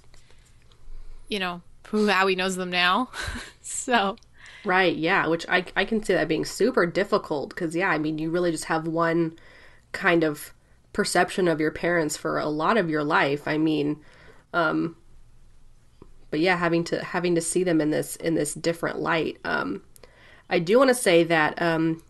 you 1.28 1.38
know 1.38 1.62
who 1.86 2.08
how 2.08 2.26
he 2.26 2.34
knows 2.34 2.56
them 2.56 2.70
now 2.70 3.08
so 3.62 4.16
Right, 4.64 4.96
yeah, 4.96 5.26
which 5.28 5.46
I 5.48 5.64
I 5.76 5.84
can 5.84 6.02
see 6.02 6.12
that 6.12 6.28
being 6.28 6.44
super 6.44 6.84
difficult 6.84 7.50
because 7.50 7.74
yeah, 7.74 7.88
I 7.88 7.98
mean 7.98 8.18
you 8.18 8.30
really 8.30 8.50
just 8.50 8.64
have 8.64 8.86
one 8.86 9.38
kind 9.92 10.24
of 10.24 10.52
perception 10.92 11.48
of 11.48 11.60
your 11.60 11.70
parents 11.70 12.16
for 12.16 12.38
a 12.38 12.48
lot 12.48 12.76
of 12.76 12.90
your 12.90 13.04
life. 13.04 13.48
I 13.48 13.56
mean, 13.58 14.00
um 14.52 14.96
but 16.30 16.40
yeah, 16.40 16.56
having 16.56 16.84
to 16.84 17.02
having 17.02 17.34
to 17.34 17.40
see 17.40 17.64
them 17.64 17.80
in 17.80 17.90
this 17.90 18.16
in 18.16 18.34
this 18.34 18.54
different 18.54 18.98
light. 19.00 19.38
Um 19.44 19.82
I 20.50 20.58
do 20.58 20.78
want 20.78 20.88
to 20.88 20.94
say 20.94 21.24
that 21.24 21.60
um 21.60 22.02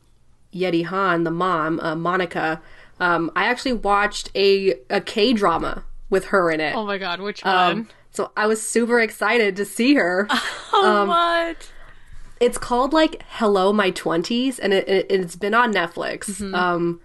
Yeri 0.51 0.83
Han, 0.83 1.25
the 1.25 1.31
mom, 1.31 1.79
uh, 1.81 1.95
Monica, 1.95 2.61
um 3.01 3.31
I 3.37 3.45
actually 3.47 3.75
watched 3.75 4.31
a 4.35 4.75
a 4.91 5.01
K 5.01 5.33
drama 5.33 5.85
with 6.11 6.27
her 6.27 6.51
in 6.51 6.61
it. 6.61 6.75
oh 6.75 6.87
my 6.87 6.99
god 6.99 7.21
which 7.21 7.45
Um, 7.45 7.55
one 7.79 7.89
so 8.11 8.33
I 8.37 8.47
was 8.47 8.61
super 8.61 8.99
excited 9.01 9.55
to 9.57 9.65
see 9.65 9.95
her. 9.95 10.27
oh 10.73 11.05
what 11.07 11.71
It's 12.41 12.59
called 12.59 12.93
like 12.93 13.23
Hello 13.29 13.73
My 13.73 13.91
Twenties, 13.91 14.59
and 14.59 14.73
it, 14.73 14.89
it 14.89 15.07
it's 15.11 15.37
been 15.37 15.55
on 15.55 15.73
Netflix. 15.73 16.41
Um, 16.55 17.01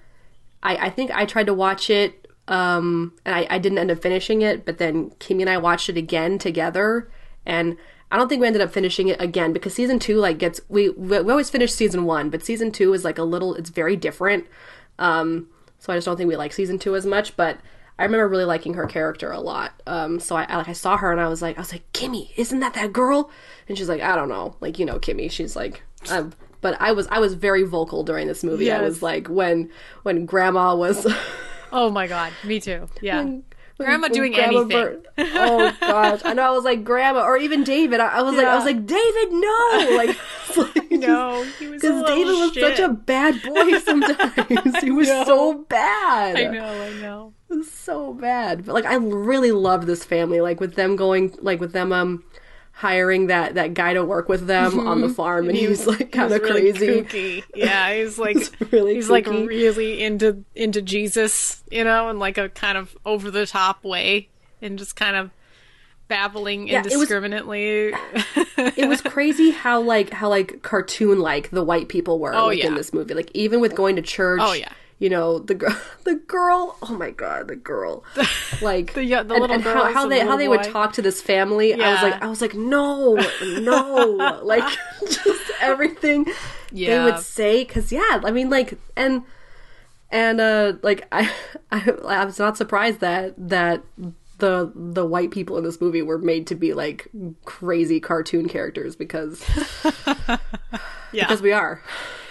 I 0.63 0.77
I 0.87 0.89
think 0.89 1.11
I 1.11 1.25
tried 1.25 1.47
to 1.47 1.53
watch 1.53 1.89
it, 1.89 2.22
um, 2.47 3.13
and 3.25 3.35
I, 3.35 3.47
I 3.49 3.57
didn't 3.57 3.77
end 3.77 3.91
up 3.91 4.01
finishing 4.01 4.41
it. 4.41 4.65
But 4.65 4.77
then 4.77 5.11
Kimmy 5.11 5.41
and 5.41 5.49
I 5.49 5.57
watched 5.57 5.89
it 5.89 5.97
again 5.97 6.37
together, 6.37 7.09
and 7.45 7.77
I 8.11 8.17
don't 8.17 8.29
think 8.29 8.41
we 8.41 8.47
ended 8.47 8.61
up 8.61 8.71
finishing 8.71 9.07
it 9.07 9.21
again 9.21 9.53
because 9.53 9.73
season 9.73 9.99
two 9.99 10.17
like 10.17 10.37
gets 10.37 10.61
we 10.69 10.89
we, 10.89 11.17
always 11.17 11.49
finish 11.49 11.73
season 11.73 12.05
one, 12.05 12.29
but 12.29 12.43
season 12.43 12.71
two 12.71 12.93
is 12.93 13.03
like 13.03 13.17
a 13.17 13.23
little 13.23 13.55
it's 13.55 13.69
very 13.69 13.95
different. 13.95 14.45
Um, 14.99 15.47
so 15.79 15.91
I 15.91 15.97
just 15.97 16.05
don't 16.05 16.17
think 16.17 16.27
we 16.27 16.37
like 16.37 16.53
season 16.53 16.79
two 16.79 16.95
as 16.95 17.05
much, 17.05 17.35
but. 17.35 17.59
I 17.99 18.05
remember 18.05 18.27
really 18.27 18.43
liking 18.43 18.73
her 18.73 18.87
character 18.87 19.31
a 19.31 19.39
lot. 19.39 19.79
Um, 19.85 20.19
so 20.19 20.35
I, 20.35 20.45
I 20.49 20.57
like 20.57 20.67
I 20.67 20.73
saw 20.73 20.97
her 20.97 21.11
and 21.11 21.21
I 21.21 21.27
was 21.27 21.43
like, 21.43 21.57
I 21.57 21.61
was 21.61 21.71
like, 21.71 21.83
Kimmy, 21.93 22.31
isn't 22.35 22.59
that 22.59 22.73
that 22.73 22.91
girl? 22.91 23.29
And 23.69 23.77
she's 23.77 23.87
like, 23.87 24.01
I 24.01 24.15
don't 24.15 24.29
know, 24.29 24.55
like 24.61 24.79
you 24.79 24.85
know, 24.85 24.97
Kimmy. 24.97 25.29
She's 25.29 25.55
like, 25.55 25.83
um, 26.09 26.33
but 26.63 26.75
I 26.81 26.93
was 26.93 27.07
I 27.09 27.19
was 27.19 27.35
very 27.35 27.61
vocal 27.61 28.03
during 28.03 28.25
this 28.25 28.43
movie. 28.43 28.71
I 28.71 28.81
was 28.81 29.03
like 29.03 29.27
when 29.27 29.69
when 30.01 30.25
Grandma 30.25 30.73
was 30.75 31.05
oh 31.73 31.89
my 31.89 32.07
god 32.07 32.31
me 32.43 32.59
too 32.59 32.87
yeah 33.01 33.17
when- 33.23 33.43
Grandma 33.79 34.03
when 34.05 34.11
doing 34.11 34.31
Grandma 34.33 34.59
anything. 34.61 34.69
Bur- 34.69 35.01
oh 35.17 35.75
gosh, 35.81 36.21
I 36.23 36.33
know. 36.33 36.43
I 36.43 36.51
was 36.51 36.63
like 36.63 36.83
Grandma, 36.83 37.23
or 37.23 37.37
even 37.37 37.63
David. 37.63 37.99
I, 37.99 38.19
I 38.19 38.21
was 38.21 38.35
like, 38.35 38.45
I 38.45 38.55
was 38.55 38.65
like 38.65 38.85
David, 38.85 39.31
no, 39.31 39.95
like. 39.97 40.15
like 40.75 40.91
no 40.91 41.43
he 41.57 41.67
was 41.67 41.83
a 41.83 41.87
because 41.87 42.03
David 42.03 42.31
was 42.33 42.53
shit. 42.53 42.77
such 42.77 42.79
a 42.79 42.89
bad 42.93 43.41
boy 43.41 43.77
sometimes. 43.79 44.77
he 44.79 44.91
was 44.91 45.07
so 45.07 45.55
bad. 45.67 46.37
I 46.37 46.43
know 46.51 46.83
I 46.83 46.89
know 47.01 47.33
It 47.49 47.55
was 47.55 47.71
so 47.71 48.13
bad. 48.13 48.63
But 48.65 48.73
like 48.75 48.85
I 48.85 48.93
really 48.95 49.51
love 49.51 49.87
this 49.87 50.05
family. 50.05 50.39
Like 50.39 50.59
with 50.59 50.75
them 50.75 50.95
going 50.95 51.35
like 51.41 51.59
with 51.59 51.73
them 51.73 51.91
um 51.91 52.23
hiring 52.73 53.27
that 53.27 53.53
that 53.53 53.73
guy 53.73 53.93
to 53.93 54.03
work 54.03 54.27
with 54.27 54.47
them 54.47 54.87
on 54.87 54.99
the 54.99 55.07
mm-hmm. 55.07 55.15
farm 55.15 55.47
and 55.47 55.57
he, 55.57 55.67
was 55.67 55.85
like 55.87 56.11
kind 56.11 56.33
of 56.33 56.41
really 56.41 56.71
crazy. 56.73 57.03
kooky. 57.03 57.43
Yeah, 57.55 57.93
he's 57.93 58.17
like 58.17 58.37
really 58.71 58.95
he's 58.95 59.09
like 59.09 59.27
really 59.27 60.03
into 60.03 60.43
into 60.55 60.81
Jesus, 60.81 61.63
you 61.71 61.83
know, 61.83 62.09
in 62.09 62.19
like 62.19 62.37
a 62.37 62.49
kind 62.49 62.77
of 62.77 62.97
over 63.05 63.31
the 63.31 63.45
top 63.45 63.83
way, 63.83 64.27
and 64.61 64.77
just 64.77 64.95
kind 64.95 65.15
of 65.15 65.31
babbling 66.07 66.67
it 66.67 66.83
was- 66.83 66.93
indiscriminately. 66.93 67.93
it 68.57 68.89
was 68.89 69.01
crazy 69.01 69.51
how 69.51 69.79
like 69.79 70.09
how 70.11 70.29
like 70.29 70.61
cartoon 70.63 71.19
like 71.19 71.51
the 71.51 71.63
white 71.63 71.87
people 71.87 72.19
were 72.19 72.33
Oh, 72.33 72.47
like 72.47 72.59
in 72.59 72.71
yeah. 72.71 72.77
this 72.77 72.91
movie. 72.91 73.13
Like 73.13 73.31
even 73.33 73.61
with 73.61 73.75
going 73.75 73.95
to 73.95 74.01
church. 74.01 74.41
Oh, 74.43 74.53
yeah. 74.53 74.71
You 74.99 75.09
know 75.09 75.39
the 75.39 75.55
girl, 75.55 75.77
the 76.05 76.15
girl. 76.15 76.77
Oh 76.81 76.95
my 76.95 77.11
god, 77.11 77.47
the 77.47 77.55
girl! 77.55 78.03
Like 78.61 78.93
The- 78.93 79.03
yeah, 79.03 79.23
the 79.23 79.33
and- 79.33 79.41
little 79.41 79.55
and 79.55 79.63
how, 79.63 79.91
how 79.93 80.07
they 80.07 80.19
the 80.19 80.25
how 80.25 80.37
they 80.37 80.47
little 80.47 80.63
would 80.63 80.71
talk 80.71 80.93
to 80.93 81.01
this 81.01 81.21
family. 81.21 81.73
I 81.73 81.91
was 81.93 82.01
like, 82.03 82.21
I 82.23 82.27
was 82.27 82.41
like, 82.41 82.53
no, 82.53 83.15
no, 83.59 84.39
like 84.43 84.63
just 85.01 85.51
everything 85.59 86.25
they 86.71 87.03
would 87.03 87.19
say. 87.19 87.63
Because 87.63 87.91
yeah, 87.91 88.21
I 88.23 88.31
mean, 88.31 88.49
like 88.49 88.77
and 88.95 89.23
and 90.11 90.39
uh 90.39 90.73
like 90.83 91.07
I, 91.11 91.29
I 91.71 91.89
I 92.07 92.23
was 92.25 92.39
not 92.39 92.55
surprised 92.55 92.99
that 93.01 93.33
that 93.37 93.83
the 94.37 94.71
the 94.75 95.05
white 95.05 95.31
people 95.31 95.57
in 95.57 95.63
this 95.63 95.81
movie 95.81 96.01
were 96.01 96.17
made 96.17 96.47
to 96.47 96.55
be 96.55 96.73
like 96.73 97.07
crazy 97.45 97.99
cartoon 97.99 98.47
characters 98.47 98.95
because 98.95 99.43
yeah, 101.11 101.25
because 101.25 101.41
we 101.41 101.51
are. 101.51 101.81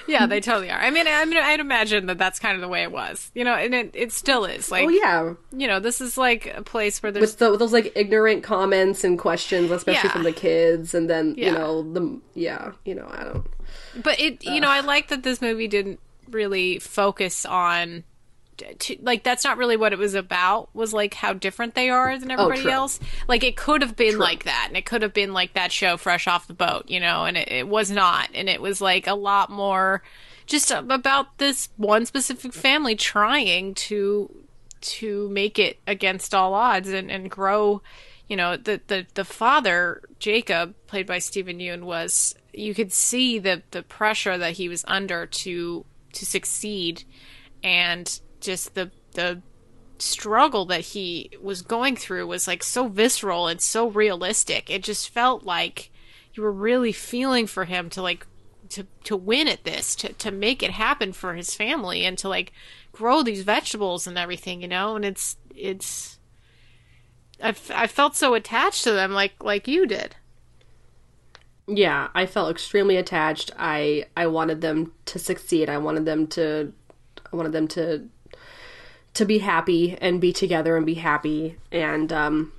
Yeah, 0.07 0.27
they 0.27 0.41
totally 0.41 0.71
are. 0.71 0.79
I 0.79 0.91
mean, 0.91 1.07
I 1.07 1.25
mean, 1.25 1.39
I'd 1.39 1.61
imagine 1.61 2.07
that 2.07 2.19
that's 2.19 2.39
kind 2.39 2.55
of 2.55 2.61
the 2.61 2.69
way 2.69 2.83
it 2.83 2.93
was, 2.93 3.31
you 3.35 3.45
know, 3.45 3.55
and 3.55 3.75
it 3.75 3.91
it 3.95 4.13
still 4.13 4.45
is. 4.45 4.71
Like, 4.71 4.85
Oh 4.87 4.89
yeah, 4.89 5.35
you 5.53 5.67
know, 5.69 5.81
this 5.81 6.01
is 6.01 6.17
like 6.19 6.47
a 6.55 6.63
place 6.63 7.03
where 7.03 7.13
there's 7.13 7.21
with, 7.33 7.39
the, 7.39 7.51
with 7.51 7.61
those 7.61 7.73
like 7.73 7.93
ignorant 7.95 8.43
comments 8.43 9.05
and 9.05 9.19
questions, 9.19 9.71
especially 9.71 10.09
Yeah. 10.09 10.13
from 10.13 10.23
the 10.25 10.33
kids, 10.33 10.95
and 10.95 11.09
then 11.11 11.35
Yeah. 11.37 11.47
you 11.47 11.53
know 11.53 11.83
the 11.93 12.21
yeah, 12.35 12.73
you 12.85 12.95
know 12.95 13.09
I 13.11 13.25
don't. 13.25 13.47
But 14.03 14.21
it, 14.21 14.45
you 14.45 14.61
know, 14.61 14.69
I 14.69 14.81
like 14.81 15.09
that 15.09 15.23
this 15.23 15.41
movie 15.41 15.69
didn't 15.69 16.01
really 16.31 16.79
focus 16.79 17.45
on, 17.47 18.05
to, 18.81 18.97
like, 19.01 19.23
that's 19.23 19.45
not 19.45 19.59
really 19.59 19.77
what 19.77 19.93
it 19.93 19.99
was 19.99 20.15
about. 20.15 20.75
Was 20.75 20.93
like 20.93 21.15
how 21.15 21.33
different 21.33 21.75
they 21.75 21.89
are 21.91 22.19
than 22.19 22.31
oh, 22.31 22.35
everybody 22.35 22.69
Oh, 22.69 22.73
else. 22.73 23.01
Like, 23.29 23.45
it 23.45 23.57
could 23.57 23.83
have 23.83 23.97
been 23.97 24.19
like 24.19 24.45
that, 24.45 24.67
and 24.69 24.77
it 24.77 24.87
could 24.87 25.03
have 25.03 25.15
been 25.15 25.33
like 25.33 25.55
that 25.55 25.73
show, 25.73 25.97
Fresh 25.97 26.27
Off 26.27 26.47
the 26.47 26.55
Boat, 26.55 26.89
you 26.89 27.01
know, 27.01 27.25
and 27.25 27.37
it, 27.37 27.49
it 27.51 27.69
was 27.69 27.91
not, 27.91 28.31
and 28.35 28.49
it 28.49 28.61
was 28.61 28.81
like 28.81 29.07
a 29.07 29.15
lot 29.15 29.51
more 29.51 30.03
just 30.47 30.71
about 30.71 31.39
this 31.39 31.69
one 31.77 32.05
specific 32.05 32.53
family 32.53 32.95
trying 32.95 33.75
to 33.75 34.31
to 34.81 35.29
make 35.29 35.59
it 35.59 35.79
against 35.87 36.35
all 36.35 36.55
odds 36.55 36.89
and, 36.89 37.11
and 37.11 37.31
grow 37.31 37.81
you 38.29 38.37
know 38.37 38.57
the, 38.57 38.81
the 38.89 39.07
the 39.15 39.25
father 39.25 40.03
jacob 40.19 40.75
played 40.87 41.07
by 41.07 41.19
steven 41.19 41.59
yeun 41.59 41.85
was 41.85 42.35
you 42.53 42.75
could 42.75 42.93
see 42.93 43.39
the 43.39 43.63
the 43.71 43.83
pressure 43.83 44.37
that 44.37 44.55
he 44.55 44.69
was 44.69 44.85
under 44.89 45.27
to 45.27 45.85
to 46.13 46.27
succeed 46.27 47.05
and 47.63 48.21
just 48.43 48.75
the 48.75 48.91
the 49.15 49.43
struggle 49.99 50.65
that 50.67 50.81
he 50.81 51.31
was 51.41 51.63
going 51.63 51.97
through 51.97 52.27
was 52.27 52.47
like 52.47 52.63
so 52.63 52.89
visceral 52.89 53.47
and 53.47 53.61
so 53.61 53.89
realistic. 53.89 54.69
It 54.69 54.83
just 54.83 55.09
felt 55.09 55.45
like 55.45 55.91
you 56.35 56.43
were 56.43 56.53
really 56.53 56.93
feeling 56.93 57.47
for 57.47 57.65
him 57.65 57.89
to 57.91 58.03
like 58.03 58.27
to 58.71 58.87
to 59.05 59.17
win 59.17 59.49
at 59.49 59.65
this, 59.65 59.95
to 59.97 60.13
to 60.15 60.31
make 60.31 60.63
it 60.63 60.73
happen 60.73 61.13
for 61.13 61.35
his 61.35 61.55
family 61.55 62.05
and 62.05 62.19
to 62.19 62.29
like 62.29 62.53
grow 62.91 63.23
these 63.23 63.43
vegetables 63.43 64.07
and 64.07 64.19
everything, 64.19 64.63
you 64.63 64.69
know? 64.69 64.97
And 64.97 65.05
it's 65.05 65.37
it's 65.55 66.19
I, 67.43 67.55
I 67.75 67.87
felt 67.87 68.17
so 68.17 68.35
attached 68.35 68.85
to 68.85 68.93
them 68.93 69.13
like 69.13 69.43
like 69.43 69.69
you 69.69 69.87
did. 69.87 70.17
Yeah, 71.69 72.09
I 72.15 72.27
felt 72.27 72.51
extremely 72.51 72.97
attached. 72.97 73.51
I 73.59 74.07
I 74.17 74.27
wanted 74.27 74.61
them 74.61 74.93
to 75.07 75.19
succeed. 75.19 75.69
I 75.69 75.79
wanted 75.79 76.07
them 76.07 76.27
to 76.29 76.73
I 77.33 77.37
wanted 77.37 77.53
them 77.53 77.69
to 77.69 78.09
to 79.15 79.25
be 79.25 79.39
happy 79.39 79.97
and 80.01 80.21
be 80.21 80.33
together 80.33 80.77
and 80.77 80.87
be 80.87 80.95
happy 80.95 81.57
and 81.71 82.13
um 82.13 82.53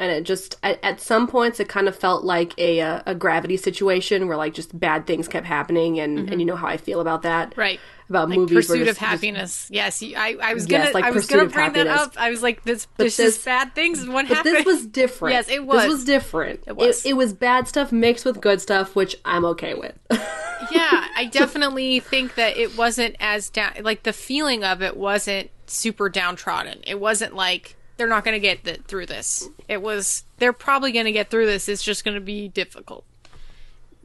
and 0.00 0.12
it 0.12 0.22
just 0.22 0.56
at, 0.62 0.78
at 0.84 1.00
some 1.00 1.26
points 1.26 1.58
it 1.60 1.68
kind 1.68 1.88
of 1.88 1.96
felt 1.96 2.22
like 2.24 2.56
a, 2.56 2.78
a, 2.78 3.02
a 3.06 3.14
gravity 3.14 3.56
situation 3.56 4.28
where 4.28 4.36
like 4.36 4.54
just 4.54 4.78
bad 4.78 5.06
things 5.06 5.26
kept 5.28 5.46
happening 5.46 5.98
and 6.00 6.18
Mm-hmm. 6.18 6.32
and 6.32 6.40
you 6.40 6.46
know 6.46 6.56
how 6.56 6.68
I 6.68 6.76
feel 6.76 7.00
about 7.00 7.22
that 7.22 7.52
Right. 7.56 7.80
about 8.08 8.28
Like 8.30 8.38
movies 8.38 8.56
pursuit 8.68 8.78
just- 8.78 8.90
of 8.90 8.96
just- 8.96 9.00
happiness. 9.00 9.68
yes, 9.70 10.00
you, 10.00 10.14
I, 10.16 10.36
I 10.40 10.54
was 10.54 10.66
gonna 10.66 10.92
like 10.92 11.04
I 11.04 11.10
was 11.10 11.26
gonna 11.26 11.46
bring 11.46 11.72
that 11.74 11.88
up. 11.88 12.14
I 12.16 12.30
was 12.30 12.42
like, 12.44 12.62
this 12.64 12.86
there's 12.96 13.16
this- 13.16 13.34
just 13.34 13.44
bad 13.44 13.74
things 13.74 14.06
what 14.08 14.28
but 14.28 14.36
happened. 14.38 14.54
this 14.56 14.64
was 14.64 14.86
different. 14.86 15.34
Yes, 15.34 15.50
it 15.50 15.66
was. 15.66 15.82
This 15.82 15.88
was 15.90 16.04
different. 16.04 16.60
It 16.66 16.76
was. 16.76 17.04
It, 17.04 17.14
was 17.14 17.32
bad 17.34 17.66
stuff 17.68 17.90
mixed 17.92 18.24
with 18.24 18.40
good 18.40 18.60
stuff, 18.62 18.94
which 18.96 19.16
I'm 19.24 19.44
okay 19.46 19.74
with. 19.74 19.92
yeah, 20.10 21.06
I 21.16 21.28
definitely 21.30 22.00
think 22.00 22.36
that 22.36 22.56
it 22.56 22.78
wasn't 22.78 23.16
as 23.20 23.50
down. 23.50 23.72
Like 23.82 24.04
the 24.04 24.12
feeling 24.12 24.62
of 24.64 24.80
it 24.80 24.96
wasn't 24.96 25.50
super 25.70 26.08
downtrodden. 26.08 26.80
It 26.86 27.00
wasn't 27.00 27.34
like 27.34 27.76
they're 27.96 28.06
not 28.06 28.24
going 28.24 28.34
to 28.34 28.40
get 28.40 28.64
th- 28.64 28.82
through 28.82 29.06
this. 29.06 29.48
It 29.68 29.82
was 29.82 30.24
they're 30.38 30.52
probably 30.52 30.92
going 30.92 31.06
to 31.06 31.12
get 31.12 31.30
through 31.30 31.46
this. 31.46 31.68
It's 31.68 31.82
just 31.82 32.04
going 32.04 32.14
to 32.14 32.20
be 32.20 32.48
difficult, 32.48 33.04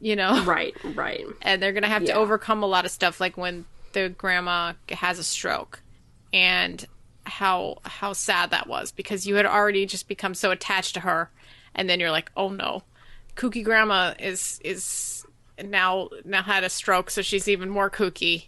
you 0.00 0.16
know. 0.16 0.44
right, 0.46 0.74
right. 0.94 1.24
And 1.42 1.62
they're 1.62 1.72
going 1.72 1.84
to 1.84 1.88
have 1.88 2.04
to 2.06 2.12
overcome 2.12 2.62
a 2.62 2.66
lot 2.66 2.84
of 2.84 2.90
stuff, 2.90 3.20
like 3.20 3.36
when 3.36 3.64
the 3.92 4.08
grandma 4.08 4.74
has 4.90 5.18
a 5.18 5.24
stroke, 5.24 5.80
and 6.32 6.84
how 7.24 7.78
how 7.84 8.12
sad 8.12 8.50
that 8.50 8.66
was 8.66 8.92
because 8.92 9.26
you 9.26 9.36
had 9.36 9.46
already 9.46 9.86
just 9.86 10.08
become 10.08 10.34
so 10.34 10.50
attached 10.50 10.94
to 10.94 11.00
her, 11.00 11.30
and 11.74 11.88
then 11.88 12.00
you're 12.00 12.10
like, 12.10 12.30
oh 12.36 12.50
no, 12.50 12.82
kooky 13.36 13.64
grandma 13.64 14.14
is 14.18 14.60
is 14.64 15.24
now 15.62 16.08
now 16.24 16.42
had 16.42 16.64
a 16.64 16.68
stroke, 16.68 17.10
so 17.10 17.22
she's 17.22 17.48
even 17.48 17.68
more 17.70 17.90
kooky, 17.90 18.46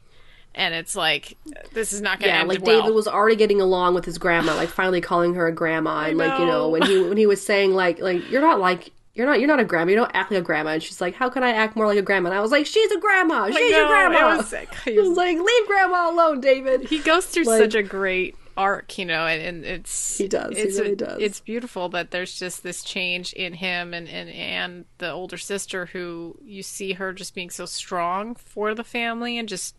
and 0.57 0.74
it's 0.74 0.96
like 0.96 1.36
this 1.72 1.92
is 1.92 2.00
not 2.00 2.18
going 2.18 2.32
to 2.32 2.38
Yeah, 2.38 2.42
like 2.44 2.62
well. 2.62 2.80
David 2.80 2.94
was 2.94 3.07
already 3.07 3.36
getting 3.36 3.61
along 3.61 3.94
with 3.94 4.04
his 4.04 4.18
grandma, 4.18 4.54
like 4.57 4.68
finally 4.70 5.00
calling 5.00 5.34
her 5.34 5.46
a 5.46 5.52
grandma, 5.52 6.07
and 6.07 6.18
like 6.18 6.38
you 6.40 6.46
know 6.46 6.68
when 6.70 6.82
he 6.82 7.00
when 7.09 7.16
he 7.16 7.26
was 7.26 7.44
saying 7.44 7.74
like 7.74 8.00
like 8.00 8.28
you're 8.30 8.40
not 8.40 8.59
like 8.59 8.90
you're 9.14 9.26
not 9.26 9.38
you're 9.38 9.48
not 9.48 9.61
a 9.61 9.64
grandma, 9.64 9.90
you 9.90 9.96
don't 9.96 10.11
act 10.14 10.30
like 10.30 10.40
a 10.40 10.44
grandma, 10.44 10.70
and 10.70 10.82
she's 10.82 11.00
like, 11.00 11.14
how 11.14 11.28
can 11.30 11.42
I 11.42 11.50
act 11.52 11.76
more 11.76 11.86
like 11.86 11.98
a 11.98 12.02
grandma? 12.02 12.30
And 12.30 12.38
I 12.38 12.40
was 12.40 12.50
like, 12.50 12.66
she's 12.66 12.90
a 12.90 12.98
grandma, 12.98 13.46
she's 13.48 13.70
your 13.70 13.82
know, 13.82 13.88
grandma. 13.88 14.34
it 14.34 14.36
was 14.38 14.48
sick. 14.48 14.68
I 14.86 14.90
was 14.92 15.16
like, 15.16 15.36
leave 15.38 15.66
grandma 15.66 16.11
alone, 16.11 16.40
David. 16.40 16.82
he 16.88 16.98
goes 16.98 17.26
through 17.26 17.44
Like- 17.44 17.61
such 17.62 17.74
a 17.74 17.82
great 17.82 18.34
arc, 18.59 18.96
you 18.98 19.04
know, 19.04 19.26
and, 19.26 19.42
and 19.42 19.64
it's 19.66 20.16
He 20.16 20.28
does, 20.28 20.57
he 20.57 20.64
really 20.64 20.92
a- 20.92 20.96
does. 20.96 21.18
It's 21.20 21.40
beautiful 21.40 21.88
that 21.90 22.11
there's 22.11 22.38
just 22.38 22.62
this 22.62 22.82
change 22.82 23.32
in 23.34 23.52
him 23.54 23.92
and 23.92 24.09
and 24.09 24.30
and 24.30 24.84
the 24.98 25.11
older 25.12 25.36
sister 25.36 25.84
who 25.86 26.38
you 26.42 26.62
see 26.62 26.92
her 26.94 27.12
just 27.12 27.34
being 27.34 27.50
so 27.50 27.66
strong 27.66 28.34
for 28.34 28.74
the 28.74 28.84
family 28.84 29.36
and 29.38 29.46
just 29.48 29.74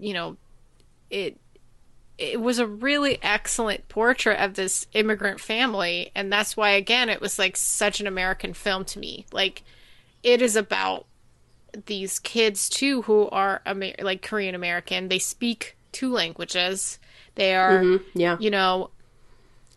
you 0.00 0.14
know 0.14 0.36
it 1.10 1.36
it 2.18 2.40
was 2.40 2.58
a 2.58 2.66
really 2.66 3.18
excellent 3.22 3.88
portrait 3.88 4.38
of 4.38 4.54
this 4.54 4.86
immigrant 4.92 5.40
family 5.40 6.10
and 6.14 6.32
that's 6.32 6.56
why 6.56 6.70
again 6.70 7.08
it 7.08 7.20
was 7.20 7.38
like 7.38 7.56
such 7.56 8.00
an 8.00 8.06
american 8.06 8.52
film 8.52 8.84
to 8.84 8.98
me 8.98 9.24
like 9.32 9.62
it 10.22 10.42
is 10.42 10.56
about 10.56 11.06
these 11.86 12.18
kids 12.18 12.68
too 12.68 13.02
who 13.02 13.28
are 13.30 13.62
Amer- 13.66 13.94
like 14.00 14.22
Korean 14.22 14.54
American. 14.54 15.08
They 15.08 15.18
speak 15.18 15.76
two 15.92 16.12
languages. 16.12 16.98
They 17.34 17.54
are, 17.54 17.82
mm-hmm. 17.82 18.18
Yeah, 18.18 18.36
you 18.40 18.50
know, 18.50 18.90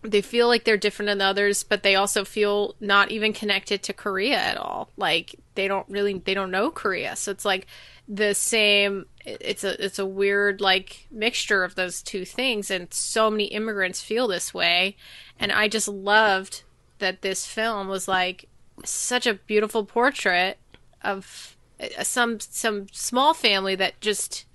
they 0.01 0.21
feel 0.21 0.47
like 0.47 0.63
they're 0.63 0.77
different 0.77 1.07
than 1.07 1.21
others, 1.21 1.63
but 1.63 1.83
they 1.83 1.95
also 1.95 2.25
feel 2.25 2.75
not 2.79 3.11
even 3.11 3.33
connected 3.33 3.83
to 3.83 3.93
Korea 3.93 4.37
at 4.37 4.57
all. 4.57 4.89
Like 4.97 5.35
they 5.55 5.67
don't 5.67 5.87
really 5.89 6.19
they 6.19 6.33
don't 6.33 6.51
know 6.51 6.71
Korea. 6.71 7.15
So 7.15 7.31
it's 7.31 7.45
like 7.45 7.67
the 8.07 8.33
same 8.33 9.05
it's 9.25 9.63
a 9.63 9.83
it's 9.83 9.97
a 9.97 10.05
weird 10.05 10.59
like 10.59 11.07
mixture 11.09 11.63
of 11.63 11.75
those 11.75 12.01
two 12.01 12.25
things 12.25 12.69
and 12.69 12.93
so 12.93 13.31
many 13.31 13.45
immigrants 13.45 14.01
feel 14.01 14.27
this 14.27 14.53
way 14.53 14.95
and 15.39 15.51
I 15.51 15.67
just 15.67 15.87
loved 15.87 16.63
that 16.99 17.21
this 17.21 17.45
film 17.45 17.87
was 17.87 18.07
like 18.07 18.49
such 18.83 19.25
a 19.25 19.35
beautiful 19.35 19.85
portrait 19.85 20.57
of 21.01 21.55
uh, 21.79 22.03
some 22.03 22.39
some 22.39 22.87
small 22.91 23.33
family 23.33 23.75
that 23.75 24.01
just 24.01 24.45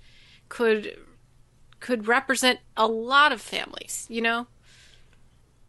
could 0.47 0.97
could 1.79 2.07
represent 2.07 2.59
a 2.75 2.85
lot 2.87 3.31
of 3.31 3.39
families, 3.39 4.05
you 4.09 4.21
know? 4.21 4.47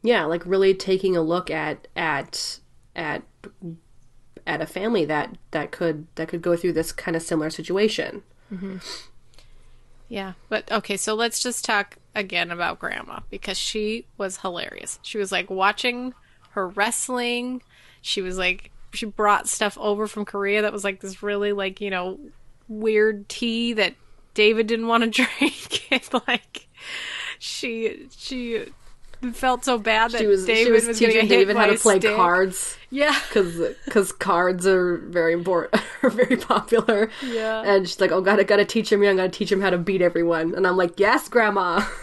yeah, 0.03 0.24
like 0.24 0.45
really 0.47 0.74
taking 0.74 1.16
a 1.16 1.22
look 1.22 1.51
at 1.51 1.89
at 1.95 2.61
at 2.97 3.22
at 4.51 4.61
a 4.61 4.66
family 4.66 5.05
that 5.05 5.38
that 5.53 5.70
could 5.70 6.09
that 6.16 6.26
could 6.26 6.42
go 6.42 6.57
through 6.57 6.72
this 6.72 6.90
kind 6.90 7.16
of 7.16 7.22
similar 7.22 7.51
situation. 7.51 8.22
Mm-hmm. 8.53 8.78
Yeah. 10.09 10.32
But 10.48 10.70
okay, 10.72 10.96
so 10.96 11.14
let's 11.14 11.40
just 11.40 11.64
talk 11.64 11.96
again 12.16 12.51
about 12.51 12.80
grandma 12.80 13.20
because 13.30 13.57
she 13.57 14.07
was 14.18 14.38
hilarious. 14.38 14.98
She 15.03 15.18
was 15.18 15.30
like 15.30 15.48
watching 15.48 16.14
her 16.51 16.66
wrestling. 16.66 17.62
She 18.03 18.20
was 18.20 18.38
like 18.38 18.72
she 18.92 19.07
brought 19.07 19.48
stuff 19.48 19.78
over 19.78 20.09
from 20.09 20.24
Korea 20.24 20.62
that 20.62 20.72
was 20.72 20.82
like 20.82 21.01
this 21.01 21.22
really 21.22 21.53
like, 21.53 21.80
you 21.80 21.90
know, 21.90 22.18
weird 22.66 23.28
tea 23.28 23.72
that 23.74 23.94
David 24.34 24.66
didn't 24.66 24.88
want 24.88 25.05
to 25.05 25.11
drink. 25.38 25.92
and 25.92 26.22
like 26.26 26.66
she 27.38 28.09
she 28.16 28.66
felt 29.35 29.64
so 29.64 29.79
bad 29.79 30.12
that 30.12 30.18
She 30.21 30.27
was 30.27 30.45
David 30.47 30.64
she 30.66 30.73
was, 30.73 30.87
was, 30.87 30.99
teaching 30.99 31.29
David 31.29 31.57
how 31.57 31.66
to 31.66 31.77
play 31.77 31.99
stick. 32.01 32.16
cards. 32.16 32.77
Yeah. 32.91 33.16
because 33.33 34.12
cards 34.12 34.66
are 34.66 34.97
very 34.99 35.33
important 35.33 35.83
are 36.03 36.11
very 36.11 36.37
popular 36.37 37.11
Yeah. 37.23 37.62
and 37.64 37.89
she's 37.89 38.01
like 38.01 38.11
oh 38.12 38.21
gotta 38.21 38.45
gotta 38.45 38.64
teach 38.64 38.91
him 38.91 39.03
young 39.03 39.16
gotta 39.16 39.29
teach 39.29 39.53
him 39.53 39.61
how 39.61 39.71
to 39.71 39.79
beat 39.79 40.03
everyone 40.03 40.55
and 40.55 40.66
i'm 40.66 40.77
like 40.77 40.99
yes 40.99 41.29
grandma 41.29 41.85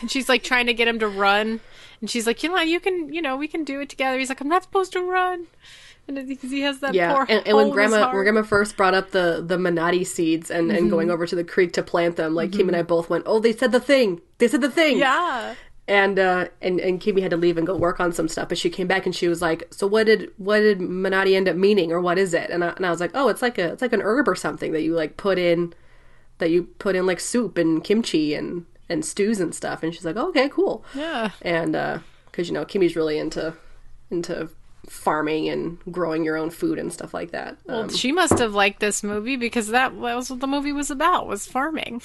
And 0.00 0.10
she's 0.10 0.28
like 0.28 0.42
trying 0.42 0.66
to 0.66 0.74
get 0.74 0.88
him 0.88 0.98
to 1.00 1.08
run. 1.08 1.60
And 2.00 2.08
she's 2.08 2.26
like, 2.26 2.42
you 2.42 2.48
know, 2.50 2.60
you 2.60 2.80
can, 2.80 3.12
you 3.12 3.20
know, 3.20 3.36
we 3.36 3.48
can 3.48 3.64
do 3.64 3.80
it 3.80 3.88
together. 3.90 4.18
He's 4.18 4.28
like, 4.30 4.40
I'm 4.40 4.48
not 4.48 4.62
supposed 4.62 4.92
to 4.92 5.02
run. 5.02 5.46
And 6.08 6.26
because 6.28 6.50
he 6.50 6.60
has 6.60 6.78
that 6.80 6.94
yeah 6.94 7.12
poor 7.14 7.26
and, 7.28 7.44
and 7.46 7.56
when 7.56 7.70
grandma 7.70 8.12
when 8.12 8.22
grandma 8.22 8.42
first 8.42 8.76
brought 8.76 8.94
up 8.94 9.10
the 9.10 9.42
the 9.44 9.56
minari 9.56 10.06
seeds 10.06 10.50
and 10.52 10.70
and 10.70 10.78
Mm-hmm. 10.82 10.88
going 10.90 11.10
over 11.10 11.26
to 11.26 11.34
the 11.34 11.42
creek 11.42 11.72
to 11.72 11.82
plant 11.82 12.14
them 12.14 12.32
like 12.32 12.52
kim 12.52 12.68
and 12.68 12.76
i 12.76 12.82
both 12.82 13.10
went 13.10 13.24
oh 13.26 13.40
they 13.40 13.52
said 13.52 13.72
the 13.72 13.80
thing 13.80 14.20
they 14.38 14.46
said 14.46 14.60
the 14.60 14.70
thing 14.70 14.98
Yeah. 14.98 15.56
And 15.88 16.18
uh 16.18 16.48
and 16.60 16.80
and 16.80 17.00
Kimmy 17.00 17.22
had 17.22 17.30
to 17.30 17.36
leave 17.36 17.56
and 17.56 17.66
go 17.66 17.76
work 17.76 18.00
on 18.00 18.12
some 18.12 18.26
stuff 18.26 18.48
but 18.48 18.58
she 18.58 18.70
came 18.70 18.88
back 18.88 19.06
and 19.06 19.14
she 19.14 19.28
was 19.28 19.40
like 19.40 19.68
so 19.70 19.86
what 19.86 20.06
did 20.06 20.32
what 20.36 20.60
did 20.60 20.80
minari 20.80 21.34
end 21.36 21.48
up 21.48 21.56
meaning 21.56 21.92
or 21.92 22.00
what 22.00 22.18
is 22.18 22.34
it? 22.34 22.50
And 22.50 22.64
I, 22.64 22.68
and 22.70 22.84
I 22.84 22.90
was 22.90 23.00
like 23.00 23.12
oh 23.14 23.28
it's 23.28 23.42
like 23.42 23.56
a 23.58 23.72
it's 23.72 23.82
like 23.82 23.92
an 23.92 24.02
herb 24.02 24.28
or 24.28 24.34
something 24.34 24.72
that 24.72 24.82
you 24.82 24.94
like 24.94 25.16
put 25.16 25.38
in 25.38 25.72
that 26.38 26.50
you 26.50 26.64
put 26.64 26.96
in 26.96 27.06
like 27.06 27.20
soup 27.20 27.56
and 27.56 27.84
kimchi 27.84 28.34
and 28.34 28.66
and 28.88 29.04
stews 29.04 29.38
and 29.40 29.54
stuff. 29.54 29.82
And 29.82 29.94
she's 29.94 30.04
like 30.04 30.16
oh, 30.16 30.28
okay 30.30 30.48
cool. 30.48 30.84
Yeah. 30.94 31.30
and 31.42 31.76
uh 31.76 31.98
because 32.26 32.48
you 32.48 32.54
know 32.54 32.64
Kimmy's 32.64 32.96
really 32.96 33.18
into 33.18 33.54
into 34.10 34.50
farming 34.88 35.48
and 35.48 35.78
growing 35.90 36.24
your 36.24 36.36
own 36.36 36.50
food 36.50 36.78
and 36.78 36.92
stuff 36.92 37.14
like 37.14 37.30
that. 37.30 37.56
Well, 37.64 37.82
um, 37.82 37.88
she 37.88 38.12
must 38.12 38.38
have 38.38 38.54
liked 38.54 38.80
this 38.80 39.02
movie 39.02 39.36
because 39.36 39.68
that 39.68 39.94
was 39.94 40.30
what 40.30 40.40
the 40.40 40.46
movie 40.46 40.72
was 40.72 40.90
about, 40.90 41.26
was 41.26 41.46
farming. 41.46 42.02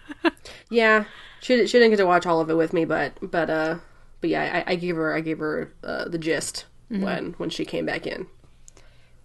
yeah 0.70 1.04
she, 1.40 1.66
she 1.66 1.78
didn't 1.78 1.90
get 1.90 1.96
to 1.96 2.06
watch 2.06 2.26
all 2.26 2.40
of 2.40 2.50
it 2.50 2.54
with 2.54 2.72
me 2.72 2.84
but 2.84 3.12
but 3.22 3.50
uh 3.50 3.76
but 4.20 4.30
yeah 4.30 4.62
i, 4.66 4.72
I 4.72 4.74
gave 4.76 4.96
her 4.96 5.14
i 5.14 5.20
gave 5.20 5.38
her 5.38 5.72
uh, 5.84 6.08
the 6.08 6.18
gist 6.18 6.66
when 6.88 7.34
when 7.38 7.50
she 7.50 7.64
came 7.64 7.86
back 7.86 8.06
in. 8.06 8.26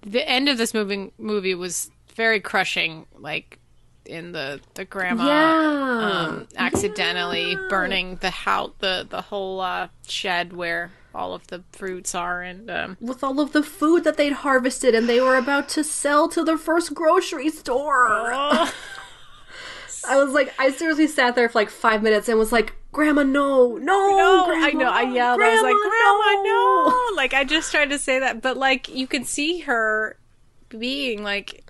The 0.01 0.28
end 0.28 0.49
of 0.49 0.57
this 0.57 0.74
movie 0.74 1.12
movie 1.18 1.55
was 1.55 1.91
very 2.16 2.39
crushing, 2.39 3.05
like 3.18 3.59
in 4.05 4.32
the 4.32 4.59
the 4.74 4.86
grandma 4.86 5.26
yeah. 5.26 6.28
um, 6.28 6.47
accidentally 6.57 7.55
burning 7.70 8.18
the 8.18 8.32
house, 8.32 8.72
the 8.80 9.05
the 9.07 9.22
whole 9.22 9.62
uh, 9.62 9.89
shed 10.07 10.53
where 10.53 10.91
all 11.14 11.34
of 11.34 11.45
the 11.47 11.64
fruits 11.72 12.16
are, 12.16 12.41
and 12.41 12.72
um, 12.72 12.97
with 12.99 13.24
all 13.24 13.39
of 13.39 13.51
the 13.51 13.64
food 13.64 14.03
that 14.05 14.18
they'd 14.18 14.34
harvested 14.34 14.95
and 14.95 15.07
they 15.07 15.22
were 15.22 15.36
about 15.36 15.70
to 15.70 15.84
sell 15.84 16.28
to 16.30 16.43
the 16.43 16.57
first 16.57 16.93
grocery 16.93 17.49
store. 17.49 18.34
I 20.08 20.22
was 20.24 20.34
like, 20.34 20.54
I 20.60 20.72
seriously 20.72 21.08
sat 21.08 21.36
there 21.36 21.49
for 21.49 21.60
like 21.60 21.70
five 21.70 22.02
minutes 22.04 22.28
and 22.30 22.38
was 22.39 22.52
like, 22.52 22.74
Grandma, 22.91 23.24
no, 23.24 23.78
no, 23.78 24.18
No, 24.18 24.45
Grandma, 24.47 24.66
I 24.66 24.72
know. 24.72 24.89
I 24.89 25.02
yelled. 25.04 25.41
I 25.41 25.52
was 25.54 25.62
like, 25.62 25.76
Grandma, 25.76 25.89
Grandma, 25.89 26.43
no. 26.43 27.16
Like, 27.16 27.34
I 27.34 27.43
just 27.45 27.72
tried 27.72 27.89
to 27.91 27.99
say 27.99 28.20
that. 28.20 28.41
But, 28.41 28.58
like, 28.58 28.89
you 28.89 29.08
could 29.08 29.26
see 29.26 29.60
her 29.62 30.18
being, 30.68 31.24
like, 31.24 31.64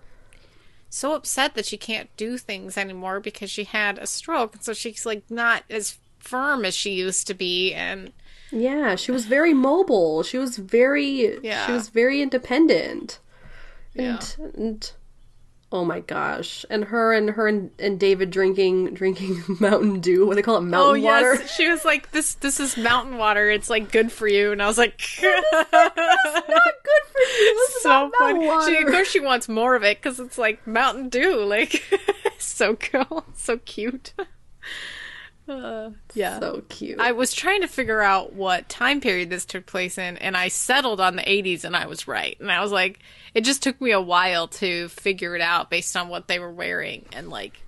so 0.89 1.13
upset 1.13 1.53
that 1.55 1.65
she 1.65 1.77
can't 1.77 2.09
do 2.17 2.37
things 2.39 2.75
anymore 2.77 3.19
because 3.19 3.51
she 3.51 3.65
had 3.65 3.99
a 3.99 4.07
stroke. 4.07 4.55
And 4.55 4.63
so 4.63 4.73
she's, 4.73 5.05
like, 5.05 5.23
not 5.29 5.63
as 5.69 5.99
firm 6.17 6.65
as 6.65 6.75
she 6.75 6.91
used 6.91 7.27
to 7.27 7.33
be 7.33 7.73
and 7.73 8.13
Yeah, 8.51 8.95
she 8.95 9.11
was 9.11 9.25
very 9.25 9.53
mobile. 9.53 10.23
She 10.23 10.37
was 10.37 10.57
very 10.57 11.39
Yeah. 11.43 11.65
she 11.65 11.71
was 11.71 11.89
very 11.89 12.21
independent. 12.21 13.19
Yeah. 13.93 14.19
And, 14.39 14.55
and 14.55 14.91
oh 15.71 15.85
my 15.85 16.01
gosh. 16.01 16.65
And 16.69 16.83
her 16.85 17.13
and 17.13 17.29
her 17.29 17.47
and, 17.47 17.71
and 17.79 17.99
David 17.99 18.29
drinking 18.29 18.93
drinking 18.93 19.41
Mountain 19.59 20.01
Dew. 20.01 20.25
What 20.25 20.33
do 20.33 20.35
they 20.35 20.41
call 20.41 20.55
it? 20.55 20.59
oh 20.59 20.61
Mountain 20.61 21.03
water. 21.03 21.35
yes 21.35 21.51
she 21.55 21.69
was 21.69 21.85
like 21.85 22.11
this 22.11 22.35
this 22.35 22.59
is 22.59 22.75
mountain 22.77 23.17
water 23.17 23.49
it's 23.49 23.69
like 23.69 23.91
good 23.91 24.11
for 24.11 24.27
you 24.27 24.51
and 24.51 24.61
i 24.61 24.67
was 24.67 24.77
like 24.77 24.99
Not 25.21 25.41
good 25.43 25.67
for 25.67 27.21
you. 27.21 27.55
This 27.55 27.81
so 27.83 28.11
funny 28.19 28.45
mountain 28.47 28.73
she, 28.75 28.81
of 28.83 28.89
course 28.91 29.07
she 29.09 29.19
wants 29.19 29.47
more 29.49 29.75
of 29.75 29.83
it 29.83 29.97
because 29.97 30.19
it's 30.19 30.37
like 30.37 30.65
mountain 30.67 31.09
dew 31.09 31.43
like 31.45 31.83
so 32.37 32.75
cool 32.75 33.25
so 33.35 33.57
cute 33.59 34.13
uh, 35.49 35.89
yeah 36.13 36.39
So 36.39 36.63
cute. 36.69 36.99
I 36.99 37.11
was 37.11 37.33
trying 37.33 37.61
to 37.61 37.67
figure 37.67 38.01
out 38.01 38.33
what 38.33 38.69
time 38.69 39.01
period 39.01 39.29
this 39.29 39.45
took 39.45 39.65
place 39.65 39.97
in, 39.97 40.17
and 40.17 40.37
I 40.37 40.47
settled 40.47 41.01
on 41.01 41.15
the 41.15 41.23
80s, 41.23 41.63
and 41.63 41.75
I 41.75 41.87
was 41.87 42.07
right. 42.07 42.37
And 42.39 42.51
I 42.51 42.61
was 42.61 42.71
like, 42.71 42.99
it 43.33 43.41
just 43.41 43.61
took 43.63 43.79
me 43.81 43.91
a 43.91 44.01
while 44.01 44.47
to 44.49 44.87
figure 44.89 45.35
it 45.35 45.41
out 45.41 45.69
based 45.69 45.95
on 45.97 46.09
what 46.09 46.27
they 46.27 46.39
were 46.39 46.51
wearing 46.51 47.05
and 47.13 47.29
like 47.29 47.61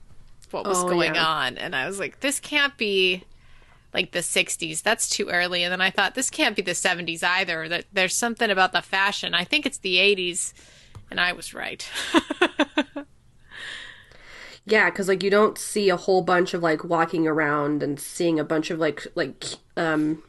what 0.52 0.66
was 0.68 0.78
Oh, 0.84 0.88
going 0.88 1.16
yeah. 1.16 1.26
on. 1.26 1.58
And 1.58 1.76
I 1.76 1.88
was 1.88 2.00
like, 2.00 2.20
this 2.20 2.40
can't 2.40 2.78
be 2.78 3.24
like 3.94 4.12
the 4.12 4.20
60s. 4.20 4.82
That's 4.84 5.10
too 5.10 5.30
early. 5.30 5.64
And 5.64 5.72
then 5.72 5.82
I 5.82 5.90
thought, 5.90 6.16
this 6.16 6.30
can't 6.30 6.56
be 6.56 6.62
the 6.62 6.72
70s 6.72 7.24
either. 7.24 7.68
That 7.70 7.86
there's 7.94 8.16
something 8.16 8.50
about 8.50 8.72
the 8.72 8.82
fashion. 8.82 9.34
I 9.34 9.44
think 9.46 9.66
it's 9.66 9.80
the 9.80 9.96
80s, 9.98 10.54
and 11.12 11.20
I 11.20 11.34
was 11.34 11.54
right. 11.54 11.88
Yeah, 14.66 14.90
because 14.90 15.08
like 15.08 15.24
you 15.24 15.30
don't 15.30 15.58
see 15.58 15.90
a 15.90 15.98
whole 15.98 16.22
bunch 16.22 16.54
of 16.54 16.64
like 16.64 16.84
walking 16.84 17.28
around 17.28 17.84
and 17.84 18.00
seeing 18.00 18.40
a 18.40 18.44
bunch 18.44 18.70
of 18.70 18.80
like 18.80 19.06
like 19.16 19.44
um 19.76 20.24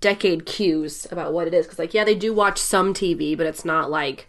decade 0.00 0.46
cues 0.46 1.06
about 1.10 1.32
what 1.32 1.46
it 1.46 1.54
is. 1.54 1.66
Because 1.66 1.78
like 1.78 1.94
yeah, 1.94 2.04
they 2.04 2.14
do 2.14 2.32
watch 2.32 2.58
some 2.58 2.94
TV, 2.94 3.36
but 3.36 3.46
it's 3.46 3.64
not 3.64 3.90
like 3.90 4.28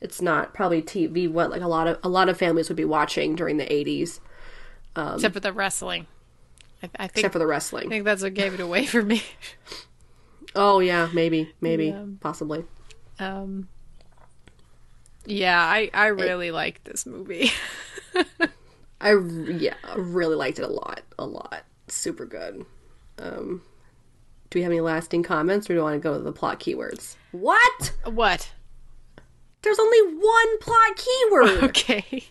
it's 0.00 0.20
not 0.20 0.52
probably 0.52 0.82
TV 0.82 1.30
what 1.30 1.50
like 1.50 1.62
a 1.62 1.68
lot 1.68 1.86
of 1.86 1.98
a 2.02 2.08
lot 2.08 2.28
of 2.28 2.36
families 2.36 2.68
would 2.68 2.76
be 2.76 2.84
watching 2.84 3.36
during 3.36 3.56
the 3.56 3.72
eighties, 3.72 4.20
Except 4.96 5.34
for 5.34 5.40
the 5.40 5.52
wrestling. 5.52 6.06
I, 6.82 6.90
I 6.96 7.06
think 7.06 7.18
except 7.18 7.32
for 7.34 7.38
the 7.38 7.46
wrestling. 7.46 7.86
I 7.86 7.90
think 7.90 8.04
that's 8.04 8.22
what 8.22 8.34
gave 8.34 8.54
it 8.54 8.60
away 8.60 8.86
for 8.86 9.02
me. 9.02 9.22
Oh 10.56 10.80
yeah, 10.80 11.08
maybe 11.14 11.52
maybe 11.60 11.94
possibly. 12.20 12.64
Um, 13.20 13.68
yeah, 15.24 15.58
I 15.58 15.88
I 15.94 16.06
really 16.08 16.50
like 16.50 16.82
this 16.82 17.06
movie. 17.06 17.52
I 19.02 19.14
yeah 19.14 19.74
really 19.96 20.36
liked 20.36 20.58
it 20.58 20.62
a 20.62 20.68
lot, 20.68 21.00
a 21.18 21.26
lot. 21.26 21.64
Super 21.88 22.24
good. 22.24 22.64
Um, 23.18 23.62
do 24.50 24.58
we 24.58 24.62
have 24.62 24.70
any 24.70 24.80
lasting 24.80 25.22
comments, 25.22 25.66
or 25.66 25.74
do 25.74 25.78
you 25.78 25.82
want 25.82 25.94
to 25.94 26.00
go 26.00 26.16
to 26.16 26.22
the 26.22 26.32
plot 26.32 26.60
keywords? 26.60 27.16
What? 27.32 27.92
what? 28.04 28.52
There's 29.62 29.78
only 29.78 30.16
one 30.16 30.58
plot 30.58 30.96
keyword. 30.96 31.62
Okay. 31.70 32.24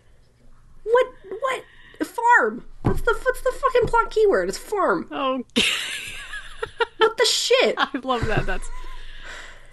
What? 0.83 1.07
What? 1.39 1.63
Farm. 2.07 2.65
What's 2.81 3.01
the 3.01 3.13
what's 3.13 3.41
the 3.41 3.51
fucking 3.51 3.87
plot 3.87 4.09
keyword? 4.09 4.49
It's 4.49 4.57
farm. 4.57 5.07
Okay. 5.11 5.63
What 6.97 7.17
the 7.17 7.25
shit? 7.25 7.75
I 7.79 7.89
love 8.03 8.25
that. 8.27 8.45
That's 8.45 8.69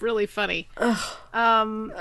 really 0.01 0.27
funny. 0.27 0.69
Ugh. 0.77 1.17
Um. 1.33 1.93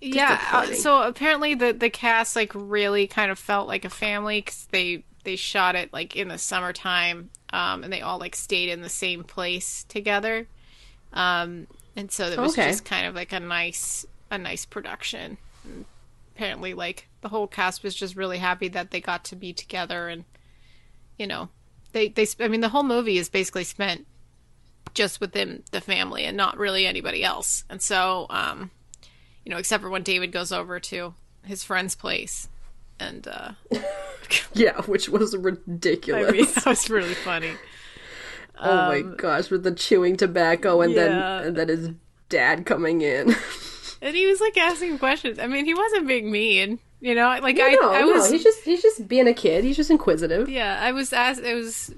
Yeah. 0.00 0.38
uh, 0.52 0.72
so 0.74 1.02
apparently 1.02 1.54
the 1.54 1.72
the 1.72 1.90
cast 1.90 2.36
like 2.36 2.52
really 2.54 3.06
kind 3.06 3.30
of 3.30 3.38
felt 3.38 3.66
like 3.68 3.84
a 3.84 3.90
family 3.90 4.40
because 4.40 4.66
they 4.70 5.04
they 5.24 5.36
shot 5.36 5.74
it 5.74 5.92
like 5.92 6.14
in 6.16 6.28
the 6.28 6.38
summertime, 6.38 7.30
um, 7.52 7.82
and 7.82 7.92
they 7.92 8.00
all 8.02 8.18
like 8.18 8.36
stayed 8.36 8.68
in 8.68 8.82
the 8.82 8.88
same 8.88 9.24
place 9.24 9.84
together. 9.88 10.46
Um, 11.12 11.66
and 11.96 12.12
so 12.12 12.26
it 12.28 12.38
was 12.38 12.52
Okay. 12.52 12.68
just 12.68 12.84
kind 12.84 13.06
of 13.06 13.14
like 13.14 13.32
a 13.32 13.40
nice 13.40 14.04
a 14.30 14.38
nice 14.38 14.64
production. 14.66 15.38
And 15.64 15.84
apparently, 16.34 16.74
like 16.74 17.08
the 17.22 17.28
whole 17.28 17.46
cast 17.46 17.82
was 17.82 17.94
just 17.94 18.16
really 18.16 18.38
happy 18.38 18.68
that 18.68 18.90
they 18.90 19.00
got 19.00 19.24
to 19.24 19.36
be 19.36 19.52
together, 19.52 20.08
and 20.08 20.24
you 21.18 21.26
know, 21.26 21.48
they 21.92 22.08
they 22.08 22.26
I 22.38 22.48
mean 22.48 22.60
the 22.60 22.68
whole 22.68 22.82
movie 22.82 23.18
is 23.18 23.28
basically 23.28 23.64
spent 23.64 24.06
just 24.94 25.20
within 25.20 25.62
the 25.72 25.80
family 25.80 26.24
and 26.24 26.36
not 26.36 26.56
really 26.58 26.86
anybody 26.86 27.24
else. 27.24 27.64
And 27.68 27.82
so, 27.82 28.26
um, 28.30 28.70
you 29.46 29.50
know, 29.50 29.58
except 29.58 29.80
for 29.80 29.88
when 29.88 30.02
David 30.02 30.32
goes 30.32 30.50
over 30.50 30.80
to 30.80 31.14
his 31.44 31.62
friend's 31.62 31.94
place, 31.94 32.48
and 32.98 33.28
uh, 33.28 33.52
Yeah, 34.54 34.82
which 34.82 35.08
was 35.08 35.36
ridiculous. 35.36 36.28
I 36.28 36.32
mean 36.32 36.46
that 36.46 36.66
was 36.66 36.90
really 36.90 37.14
funny. 37.14 37.52
oh 38.58 38.88
my 38.88 39.02
gosh, 39.02 39.48
with 39.48 39.62
the 39.62 39.72
chewing 39.72 40.16
tobacco 40.16 40.80
and 40.80 40.92
yeah. 40.92 41.04
then 41.04 41.46
and 41.46 41.56
then 41.56 41.68
his 41.68 41.90
dad 42.28 42.66
coming 42.66 43.00
in. 43.00 43.34
And 44.02 44.14
he 44.14 44.26
was 44.26 44.42
like 44.42 44.58
asking 44.58 44.98
questions. 44.98 45.38
I 45.38 45.46
mean, 45.46 45.64
he 45.64 45.72
wasn't 45.72 46.06
being 46.06 46.30
mean, 46.30 46.78
you 47.00 47.14
know. 47.14 47.28
Like 47.42 47.58
I, 47.58 47.72
no, 47.72 47.92
I 47.92 48.00
no, 48.00 48.08
was, 48.08 48.30
he's 48.30 48.42
just 48.42 48.62
he's 48.62 48.82
just 48.82 49.08
being 49.08 49.26
a 49.26 49.32
kid. 49.32 49.64
He's 49.64 49.74
just 49.74 49.90
inquisitive. 49.90 50.50
yeah, 50.50 50.78
I 50.80 50.92
was 50.92 51.14
asked. 51.14 51.40
It 51.40 51.54
was, 51.54 51.94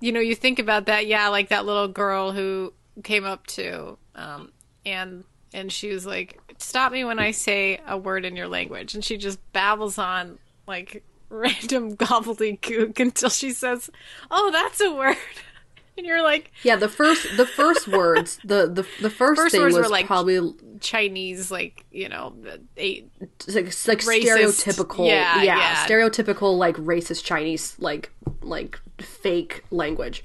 you 0.00 0.12
know, 0.12 0.20
you 0.20 0.34
think 0.34 0.58
about 0.58 0.86
that. 0.86 1.06
Yeah, 1.06 1.28
like 1.28 1.50
that 1.50 1.66
little 1.66 1.88
girl 1.88 2.32
who 2.32 2.72
came 3.02 3.26
up 3.26 3.46
to, 3.48 3.98
um, 4.14 4.50
and 4.86 5.24
and 5.52 5.70
she 5.70 5.90
was 5.90 6.06
like, 6.06 6.40
"Stop 6.58 6.92
me 6.92 7.04
when 7.04 7.18
I 7.18 7.30
say 7.32 7.80
a 7.86 7.96
word 7.96 8.24
in 8.24 8.36
your 8.36 8.48
language," 8.48 8.94
and 8.94 9.04
she 9.04 9.16
just 9.16 9.38
babbles 9.52 9.98
on 9.98 10.38
like 10.66 11.02
random 11.28 11.96
gobbledygook 11.96 12.98
until 13.00 13.30
she 13.30 13.52
says, 13.52 13.90
"Oh, 14.30 14.50
that's 14.50 14.80
a 14.80 14.92
word," 14.94 15.16
and 15.98 16.06
you're 16.06 16.22
like 16.22 16.52
Yeah, 16.62 16.76
the 16.76 16.88
first 16.88 17.36
the 17.36 17.46
first 17.46 17.88
words 17.88 18.38
the 18.44 18.66
the 18.66 18.86
the 19.00 19.10
first, 19.10 19.40
First 19.40 19.52
thing 19.52 19.60
words 19.62 19.74
were 19.74 19.82
was 19.82 19.90
like- 19.90 20.06
probably 20.06 20.54
Chinese, 20.80 21.50
like 21.50 21.84
you 21.90 22.08
know, 22.08 22.34
eight. 22.76 23.10
Like, 23.46 23.56
like 23.56 23.72
Racist. 24.00 24.24
stereotypical 24.24 25.06
Yeah, 25.08 25.42
yeah, 25.42 25.56
yeah. 25.58 25.86
stereotypical 25.86 26.56
like 26.58 26.76
racist 26.76 27.24
chinese 27.24 27.76
like 27.78 28.10
like 28.42 28.78
fake 29.00 29.64
language 29.70 30.22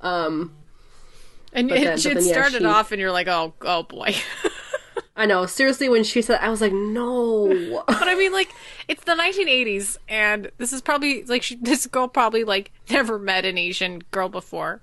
um 0.00 0.54
And 1.52 1.70
it, 1.70 1.74
then- 1.74 1.98
it 1.98 2.02
then, 2.02 2.16
yeah, 2.24 2.32
started 2.32 2.58
she- 2.60 2.64
off, 2.66 2.92
and 2.92 3.00
you're 3.00 3.10
like, 3.12 3.28
"Oh, 3.28 3.54
oh 3.62 3.82
boy." 3.84 4.14
i 5.16 5.26
know 5.26 5.46
seriously 5.46 5.88
when 5.88 6.04
she 6.04 6.22
said 6.22 6.38
i 6.40 6.48
was 6.48 6.60
like 6.60 6.72
no 6.72 7.82
But 8.06 8.08
I 8.08 8.14
mean, 8.14 8.32
like, 8.32 8.54
it's 8.88 9.04
the 9.04 9.12
1980s, 9.12 9.96
and 10.08 10.50
this 10.58 10.72
is 10.72 10.80
probably 10.80 11.24
like 11.24 11.42
she, 11.42 11.56
this 11.60 11.86
girl 11.86 12.08
probably 12.08 12.44
like 12.44 12.70
never 12.90 13.18
met 13.18 13.44
an 13.44 13.58
Asian 13.58 14.02
girl 14.10 14.28
before, 14.28 14.82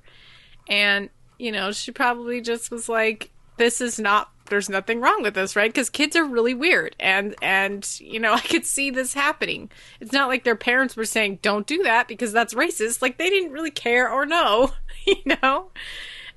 and 0.68 1.10
you 1.40 1.52
know, 1.52 1.72
she 1.72 1.92
probably 1.92 2.42
just 2.42 2.72
was 2.72 2.90
like, 2.90 3.32
"This 3.58 3.82
is 3.82 4.00
not. 4.00 4.30
There's 4.50 4.70
nothing 4.70 5.00
wrong 5.00 5.24
with 5.24 5.36
this, 5.36 5.56
right? 5.56 5.72
Because 5.72 5.90
kids 5.90 6.16
are 6.16 6.26
really 6.26 6.54
weird, 6.54 6.96
and 7.00 7.36
and 7.42 7.88
you 8.02 8.20
know, 8.20 8.34
I 8.34 8.42
could 8.42 8.66
see 8.66 8.90
this 8.90 9.14
happening. 9.14 9.70
It's 10.02 10.12
not 10.12 10.28
like 10.28 10.44
their 10.44 10.56
parents 10.56 10.96
were 10.96 11.06
saying, 11.06 11.40
"Don't 11.42 11.68
do 11.68 11.84
that," 11.84 12.08
because 12.08 12.34
that's 12.34 12.54
racist. 12.54 13.02
Like 13.02 13.18
they 13.18 13.30
didn't 13.30 13.52
really 13.52 13.72
care 13.72 14.10
or 14.12 14.26
know, 14.26 14.72
you 15.06 15.38
know. 15.42 15.72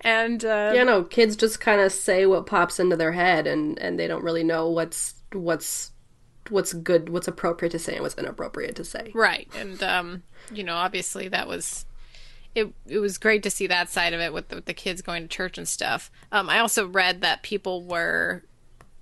And 0.03 0.45
uh, 0.45 0.73
yeah 0.75 0.85
no 0.85 1.03
kids 1.03 1.37
just 1.37 1.61
kind 1.61 1.81
of 1.81 1.93
say 1.93 2.27
what 2.27 2.47
pops 2.47 2.79
into 2.79 2.97
their 2.97 3.13
head 3.13 3.47
and 3.47 3.79
and 3.79 3.99
they 3.99 4.07
don't 4.07 4.23
really 4.23 4.45
know 4.45 4.69
what's 4.69 5.15
what's 5.33 5.91
what's 6.51 6.73
good 6.73 7.09
what's 7.09 7.29
appropriate 7.29 7.71
to 7.73 7.79
say 7.79 7.95
and 7.95 8.03
what's 8.03 8.15
inappropriate 8.17 8.77
to 8.77 8.85
say 8.85 9.11
Right. 9.15 9.49
And 9.57 9.83
um, 9.83 10.23
you 10.53 10.63
know, 10.65 10.75
obviously 10.75 11.29
that 11.29 11.49
was 11.49 11.85
it 12.55 12.73
it 12.87 12.99
was 12.99 13.19
great 13.19 13.43
to 13.43 13.51
see 13.51 13.67
that 13.67 13.89
side 13.89 14.15
of 14.15 14.21
it 14.21 14.33
with 14.33 14.49
the, 14.49 14.57
with 14.57 14.65
the 14.67 14.75
kids 14.75 15.03
going 15.03 15.23
to 15.23 15.29
church 15.29 15.59
and 15.59 15.67
stuff. 15.69 16.11
Um 16.33 16.49
I 16.49 16.61
also 16.61 16.87
read 16.87 17.23
that 17.23 17.43
people 17.43 17.83
were 17.83 18.45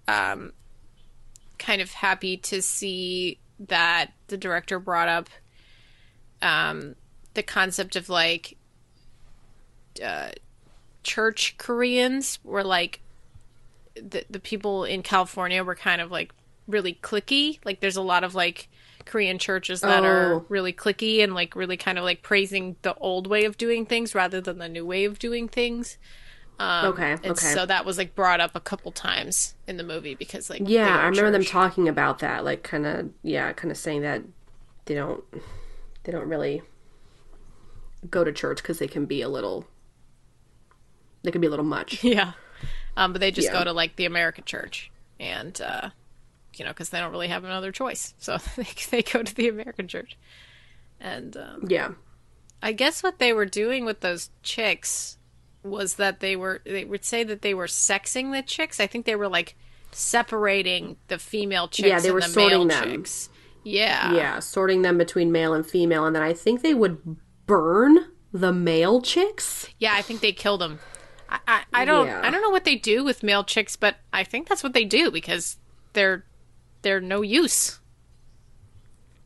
um 0.09 0.53
kind 1.59 1.81
of 1.81 1.93
happy 1.93 2.37
to 2.37 2.63
see 2.63 3.39
that 3.61 4.13
the 4.29 4.37
director 4.37 4.79
brought 4.79 5.09
up 5.09 5.29
um 6.43 6.97
the 7.35 7.43
concept 7.43 7.97
of 7.97 8.09
like 8.09 8.57
uh 10.03 10.31
church 11.05 11.57
Koreans 11.59 12.39
were 12.45 12.65
like 12.65 13.01
the 13.95 14.25
the 14.29 14.41
people 14.41 14.85
in 14.85 15.03
California 15.03 15.63
were 15.63 15.77
kind 15.77 16.01
of 16.01 16.11
like 16.11 16.33
really 16.67 16.99
clicky. 17.03 17.59
Like 17.65 17.81
there's 17.81 17.97
a 17.97 18.03
lot 18.03 18.25
of 18.25 18.35
like 18.35 18.69
Korean 19.05 19.39
churches 19.39 19.83
that 19.83 20.03
are 20.05 20.35
Oh. 20.35 20.47
really 20.49 20.73
clicky 20.73 21.23
and 21.23 21.35
like 21.35 21.55
really 21.55 21.77
kind 21.77 21.99
of 21.99 22.05
like 22.05 22.23
praising 22.23 22.77
the 22.83 22.95
old 22.97 23.27
way 23.27 23.45
of 23.45 23.57
doing 23.59 23.87
things 23.87 24.15
rather 24.15 24.41
than 24.41 24.59
the 24.59 24.69
new 24.69 24.85
way 24.87 25.05
of 25.05 25.19
doing 25.19 25.47
things. 25.49 25.99
Um, 26.59 26.87
Okay, 26.93 27.13
and 27.13 27.33
okay. 27.33 27.53
so 27.53 27.67
that 27.67 27.85
was 27.85 27.99
like 27.99 28.15
brought 28.15 28.41
up 28.41 28.55
a 28.55 28.61
couple 28.61 28.93
times 28.93 29.55
in 29.67 29.77
the 29.77 29.83
movie 29.83 30.15
because 30.15 30.49
like 30.49 30.63
yeah 30.65 30.99
i 31.01 31.07
remember 31.07 31.33
them 31.33 31.45
talking 31.45 31.89
about 31.89 32.21
that 32.21 32.45
like 32.45 32.63
kind 32.63 32.87
of 32.87 33.11
yeah 33.25 33.53
kind 33.53 33.73
of 33.73 33.77
saying 33.77 34.03
that 34.03 34.23
they 34.85 34.95
don't 34.95 35.25
they 36.05 36.13
don't 36.13 36.29
really 36.29 36.63
go 38.09 38.23
to 38.23 38.33
church 38.33 38.59
because 38.59 38.79
they 38.79 38.87
can 38.87 39.05
be 39.07 39.21
a 39.23 39.29
little 39.29 39.67
they 41.25 41.31
can 41.33 41.41
be 41.41 41.47
a 41.49 41.51
little 41.51 41.65
much 41.65 42.05
Yeah. 42.05 42.33
Um, 42.97 43.13
but 43.13 43.21
they 43.21 43.33
just 43.33 43.49
Yeah. 43.49 43.59
go 43.59 43.65
to 43.65 43.73
like 43.73 43.97
the 43.97 44.05
American 44.05 44.45
church 44.45 44.91
and, 45.19 45.61
uh, 45.61 45.91
you 46.55 46.65
know, 46.65 46.71
because 46.71 46.91
they 46.91 47.01
don't 47.01 47.11
really 47.11 47.27
have 47.29 47.43
another 47.43 47.73
choice. 47.73 48.15
So 48.19 48.37
they, 48.57 48.67
they 48.91 49.03
go 49.03 49.23
to 49.25 49.35
the 49.35 49.49
American 49.49 49.89
church. 49.89 50.17
And, 51.01 51.37
um, 51.37 51.65
yeah 51.69 51.91
I 52.63 52.73
guess 52.73 53.03
what 53.03 53.19
they 53.19 53.33
were 53.33 53.45
doing 53.47 53.85
with 53.85 54.01
those 54.01 54.31
chicks 54.43 55.19
was 55.63 55.95
that 55.97 56.21
they 56.21 56.35
were 56.37 56.61
they 56.65 56.85
would 56.85 57.05
say 57.05 57.25
that 57.25 57.43
they 57.43 57.53
were 57.53 57.67
sexing 57.67 58.33
the 58.33 58.41
chicks. 58.43 58.81
I 58.81 58.87
think 58.87 59.05
they 59.07 59.17
were 59.17 59.29
like 59.29 59.55
separating 59.93 60.97
the 61.09 61.19
female 61.19 61.69
chicks 61.69 61.89
Yeah, 61.89 62.01
they 62.01 62.11
were 62.11 62.21
the 62.21 62.29
sorting 62.29 62.69
them. 62.69 62.85
chicks. 62.85 63.29
Yeah. 63.65 64.15
yeah, 64.15 64.39
sorting 64.41 64.83
them 64.83 64.99
between 64.99 65.33
male 65.33 65.55
and 65.55 65.67
female, 65.67 66.05
and 66.05 66.15
then 66.15 66.23
I 66.23 66.33
think 66.35 66.61
they 66.63 66.75
would 66.75 67.17
burn 67.47 67.99
the 68.33 68.53
male 68.53 69.01
chicks. 69.01 69.69
Yeah, 69.79 69.95
I 69.95 70.03
think 70.03 70.21
they 70.21 70.33
killed 70.33 70.61
them. 70.61 70.81
I, 71.35 71.41
I, 71.75 71.83
I 71.83 71.85
don't 71.85 72.07
Yeah. 72.07 72.21
I 72.23 72.31
don't 72.31 72.43
know 72.43 72.51
what 72.51 72.65
they 72.65 72.77
do 72.77 73.05
with 73.05 73.23
male 73.23 73.45
chicks, 73.45 73.77
but 73.77 73.97
I 74.13 74.25
think 74.25 74.49
that's 74.49 74.63
what 74.63 74.73
they 74.73 74.85
do 74.85 75.11
because 75.11 75.57
they're 75.93 76.25
they're 76.83 77.01
no 77.01 77.23
use. 77.23 77.81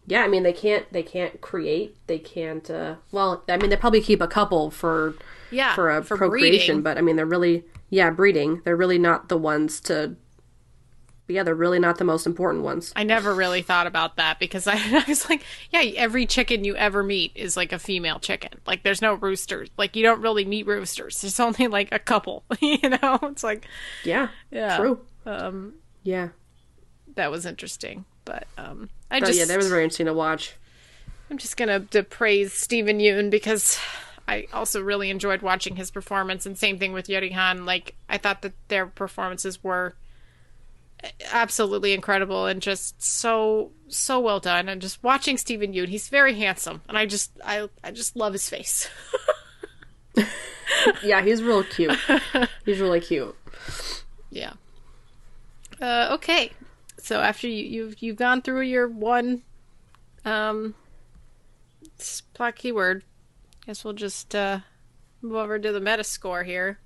Yeah, 0.07 0.23
I 0.23 0.29
mean 0.29 0.43
they 0.43 0.53
can't 0.53 0.91
they 0.93 1.03
can't 1.03 1.41
create, 1.41 1.97
they 2.07 2.19
can't. 2.19 2.69
uh 2.71 2.97
Well, 3.13 3.45
I 3.49 3.57
mean 3.59 3.71
they 3.71 3.77
probably 3.77 4.01
keep 4.01 4.21
a 4.23 4.29
couple 4.29 4.71
for 4.71 5.15
Yeah, 5.51 5.75
for 5.75 5.91
a 5.91 6.03
for 6.03 6.17
procreation, 6.17 6.77
breeding. 6.77 6.83
but 6.83 6.97
I 6.99 7.03
mean 7.03 7.17
they're 7.17 7.27
really 7.27 7.65
yeah 7.91 8.11
breeding. 8.11 8.63
They're 8.65 8.77
really 8.77 8.99
not 8.99 9.29
the 9.29 9.37
ones 9.39 9.81
to. 9.83 10.17
Yeah, 11.29 11.43
they're 11.43 11.55
really 11.55 11.79
not 11.79 11.99
the 11.99 12.05
most 12.05 12.27
important 12.27 12.65
ones. 12.65 12.93
I 12.97 13.03
never 13.05 13.35
really 13.35 13.61
thought 13.61 13.87
about 13.87 14.17
that 14.17 14.39
because 14.39 14.67
I, 14.67 14.75
I 14.77 15.05
was 15.07 15.29
like, 15.29 15.45
yeah, 15.71 15.81
every 15.97 16.25
chicken 16.27 16.65
you 16.65 16.75
ever 16.77 17.03
meet 17.03 17.33
is 17.35 17.57
like 17.57 17.73
a 17.73 17.79
female 17.79 18.19
chicken. 18.19 18.53
Like, 18.67 18.83
there's 18.83 19.03
no 19.03 19.13
roosters. 19.15 19.69
Like, 19.77 19.95
you 19.95 20.03
don't 20.03 20.23
really 20.23 20.47
meet 20.47 20.67
roosters. 20.67 21.21
There's 21.21 21.39
only 21.39 21.69
like 21.69 21.89
a 21.93 21.99
couple. 21.99 22.45
you 22.61 22.79
know, 22.89 23.19
it's 23.25 23.45
like 23.45 23.67
Yeah, 24.05 24.29
Yeah. 24.51 24.77
true. 24.79 25.01
um, 25.27 25.75
Yeah, 26.03 26.31
that 27.15 27.31
was 27.31 27.45
interesting. 27.45 28.07
But 28.25 28.47
um, 28.57 28.89
I 29.11 29.21
but 29.21 29.27
just 29.27 29.39
yeah, 29.39 29.45
that 29.45 29.57
was 29.57 29.69
very 29.69 29.85
interesting 29.85 30.07
to 30.07 30.15
watch. 30.15 30.55
I'm 31.31 31.37
just 31.39 31.57
gonna 31.59 31.81
to 31.81 32.03
praise 32.03 32.53
Steven 32.55 32.99
Yeun 33.01 33.31
because 33.31 33.79
I 34.27 34.47
also 34.53 34.81
really 34.83 35.11
enjoyed 35.11 35.43
watching 35.43 35.77
his 35.77 35.91
performance, 35.91 36.47
and 36.47 36.57
same 36.57 36.79
thing 36.79 36.93
with 36.93 37.09
Yeri 37.09 37.31
Han. 37.33 37.65
Like 37.67 37.95
I 38.09 38.17
thought 38.19 38.43
that 38.43 38.53
their 38.69 38.87
performances 38.87 39.63
were 39.65 39.95
absolutely 41.31 41.93
incredible 41.93 42.47
and 42.47 42.61
just 42.61 43.01
so 43.03 43.73
so 43.89 44.21
well 44.21 44.41
done. 44.41 44.69
And 44.69 44.81
just 44.81 45.03
watching 45.03 45.37
Steven 45.39 45.73
Yeun, 45.73 45.89
he's 45.89 46.09
very 46.09 46.35
handsome, 46.35 46.83
and 46.89 46.99
I 46.99 47.07
just 47.07 47.33
I 47.45 47.69
I 47.83 47.91
just 47.91 48.17
love 48.17 48.33
his 48.33 48.49
face. 48.49 48.89
Yeah, 51.03 51.23
he's 51.23 51.43
real 51.43 51.65
cute. 51.65 51.99
he's 52.65 52.79
really 52.81 53.01
cute. 53.01 53.35
yeah. 54.31 54.53
Uh, 55.81 56.09
okay, 56.13 56.53
so 56.99 57.21
after 57.21 57.49
you 57.49 57.65
you've 57.65 58.03
you've 58.03 58.17
gone 58.17 58.43
through 58.43 58.63
your 58.63 58.89
one 58.89 59.43
um 60.25 60.75
plot 62.35 62.57
keyword, 62.57 63.05
guess 63.67 63.85
we'll 63.85 63.95
just 63.95 64.35
uh 64.35 64.61
move 65.23 65.37
over 65.37 65.59
to 65.59 65.73
the 65.73 65.81
Metascore 65.81 66.45
here. 66.45 66.79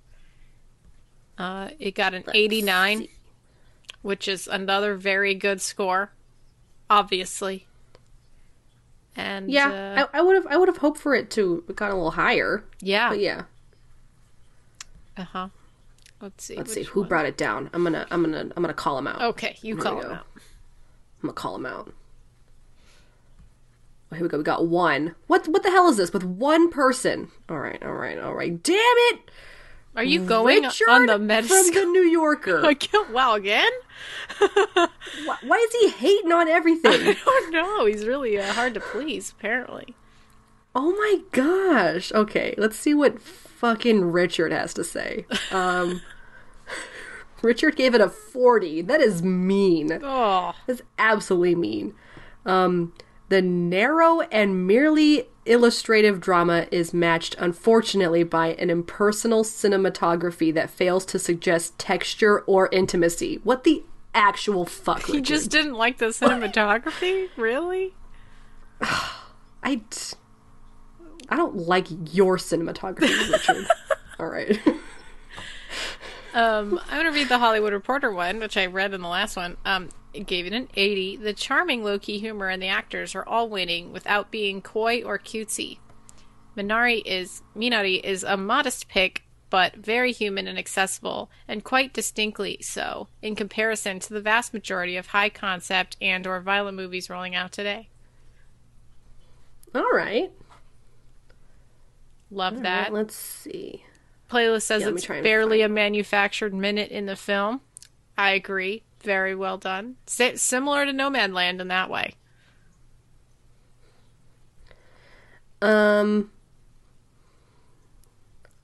Uh, 1.38 1.70
it 1.78 1.94
got 1.94 2.14
an 2.14 2.24
89, 2.32 3.08
which 4.02 4.28
is 4.28 4.46
another 4.46 4.94
very 4.96 5.34
good 5.34 5.60
score, 5.60 6.12
obviously. 6.90 7.66
And 9.16 9.50
Yeah, 9.50 9.68
uh, 9.68 10.06
I, 10.12 10.18
I 10.18 10.22
would 10.22 10.34
have 10.36 10.46
I 10.46 10.56
would 10.56 10.68
have 10.68 10.78
hoped 10.78 10.98
for 11.00 11.14
it 11.14 11.30
to 11.32 11.64
have 11.66 11.76
gone 11.76 11.90
a 11.90 11.94
little 11.94 12.12
higher. 12.12 12.64
yeah, 12.80 13.10
But 13.10 13.20
yeah, 13.20 13.42
uh 15.16 15.24
huh. 15.24 15.48
Let's 16.20 16.44
see. 16.44 16.56
let's 16.56 16.72
see 16.72 16.84
who 16.84 17.00
one? 17.00 17.08
brought 17.08 17.26
it 17.26 17.36
down. 17.36 17.68
I'm 17.72 17.82
gonna 17.82 18.06
I'm 18.10 18.22
gonna 18.22 18.50
I'm 18.56 18.62
gonna 18.62 18.72
call 18.74 18.96
him 18.98 19.06
out. 19.08 19.20
Okay, 19.22 19.56
you 19.60 19.74
There 19.74 19.82
call 19.82 20.00
him 20.00 20.08
go. 20.08 20.14
out. 20.14 20.26
I'm 20.36 20.40
gonna 21.22 21.32
call 21.34 21.56
him 21.56 21.66
out. 21.66 21.92
Oh, 24.10 24.14
here 24.14 24.22
we 24.24 24.28
go. 24.28 24.38
We 24.38 24.44
got 24.44 24.66
one. 24.66 25.14
What 25.26 25.48
what 25.48 25.62
the 25.62 25.70
hell 25.70 25.88
is 25.88 25.96
this 25.96 26.12
with 26.12 26.24
one 26.24 26.70
person? 26.70 27.30
All 27.48 27.58
right, 27.58 27.82
all 27.82 27.94
right, 27.94 28.18
all 28.18 28.34
right. 28.34 28.62
Damn 28.62 28.76
it! 28.78 29.30
Are 29.94 30.04
you 30.04 30.24
going 30.24 30.62
Richard 30.62 30.88
on 30.88 31.06
the 31.06 31.42
from 31.42 31.74
the 31.74 31.84
New 31.92 32.02
Yorker. 32.02 32.62
wow, 33.12 33.34
again? 33.34 33.70
why, 34.38 34.88
why 35.42 35.56
is 35.56 35.72
he 35.80 35.88
hating 35.90 36.32
on 36.32 36.48
everything? 36.48 37.16
Oh 37.26 37.48
no, 37.52 37.86
he's 37.86 38.06
really 38.06 38.38
uh, 38.38 38.52
hard 38.54 38.74
to 38.74 38.80
please. 38.80 39.30
Apparently. 39.30 39.94
oh 40.74 40.92
my 40.92 41.18
gosh. 41.30 42.10
Okay, 42.12 42.54
let's 42.56 42.78
see 42.78 42.94
what 42.94 43.20
fucking 43.20 44.12
Richard 44.12 44.50
has 44.50 44.72
to 44.74 44.84
say. 44.84 45.26
Um, 45.50 46.00
Richard 47.42 47.76
gave 47.76 47.94
it 47.94 48.00
a 48.00 48.08
forty. 48.08 48.80
That 48.80 49.02
is 49.02 49.22
mean. 49.22 50.00
Oh, 50.02 50.54
That's 50.66 50.82
absolutely 50.98 51.54
mean. 51.54 51.94
Um, 52.46 52.94
the 53.32 53.40
narrow 53.40 54.20
and 54.30 54.66
merely 54.66 55.26
illustrative 55.46 56.20
drama 56.20 56.66
is 56.70 56.92
matched, 56.92 57.34
unfortunately, 57.38 58.22
by 58.22 58.48
an 58.48 58.68
impersonal 58.68 59.42
cinematography 59.42 60.52
that 60.52 60.68
fails 60.68 61.06
to 61.06 61.18
suggest 61.18 61.78
texture 61.78 62.40
or 62.40 62.68
intimacy. 62.72 63.40
What 63.42 63.64
the 63.64 63.84
actual 64.14 64.66
fuck? 64.66 65.06
he 65.06 65.22
just 65.22 65.50
didn't 65.50 65.72
like 65.72 65.96
the 65.96 66.06
cinematography. 66.20 67.30
really? 67.38 67.94
I. 69.62 69.76
d- 69.76 69.96
I 71.30 71.36
don't 71.36 71.56
like 71.56 71.86
your 72.12 72.36
cinematography, 72.36 73.32
Richard. 73.32 73.66
All 74.20 74.26
right. 74.26 74.60
Um, 76.34 76.80
I'm 76.90 76.96
gonna 76.96 77.12
read 77.12 77.28
the 77.28 77.36
Hollywood 77.36 77.74
Reporter 77.74 78.10
one, 78.10 78.38
which 78.38 78.56
I 78.56 78.64
read 78.64 78.94
in 78.94 79.02
the 79.02 79.08
last 79.08 79.36
one. 79.36 79.58
Um, 79.66 79.90
it 80.12 80.26
gave 80.26 80.46
it 80.46 80.52
an 80.52 80.68
80. 80.74 81.16
The 81.16 81.32
charming 81.32 81.82
low-key 81.82 82.18
humor 82.18 82.48
and 82.48 82.62
the 82.62 82.68
actors 82.68 83.14
are 83.14 83.26
all 83.26 83.48
winning 83.48 83.92
without 83.92 84.30
being 84.30 84.60
coy 84.60 85.02
or 85.02 85.18
cutesy. 85.18 85.78
Minari 86.56 87.02
is 87.06 87.42
Minari 87.56 88.02
is 88.02 88.22
a 88.22 88.36
modest 88.36 88.88
pick, 88.88 89.24
but 89.48 89.76
very 89.76 90.12
human 90.12 90.46
and 90.46 90.58
accessible, 90.58 91.30
and 91.48 91.64
quite 91.64 91.92
distinctly 91.92 92.58
so 92.60 93.08
in 93.22 93.34
comparison 93.34 94.00
to 94.00 94.12
the 94.12 94.20
vast 94.20 94.52
majority 94.52 94.96
of 94.96 95.08
high 95.08 95.30
concept 95.30 95.96
and 96.00 96.26
or 96.26 96.40
violent 96.40 96.76
movies 96.76 97.08
rolling 97.08 97.34
out 97.34 97.52
today. 97.52 97.88
All 99.74 99.90
right. 99.92 100.30
Love 102.30 102.62
that. 102.62 102.92
Let's 102.92 103.14
see. 103.14 103.84
Playlist 104.30 104.62
says 104.62 104.82
Yeah, 104.82 104.88
it's 104.88 105.06
barely 105.06 105.60
a 105.60 105.68
manufactured 105.68 106.54
minute 106.54 106.90
in 106.90 107.06
the 107.06 107.16
film. 107.16 107.60
I 108.16 108.30
agree. 108.30 108.82
Very 109.02 109.34
well 109.34 109.58
done. 109.58 109.96
Si- 110.06 110.36
similar 110.36 110.84
to 110.86 110.92
Nomadland 110.92 111.60
in 111.60 111.68
that 111.68 111.90
way. 111.90 112.14
Um, 115.60 116.30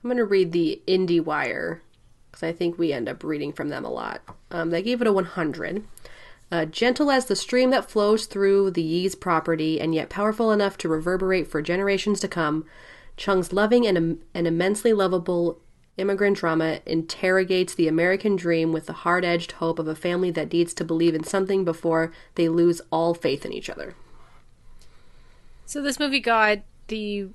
I'm 0.02 0.10
gonna 0.10 0.24
read 0.24 0.52
the 0.52 0.82
IndieWire 0.86 1.80
because 2.30 2.42
I 2.42 2.52
think 2.52 2.78
we 2.78 2.92
end 2.92 3.08
up 3.08 3.22
reading 3.22 3.52
from 3.52 3.68
them 3.68 3.84
a 3.84 3.90
lot. 3.90 4.22
Um, 4.50 4.70
they 4.70 4.82
gave 4.82 5.00
it 5.00 5.06
a 5.06 5.12
100. 5.12 5.84
Uh, 6.50 6.64
gentle 6.64 7.10
as 7.10 7.26
the 7.26 7.36
stream 7.36 7.70
that 7.70 7.90
flows 7.90 8.26
through 8.26 8.70
the 8.70 8.82
Yi's 8.82 9.14
property, 9.14 9.78
and 9.80 9.94
yet 9.94 10.08
powerful 10.08 10.50
enough 10.50 10.78
to 10.78 10.88
reverberate 10.88 11.46
for 11.46 11.60
generations 11.60 12.20
to 12.20 12.28
come, 12.28 12.64
Chung's 13.18 13.52
loving 13.52 13.86
and, 13.86 13.96
im- 13.98 14.22
and 14.32 14.46
immensely 14.46 14.92
lovable 14.94 15.60
immigrant 15.98 16.36
drama 16.36 16.80
interrogates 16.86 17.74
the 17.74 17.88
American 17.88 18.36
dream 18.36 18.72
with 18.72 18.86
the 18.86 18.92
hard 18.92 19.24
edged 19.24 19.52
hope 19.52 19.78
of 19.78 19.88
a 19.88 19.94
family 19.94 20.30
that 20.30 20.52
needs 20.52 20.72
to 20.74 20.84
believe 20.84 21.14
in 21.14 21.24
something 21.24 21.64
before 21.64 22.12
they 22.36 22.48
lose 22.48 22.80
all 22.90 23.14
faith 23.14 23.44
in 23.44 23.52
each 23.52 23.68
other. 23.68 23.94
So 25.66 25.82
this 25.82 25.98
movie 25.98 26.20
got 26.20 26.60
the 26.86 27.28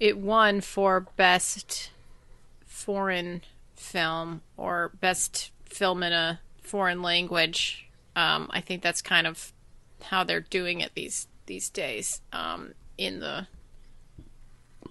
it 0.00 0.18
won 0.18 0.60
for 0.60 1.06
best 1.16 1.90
foreign 2.66 3.42
film 3.76 4.42
or 4.56 4.90
best 5.00 5.52
film 5.64 6.02
in 6.02 6.12
a 6.12 6.40
foreign 6.62 7.00
language. 7.00 7.88
Um, 8.16 8.50
I 8.50 8.60
think 8.60 8.82
that's 8.82 9.02
kind 9.02 9.26
of 9.26 9.52
how 10.02 10.24
they're 10.24 10.40
doing 10.40 10.80
it 10.80 10.92
these 10.94 11.28
these 11.46 11.70
days. 11.70 12.22
Um, 12.32 12.72
in 12.96 13.20
the 13.20 13.46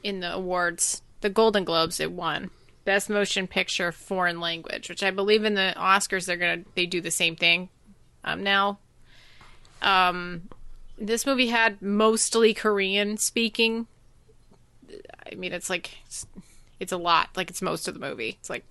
in 0.04 0.20
the 0.20 0.34
awards, 0.34 1.02
the 1.22 1.30
Golden 1.30 1.64
Globes, 1.64 2.00
it 2.00 2.12
won 2.12 2.52
best 2.86 3.10
motion 3.10 3.48
picture 3.48 3.92
foreign 3.92 4.40
language, 4.40 4.90
which 4.90 5.04
I 5.04 5.12
believe 5.12 5.44
in 5.44 5.56
the 5.56 5.74
Oscars 5.78 6.26
they're 6.26 6.38
gonna 6.38 6.64
they 6.76 6.86
do 6.86 7.02
the 7.02 7.12
same 7.12 7.36
thing 7.36 7.70
um, 8.24 8.44
now. 8.44 8.80
Um, 9.82 10.50
this 10.98 11.26
movie 11.26 11.48
had 11.48 11.82
mostly 11.82 12.54
Korean 12.54 13.18
speaking. 13.18 13.88
I 15.32 15.36
mean, 15.36 15.54
it's 15.54 15.70
like 15.70 15.98
it's, 16.06 16.26
it's 16.80 16.92
a 16.92 16.98
lot. 16.98 17.30
Like 17.36 17.50
it's 17.50 17.62
most 17.62 17.88
of 17.88 17.94
the 17.94 18.00
movie. 18.00 18.38
It's 18.40 18.50
like 18.50 18.66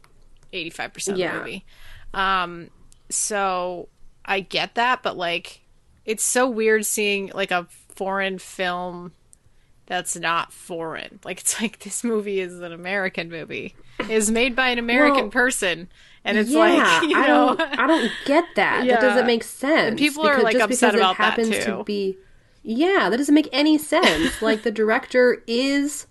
eighty 0.52 0.70
five 0.70 0.92
percent 0.92 1.20
of 1.20 1.30
the 1.30 1.38
movie. 1.38 1.64
Um, 2.14 2.70
so 3.08 3.88
I 4.24 4.40
get 4.40 4.74
that, 4.76 5.02
but 5.02 5.16
like, 5.16 5.62
it's 6.04 6.24
so 6.24 6.48
weird 6.48 6.86
seeing 6.86 7.30
like 7.34 7.50
a 7.50 7.66
foreign 7.94 8.38
film 8.38 9.12
that's 9.86 10.16
not 10.16 10.52
foreign. 10.52 11.18
Like 11.24 11.40
it's 11.40 11.60
like 11.60 11.80
this 11.80 12.04
movie 12.04 12.40
is 12.40 12.60
an 12.60 12.72
American 12.72 13.28
movie. 13.28 13.74
It's 14.10 14.30
made 14.30 14.54
by 14.56 14.68
an 14.68 14.78
American 14.78 15.22
Well, 15.24 15.30
person, 15.30 15.88
and 16.24 16.38
it's 16.38 16.50
yeah, 16.50 16.58
like 16.58 17.02
you 17.10 17.16
I 17.16 17.26
know. 17.26 17.54
don't, 17.56 17.78
I 17.78 17.86
don't 17.86 18.10
get 18.24 18.44
that. 18.56 18.84
Yeah. 18.84 18.94
That 18.94 19.00
doesn't 19.02 19.26
make 19.26 19.44
sense. 19.44 19.88
And 19.90 19.98
people 19.98 20.26
are, 20.26 20.42
like, 20.42 20.52
just 20.54 20.64
upset 20.64 20.92
because 20.92 21.00
about 21.00 21.14
it 21.14 21.18
that, 21.18 21.24
happens 21.24 21.48
too. 21.64 21.78
to 21.78 21.84
be. 21.84 22.16
Yeah, 22.64 23.08
that 23.10 23.16
doesn't 23.16 23.34
make 23.34 23.48
any 23.52 23.76
sense. 23.78 24.40
like 24.40 24.62
the 24.62 24.70
director 24.70 25.42
is 25.46 26.06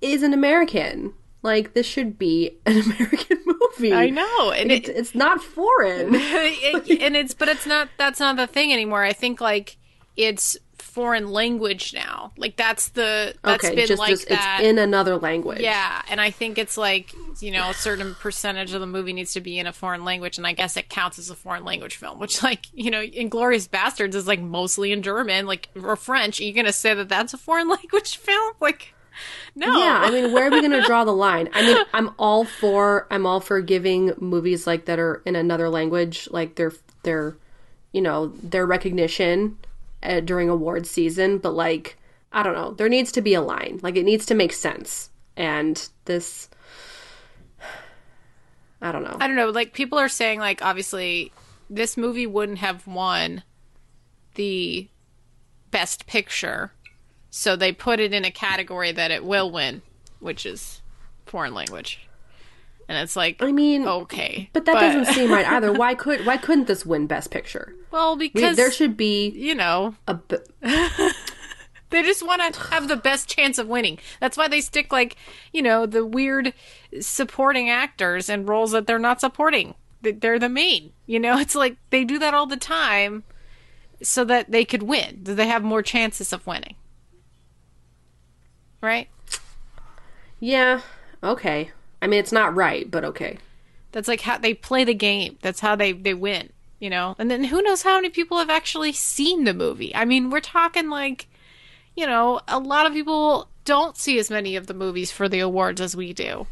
is 0.00 0.22
an 0.22 0.32
American. 0.32 1.14
Like 1.42 1.74
this 1.74 1.86
should 1.86 2.18
be 2.18 2.56
an 2.66 2.78
American 2.82 3.38
movie. 3.44 3.92
I 3.92 4.10
know, 4.10 4.52
and 4.52 4.70
It, 4.70 4.88
it, 4.88 4.96
it's 4.96 5.14
not 5.14 5.42
foreign. 5.42 6.10
it- 6.14 7.02
and 7.02 7.16
it's 7.16 7.34
but 7.34 7.48
it's 7.48 7.66
not 7.66 7.88
that's 7.98 8.20
not 8.20 8.36
the 8.36 8.46
thing 8.46 8.72
anymore. 8.72 9.02
I 9.04 9.12
think 9.12 9.40
like 9.40 9.76
it's 10.16 10.56
foreign 10.82 11.30
language 11.30 11.94
now. 11.94 12.32
Like 12.36 12.56
that's 12.56 12.88
the 12.90 13.34
that's 13.42 13.64
okay, 13.64 13.74
been 13.74 13.86
just, 13.86 13.98
like 13.98 14.10
just 14.10 14.28
that. 14.28 14.58
it's 14.60 14.68
in 14.68 14.78
another 14.78 15.16
language. 15.16 15.60
Yeah, 15.60 16.02
and 16.10 16.20
I 16.20 16.30
think 16.30 16.58
it's 16.58 16.76
like 16.76 17.14
you 17.40 17.50
know 17.50 17.70
a 17.70 17.74
certain 17.74 18.14
percentage 18.16 18.74
of 18.74 18.80
the 18.80 18.86
movie 18.86 19.12
needs 19.12 19.32
to 19.34 19.40
be 19.40 19.58
in 19.58 19.66
a 19.66 19.72
foreign 19.72 20.04
language, 20.04 20.38
and 20.38 20.46
I 20.46 20.52
guess 20.52 20.76
it 20.76 20.88
counts 20.88 21.18
as 21.18 21.30
a 21.30 21.34
foreign 21.34 21.64
language 21.64 21.96
film. 21.96 22.18
Which, 22.18 22.42
like 22.42 22.66
you 22.74 22.90
know, 22.90 23.02
Inglourious 23.02 23.68
Basterds 23.68 24.14
is 24.14 24.26
like 24.26 24.40
mostly 24.40 24.92
in 24.92 25.02
German, 25.02 25.46
like 25.46 25.68
or 25.80 25.96
French. 25.96 26.40
Are 26.40 26.44
you 26.44 26.52
gonna 26.52 26.72
say 26.72 26.94
that 26.94 27.08
that's 27.08 27.32
a 27.32 27.38
foreign 27.38 27.68
language 27.70 28.16
film? 28.16 28.54
Like, 28.60 28.92
no. 29.54 29.78
Yeah, 29.78 30.02
I 30.04 30.10
mean, 30.10 30.32
where 30.32 30.48
are 30.48 30.50
we 30.50 30.60
going 30.60 30.72
to 30.80 30.82
draw 30.82 31.04
the 31.04 31.12
line? 31.12 31.48
I 31.52 31.62
mean, 31.62 31.84
I'm 31.94 32.10
all 32.18 32.44
for 32.44 33.06
I'm 33.10 33.26
all 33.26 33.40
for 33.40 33.60
giving 33.60 34.14
movies 34.18 34.66
like 34.66 34.86
that 34.86 34.98
are 34.98 35.22
in 35.24 35.36
another 35.36 35.68
language 35.68 36.28
like 36.30 36.56
their 36.56 36.72
their 37.04 37.36
you 37.92 38.00
know 38.00 38.28
their 38.28 38.66
recognition 38.66 39.58
uh, 40.02 40.20
during 40.20 40.48
award 40.48 40.86
season, 40.86 41.38
but 41.38 41.52
like 41.52 41.98
I 42.32 42.42
don't 42.42 42.54
know, 42.54 42.72
there 42.72 42.88
needs 42.88 43.12
to 43.12 43.20
be 43.20 43.34
a 43.34 43.42
line. 43.42 43.80
Like 43.82 43.96
it 43.96 44.04
needs 44.04 44.26
to 44.26 44.34
make 44.34 44.52
sense, 44.52 45.10
and 45.36 45.88
this 46.04 46.48
I 48.82 48.92
don't 48.92 49.04
know. 49.04 49.16
I 49.20 49.26
don't 49.26 49.36
know. 49.36 49.50
Like 49.50 49.72
people 49.72 49.98
are 49.98 50.08
saying, 50.08 50.40
like 50.40 50.62
obviously, 50.62 51.32
this 51.68 51.96
movie 51.96 52.26
wouldn't 52.26 52.58
have 52.58 52.86
won 52.86 53.42
the 54.34 54.88
best 55.70 56.06
picture, 56.06 56.72
so 57.30 57.56
they 57.56 57.72
put 57.72 58.00
it 58.00 58.12
in 58.12 58.24
a 58.24 58.30
category 58.30 58.92
that 58.92 59.10
it 59.10 59.24
will 59.24 59.50
win, 59.50 59.82
which 60.20 60.46
is 60.46 60.82
foreign 61.26 61.54
language. 61.54 62.00
And 62.92 63.02
it's 63.02 63.16
like, 63.16 63.42
I 63.42 63.52
mean, 63.52 63.86
okay, 63.88 64.50
but 64.52 64.66
that 64.66 64.74
doesn't 64.74 65.14
seem 65.14 65.30
right 65.32 65.46
either. 65.46 65.72
Why 65.82 65.94
could 65.94 66.26
why 66.26 66.36
couldn't 66.36 66.66
this 66.66 66.84
win 66.84 67.06
Best 67.06 67.30
Picture? 67.30 67.74
well 67.90 68.18
We, 68.18 68.28
because 68.28 68.56
there 68.56 68.70
should 68.70 68.98
be 68.98 69.30
you 69.30 69.54
know 69.54 69.94
a 70.06 70.12
b- 70.14 70.36
They 71.88 72.02
just 72.02 72.22
want 72.26 72.54
to 72.54 72.60
have 72.70 72.88
the 72.88 72.96
best 72.96 73.28
chance 73.30 73.56
of 73.56 73.66
winning. 73.66 73.98
That's 74.20 74.36
why 74.36 74.46
they 74.48 74.60
stick 74.60 74.92
like, 74.92 75.16
you 75.54 75.62
know, 75.62 75.86
the 75.86 76.04
weird 76.04 76.52
supporting 77.00 77.70
actors 77.70 78.28
in 78.28 78.44
roles 78.44 78.72
that 78.72 78.86
they're 78.86 78.98
not 78.98 79.20
supporting. 79.22 79.74
They- 80.02 80.12
They're 80.12 80.38
the 80.38 80.48
main. 80.50 80.92
You 81.06 81.18
know, 81.18 81.38
it's 81.38 81.54
like 81.54 81.76
they 81.88 82.04
do 82.04 82.18
that 82.18 82.34
all 82.34 82.46
the 82.46 82.58
time 82.58 83.24
so 84.02 84.22
that 84.24 84.50
they 84.50 84.66
could 84.66 84.82
win. 84.82 85.20
That 85.24 85.34
they 85.36 85.46
have 85.46 85.62
more 85.62 85.82
chances 85.82 86.30
of 86.32 86.46
winning. 86.46 86.76
Right? 88.82 89.08
yeah. 90.40 90.80
Okay. 91.22 91.70
I 92.02 92.06
mean, 92.08 92.20
it's 92.20 92.32
not 92.32 92.54
right, 92.54 92.90
but 92.90 93.04
okay. 93.04 93.38
That's 93.92 94.08
like 94.08 94.22
how 94.22 94.38
they 94.38 94.54
play 94.54 94.84
the 94.84 94.94
game. 94.94 95.38
That's 95.42 95.60
how 95.60 95.76
they 95.76 95.92
they 95.92 96.14
win, 96.14 96.50
you 96.80 96.90
know? 96.90 97.14
And 97.18 97.30
then 97.30 97.44
who 97.44 97.62
knows 97.62 97.82
how 97.82 97.96
many 97.96 98.10
people 98.10 98.38
have 98.38 98.50
actually 98.50 98.92
seen 98.92 99.44
the 99.44 99.54
movie. 99.54 99.94
I 99.94 100.04
mean, 100.04 100.30
we're 100.30 100.40
talking 100.40 100.90
like 100.90 101.28
you 101.96 102.06
know, 102.06 102.40
a 102.48 102.58
lot 102.58 102.86
of 102.86 102.92
people 102.94 103.48
don't 103.64 103.96
see 103.96 104.18
as 104.18 104.30
many 104.30 104.56
of 104.56 104.66
the 104.66 104.74
movies 104.74 105.12
for 105.12 105.28
the 105.28 105.40
awards 105.40 105.80
as 105.80 105.94
we 105.94 106.12
do. 106.12 106.46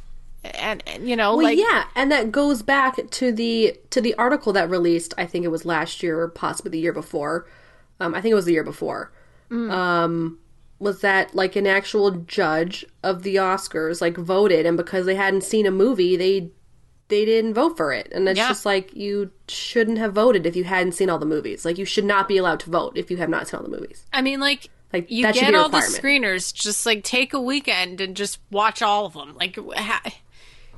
And, 0.45 0.83
and 0.87 1.09
you 1.09 1.17
know, 1.17 1.37
Well, 1.37 1.45
like 1.47 1.59
yeah, 1.59 1.87
and 1.95 2.11
that 2.13 2.33
goes 2.33 2.63
back 2.63 2.99
to 3.11 3.33
the 3.33 3.79
to 3.91 4.01
the 4.01 4.15
article 4.15 4.53
that 4.55 4.71
released. 4.71 5.13
I 5.19 5.27
think 5.27 5.45
it 5.45 5.49
was 5.49 5.67
last 5.67 6.03
year, 6.03 6.21
or 6.21 6.29
possibly 6.29 6.71
the 6.71 6.79
year 6.79 6.93
before. 6.95 7.47
Um, 7.99 8.15
I 8.15 8.23
think 8.23 8.33
it 8.33 8.37
was 8.37 8.47
the 8.47 8.53
year 8.53 8.65
before. 8.65 9.13
Um, 9.71 10.39
was 10.81 11.03
that 11.03 11.35
like 11.35 11.55
an 11.55 11.67
actual 11.69 12.11
judge 12.11 12.85
of 13.05 13.23
the 13.23 13.37
Oscars 13.37 14.01
like 14.01 14.17
voted, 14.17 14.67
and 14.67 14.77
because 14.77 15.07
they 15.07 15.15
hadn't 15.15 15.43
seen 15.45 15.67
a 15.67 15.71
movie, 15.71 16.17
they 16.17 16.51
they 17.09 17.25
didn't 17.25 17.55
vote 17.55 17.77
for 17.77 17.93
it, 17.93 18.09
and 18.13 18.29
it's 18.29 18.39
Yeah. 18.39 18.49
just 18.49 18.65
like 18.67 18.95
you 18.97 19.31
shouldn't 19.49 19.99
have 19.99 20.13
voted 20.15 20.47
if 20.47 20.57
you 20.57 20.65
hadn't 20.65 20.93
seen 20.93 21.11
all 21.11 21.19
the 21.19 21.27
movies. 21.27 21.65
Like 21.65 21.77
you 21.79 21.85
should 21.85 22.05
not 22.05 22.27
be 22.29 22.39
allowed 22.39 22.61
to 22.61 22.71
vote 22.71 22.97
if 22.97 23.11
you 23.11 23.17
have 23.19 23.29
not 23.29 23.47
seen 23.49 23.59
all 23.59 23.65
the 23.65 23.71
movies. 23.71 24.07
I 24.13 24.23
mean 24.23 24.41
like 24.41 24.69
Like 24.93 25.11
you 25.11 25.23
that 25.25 25.35
get 25.35 25.55
all 25.55 25.69
the 25.69 25.79
screeners 25.79 26.53
just 26.55 26.87
like 26.87 27.05
take 27.05 27.33
a 27.35 27.41
weekend 27.41 28.01
and 28.01 28.17
just 28.17 28.39
watch 28.51 28.81
all 28.81 29.07
of 29.07 29.13
them. 29.13 29.37
Like 29.37 29.57
ha- 29.75 30.13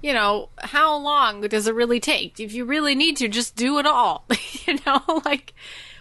you 0.03 0.12
know, 0.12 0.48
how 0.59 0.96
long 0.96 1.42
does 1.42 1.68
it 1.68 1.74
really 1.76 2.00
take? 2.00 2.40
If 2.40 2.53
you 2.55 2.64
really 2.64 2.94
need 2.96 3.16
to, 3.18 3.28
just 3.28 3.55
do 3.55 3.78
it 3.78 3.86
all. 3.86 4.24
you 4.66 4.78
know, 4.84 5.00
like 5.24 5.55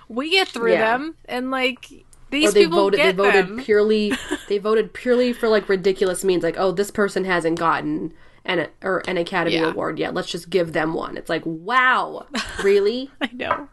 we 0.10 0.32
get 0.32 0.48
through 0.48 0.72
Yeah. 0.72 0.98
them 0.98 1.16
and 1.26 1.52
like 1.52 1.88
these 2.32 2.50
or 2.50 2.54
they 2.54 2.64
people 2.64 2.78
voted 2.80 3.00
they 3.00 3.12
voted 3.12 3.48
them. 3.48 3.58
purely 3.64 4.14
they 4.50 4.58
voted 4.58 4.94
purely 4.94 5.34
for 5.34 5.48
like 5.50 5.70
ridiculous 5.70 6.24
means 6.24 6.44
like 6.44 6.56
oh 6.58 6.72
this 6.72 6.90
person 6.92 7.24
hasn't 7.26 7.60
gotten 7.60 8.14
an 8.46 8.68
or 8.82 9.04
an 9.08 9.18
academy 9.18 9.56
Yeah. 9.56 9.70
award 9.72 10.00
yet 10.00 10.14
let's 10.14 10.30
just 10.32 10.50
give 10.50 10.74
them 10.74 10.94
one 10.94 11.16
it's 11.18 11.30
like 11.30 11.44
wow 11.46 12.26
really 12.64 13.10
I 13.22 13.30
know. 13.34 13.68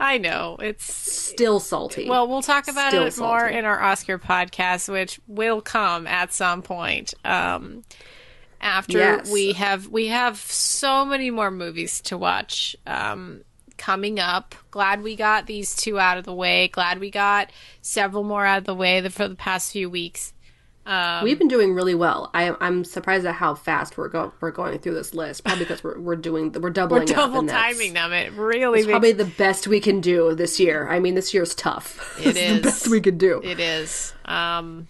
I 0.00 0.16
know. 0.16 0.56
It's 0.60 0.84
still 0.94 1.58
salty 1.58 2.08
Well, 2.08 2.28
we'll 2.28 2.40
talk 2.42 2.68
about 2.68 2.90
Still 2.90 3.02
it 3.06 3.18
more 3.18 3.40
salty. 3.40 3.56
in 3.56 3.64
our 3.64 3.82
Oscar 3.82 4.16
podcast, 4.16 4.88
which 4.88 5.18
will 5.26 5.60
come 5.60 6.06
at 6.06 6.32
some 6.32 6.62
point. 6.62 7.14
Um, 7.24 7.82
after 8.60 8.98
Yes. 8.98 9.28
we 9.30 9.54
have 9.54 9.88
we 9.88 10.06
have 10.06 10.36
so 10.38 11.04
many 11.04 11.32
more 11.32 11.50
movies 11.50 12.00
to 12.02 12.16
watch 12.16 12.76
um, 12.86 13.42
coming 13.78 14.18
up. 14.20 14.54
Glad 14.70 15.02
we 15.02 15.16
got 15.16 15.46
these 15.46 15.74
two 15.74 15.98
out 15.98 16.18
of 16.18 16.24
the 16.24 16.34
way. 16.34 16.68
Glad 16.68 16.98
we 16.98 17.10
got 17.10 17.50
several 17.80 18.24
more 18.24 18.44
out 18.44 18.58
of 18.58 18.64
the 18.64 18.74
way 18.74 19.06
for 19.08 19.28
the 19.28 19.34
past 19.34 19.72
few 19.72 19.88
weeks. 19.88 20.34
Um, 20.84 21.22
we've 21.22 21.38
been 21.38 21.48
doing 21.48 21.74
really 21.74 21.94
well 21.94 22.30
I, 22.32 22.54
i'm 22.62 22.82
surprised 22.82 23.26
at 23.26 23.34
how 23.34 23.54
fast 23.54 23.98
we're 23.98 24.08
going 24.08 24.32
we're 24.40 24.50
going 24.50 24.78
through 24.78 24.94
this 24.94 25.12
list 25.12 25.44
probably 25.44 25.64
because 25.66 25.84
we're, 25.84 26.00
we're 26.00 26.16
doing 26.16 26.50
we're 26.52 26.70
doubling 26.70 27.00
We're 27.00 27.14
double 27.14 27.46
timing 27.46 27.92
them. 27.92 28.10
It 28.14 28.32
really 28.32 28.78
makes 28.78 28.86
probably 28.90 29.12
the 29.12 29.26
best 29.26 29.66
we 29.66 29.80
can 29.80 30.00
do 30.00 30.34
this 30.34 30.58
year 30.58 30.88
i 30.88 30.98
mean 30.98 31.14
this 31.14 31.34
year's 31.34 31.54
tough 31.54 32.18
It 32.20 32.28
It's 32.28 32.38
is. 32.38 32.56
the 32.56 32.62
best 32.62 32.88
we 32.88 33.02
can 33.02 33.18
do 33.18 33.38
It 33.44 33.60
is. 33.60 34.14
Um, 34.24 34.88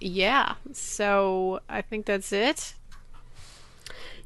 yeah. 0.00 0.54
So 0.72 1.60
I 1.68 1.82
think 1.82 2.06
that's 2.06 2.32
it. 2.32 2.74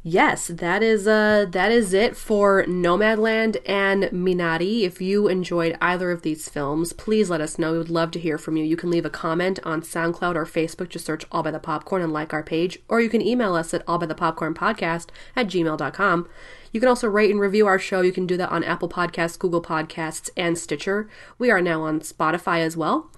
Yes, 0.09 0.47
that 0.47 0.85
is 0.85 1.09
uh 1.09 1.47
that 1.51 1.73
is 1.73 1.93
it 1.93 2.17
for 2.17 2.63
Nomadland 2.67 3.57
and 3.67 4.05
Minari. 4.05 4.83
If 4.83 5.01
you 5.01 5.27
enjoyed 5.27 5.77
either 5.81 6.13
of 6.13 6.23
these 6.23 6.49
films, 6.49 6.93
please 6.93 7.29
let 7.29 7.41
us 7.41 7.59
know. 7.59 7.73
We 7.73 7.79
would 7.79 7.91
love 7.91 8.13
to 8.13 8.21
hear 8.21 8.39
from 8.39 8.57
you. 8.57 8.63
You 8.63 8.77
can 8.77 8.89
leave 8.89 9.05
a 9.05 9.11
comment 9.11 9.59
on 9.65 9.83
SoundCloud 9.83 10.37
or 10.37 10.47
Facebook. 10.47 10.91
Just 10.91 11.07
search 11.07 11.25
All 11.33 11.43
by 11.43 11.51
the 11.51 11.59
Popcorn 11.59 12.03
and 12.03 12.13
like 12.13 12.33
our 12.33 12.45
page, 12.45 12.79
or 12.89 13.01
you 13.01 13.09
can 13.09 13.21
email 13.21 13.57
us 13.57 13.75
at 13.75 13.83
all 13.89 13.99
by 13.99 14.07
the 14.07 14.15
popcorn 14.15 14.55
podcast 14.55 15.09
at 15.35 15.49
gmail.com. 15.49 16.29
You 16.71 16.79
can 16.79 16.89
also 16.89 17.09
rate 17.09 17.33
and 17.33 17.41
review 17.41 17.67
our 17.67 17.81
show. 17.81 18.01
You 18.01 18.13
can 18.13 18.29
do 18.29 18.37
that 18.37 18.53
on 18.53 18.63
Apple 18.63 18.89
Podcasts, 18.89 19.37
Google 19.37 19.61
Podcasts, 19.61 20.31
and 20.37 20.57
Stitcher. 20.57 21.11
We 21.37 21.51
are 21.51 21.61
now 21.61 21.83
on 21.83 21.99
Spotify 21.99 22.61
as 22.61 22.77
well. 22.77 23.11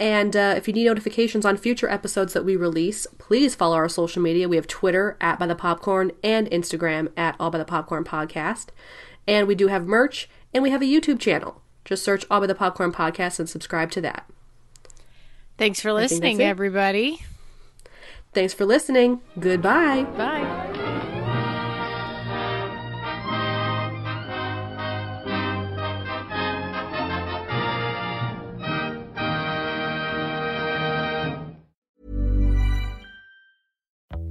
And 0.00 0.34
uh, 0.34 0.54
if 0.56 0.66
you 0.66 0.72
need 0.72 0.86
notifications 0.86 1.44
on 1.44 1.58
future 1.58 1.88
episodes 1.88 2.32
that 2.32 2.44
we 2.44 2.56
release, 2.56 3.06
please 3.18 3.54
follow 3.54 3.76
our 3.76 3.88
social 3.88 4.22
media. 4.22 4.48
We 4.48 4.56
have 4.56 4.66
Twitter 4.66 5.18
at 5.20 5.38
By 5.38 5.46
the 5.46 5.54
Popcorn 5.54 6.10
and 6.24 6.50
Instagram 6.50 7.12
at 7.18 7.36
All 7.38 7.50
by 7.50 7.58
the 7.58 7.66
Popcorn 7.66 8.04
Podcast. 8.04 8.68
And 9.28 9.46
we 9.46 9.54
do 9.54 9.68
have 9.68 9.86
merch 9.86 10.30
and 10.54 10.62
we 10.62 10.70
have 10.70 10.80
a 10.80 10.86
YouTube 10.86 11.20
channel. 11.20 11.60
Just 11.84 12.02
search 12.02 12.24
All 12.30 12.40
by 12.40 12.46
the 12.46 12.54
Popcorn 12.54 12.92
Podcast 12.92 13.38
and 13.38 13.48
subscribe 13.48 13.90
to 13.90 14.00
that. 14.00 14.26
Thanks 15.58 15.82
for 15.82 15.92
listening, 15.92 16.40
everybody. 16.40 17.20
Thanks 18.32 18.54
for 18.54 18.64
listening. 18.64 19.20
Goodbye. 19.38 20.04
Bye. 20.16 21.08